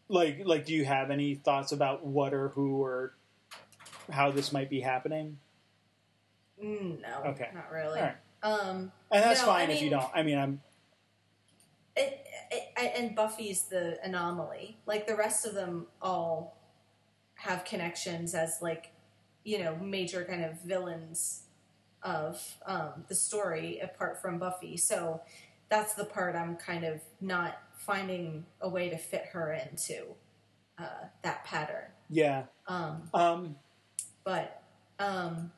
[0.10, 3.14] like like do you have any thoughts about what or who or
[4.12, 5.38] how this might be happening
[6.62, 7.24] No.
[7.28, 7.50] Okay.
[7.54, 8.00] Not really.
[8.00, 8.16] Right.
[8.44, 10.62] Um, and that's No, fine I if you don't i mean i'm
[11.96, 14.78] it, it, and Buffy's the anomaly.
[14.86, 16.58] Like the rest of them all
[17.36, 18.92] have connections as like
[19.44, 21.44] you know major kind of villains
[22.04, 24.78] of um, the story apart from Buffy.
[24.78, 25.22] So
[25.70, 30.06] that's the part I'm kind of not finding a way to fit her into
[30.78, 31.86] uh, that pattern.
[32.10, 33.56] yeah Um, um
[34.24, 34.62] but
[35.00, 35.52] um,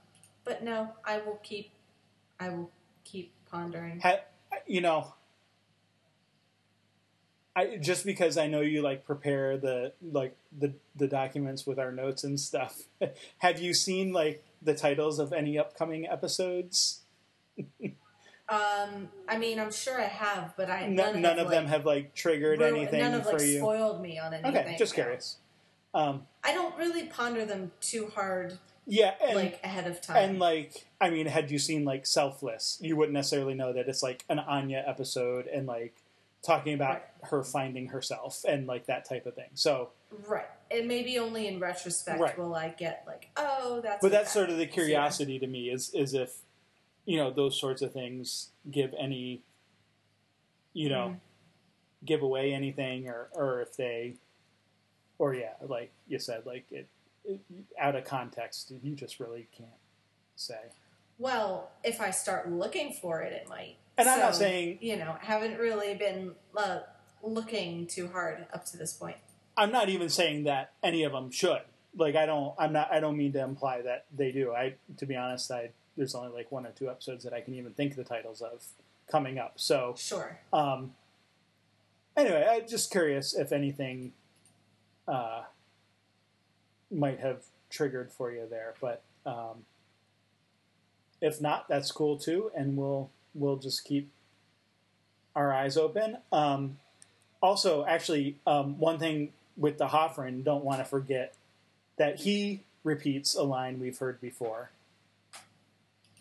[0.46, 1.72] but no, I will keep
[2.40, 2.72] I will
[3.04, 4.00] keep pondering.
[4.00, 4.20] ha,
[4.68, 5.14] you know
[7.56, 11.92] I just because I know you like prepare the like the the documents with our
[11.92, 12.82] notes and stuff.
[13.40, 17.02] have you seen like the titles of any upcoming episodes?
[18.50, 21.72] Um, I mean, I'm sure I have, but I No, none, have, of them like,
[21.74, 23.58] have like triggered ruined- anything None have for like you.
[23.60, 24.58] spoiled me on anything.
[24.58, 25.38] okay, just curious.
[25.94, 30.18] Um, I don't really ponder them too hard yeah, and like ahead of time.
[30.18, 34.04] and like I mean, had you seen like Selfless, you wouldn't necessarily know that it's
[34.04, 35.96] like an Anya episode and like
[36.46, 37.30] talking about Right.
[37.30, 39.52] her finding herself and like that type of thing.
[39.54, 39.92] So,
[40.28, 40.46] right.
[40.72, 42.38] And maybe only in retrospect Right.
[42.38, 44.02] will I get like, oh, that's.
[44.02, 46.38] but that's that sort of the curiosity to me is is if
[47.06, 49.42] you know those sorts of things give any
[50.74, 52.06] you know Mm-hmm.
[52.06, 54.16] give away anything or or if they
[55.20, 56.88] or yeah like you said like it,
[57.26, 57.40] it
[57.80, 59.70] out of context you just really can't
[60.36, 60.60] say
[61.20, 63.76] Well, if I start looking for it, it might.
[63.98, 66.80] And I'm not saying- you know, haven't really been uh,
[67.22, 69.18] looking too hard up to this point.
[69.56, 71.62] I'm not even saying that any of them should.
[71.96, 74.52] Like I don't I'm not I don't mean to imply that they do.
[74.54, 77.54] I to be honest, I there's only like one or two episodes that I can
[77.54, 78.64] even think the titles of
[79.12, 79.54] coming up.
[79.58, 80.40] So Sure.
[80.52, 80.94] um
[82.18, 84.14] anyway, I'm just curious if anything
[85.08, 85.44] uh
[86.92, 89.66] might have triggered for you there, but um
[91.22, 94.12] if not, that's cool too, and we'll we'll just keep
[95.36, 96.18] our eyes open.
[96.32, 96.78] Um,
[97.42, 101.36] also, actually, um, one thing with D'Hoffryn, don't want to forget
[101.98, 104.72] that he repeats a line we've heard before.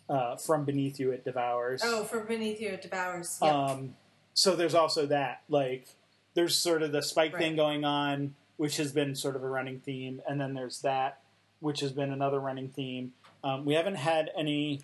[0.09, 1.81] Uh, from beneath you, it devours.
[1.83, 3.39] Oh, from beneath you it devours.
[3.41, 3.53] Yep.
[3.53, 3.95] Um,
[4.33, 5.43] so there's also that.
[5.49, 5.87] Like,
[6.33, 7.41] there's sort of the spike Right.
[7.41, 11.21] thing going on, which has been sort of a running theme, and then there's that,
[11.61, 13.13] which has been another running theme.
[13.43, 14.81] Um, we haven't had any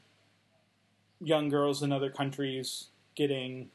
[1.21, 3.69] young girls in other countries getting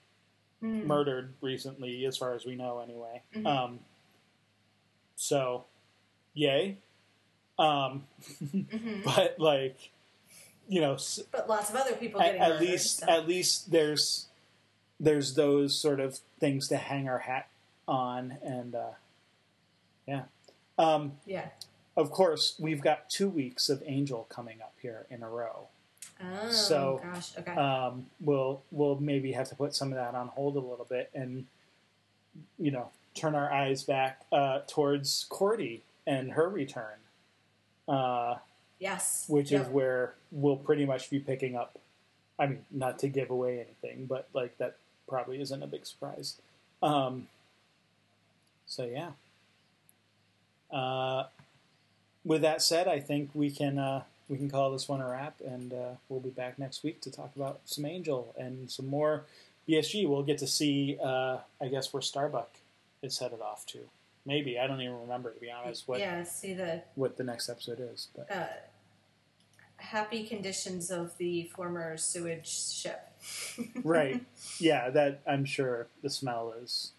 [0.63, 0.87] Mm.
[0.87, 3.23] murdered recently, as far as we know, anyway.
[3.35, 3.47] Mhm.
[3.47, 3.81] Um,
[5.17, 5.65] so,
[6.35, 6.79] yay.
[7.59, 8.05] Um,
[8.43, 9.05] Mhm.
[9.05, 9.91] but like,
[10.69, 10.97] you know,
[11.31, 14.27] But lots of other people at, getting at least so- at least there's
[15.01, 17.49] there's those sort of things to hang our hat
[17.87, 18.91] on, and uh,
[20.07, 20.23] yeah.
[20.79, 21.49] Um, yeah.
[21.97, 25.69] of course, we've got two weeks of Angel coming up here in a row.
[26.23, 27.37] Oh So, gosh.
[27.39, 27.53] Okay.
[27.53, 31.11] um, we'll we'll maybe have to put some of that on hold a little bit
[31.15, 31.47] and
[32.59, 36.99] you know turn our eyes back uh, towards Cordy and her return,
[37.89, 38.37] uh,
[38.79, 39.25] yes.
[39.29, 39.63] which Yep.
[39.63, 41.79] is where we'll pretty much be picking up.
[42.39, 44.77] I mean, not to give away anything, but like that
[45.09, 46.37] probably isn't a big surprise.
[46.83, 47.29] Um,
[48.67, 49.13] so yeah.
[50.77, 51.27] Uh,
[52.25, 55.37] with that said, I think we can uh, we can call this one a wrap,
[55.47, 59.25] and uh, we'll be back next week to talk about some Angel and some more
[59.69, 60.09] BSG.
[60.09, 62.51] We'll get to see, uh, I guess, where Starbuck
[63.05, 63.81] is headed off to.
[64.27, 66.23] Maybe I don't even remember to be honest what yeah.
[66.23, 68.47] See the what the next episode is, but uh,
[69.77, 73.11] happy conditions of the former sewage ship.
[73.85, 74.25] right,
[74.59, 76.93] yeah, that I'm sure the smell is,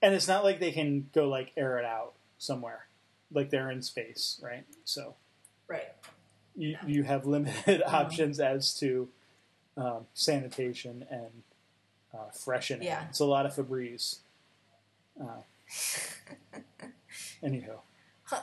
[0.00, 2.86] and it's not like they can go like air it out somewhere,
[3.32, 4.64] like they're in space, right?
[4.84, 5.16] So
[5.66, 5.92] right.
[6.54, 9.08] you you have limited options as to
[9.76, 11.42] um, sanitation and
[12.14, 12.86] uh, freshening.
[12.86, 13.04] Yeah.
[13.08, 14.18] It's a lot of Febreze.
[15.20, 16.58] Uh,
[17.42, 17.78] anywho,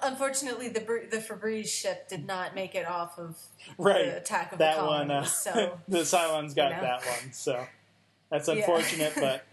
[0.02, 3.38] Unfortunately, the the Febreze ship did not make it off of
[3.78, 4.06] right.
[4.06, 6.82] the attack of that the one, uh, so the Cylons got you know.
[6.82, 7.66] that one, so
[8.32, 8.56] that's Yeah.
[8.56, 9.46] unfortunate, but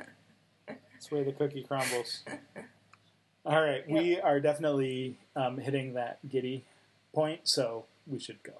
[0.93, 2.23] that's where the cookie crumbles.
[3.45, 6.65] All right, we are definitely um, hitting that giddy
[7.13, 8.53] point, so we should go.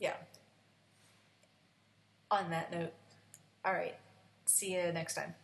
[0.00, 0.14] yeah.
[2.30, 2.92] On that note,
[3.64, 3.94] all right.
[4.46, 5.34] See you next time.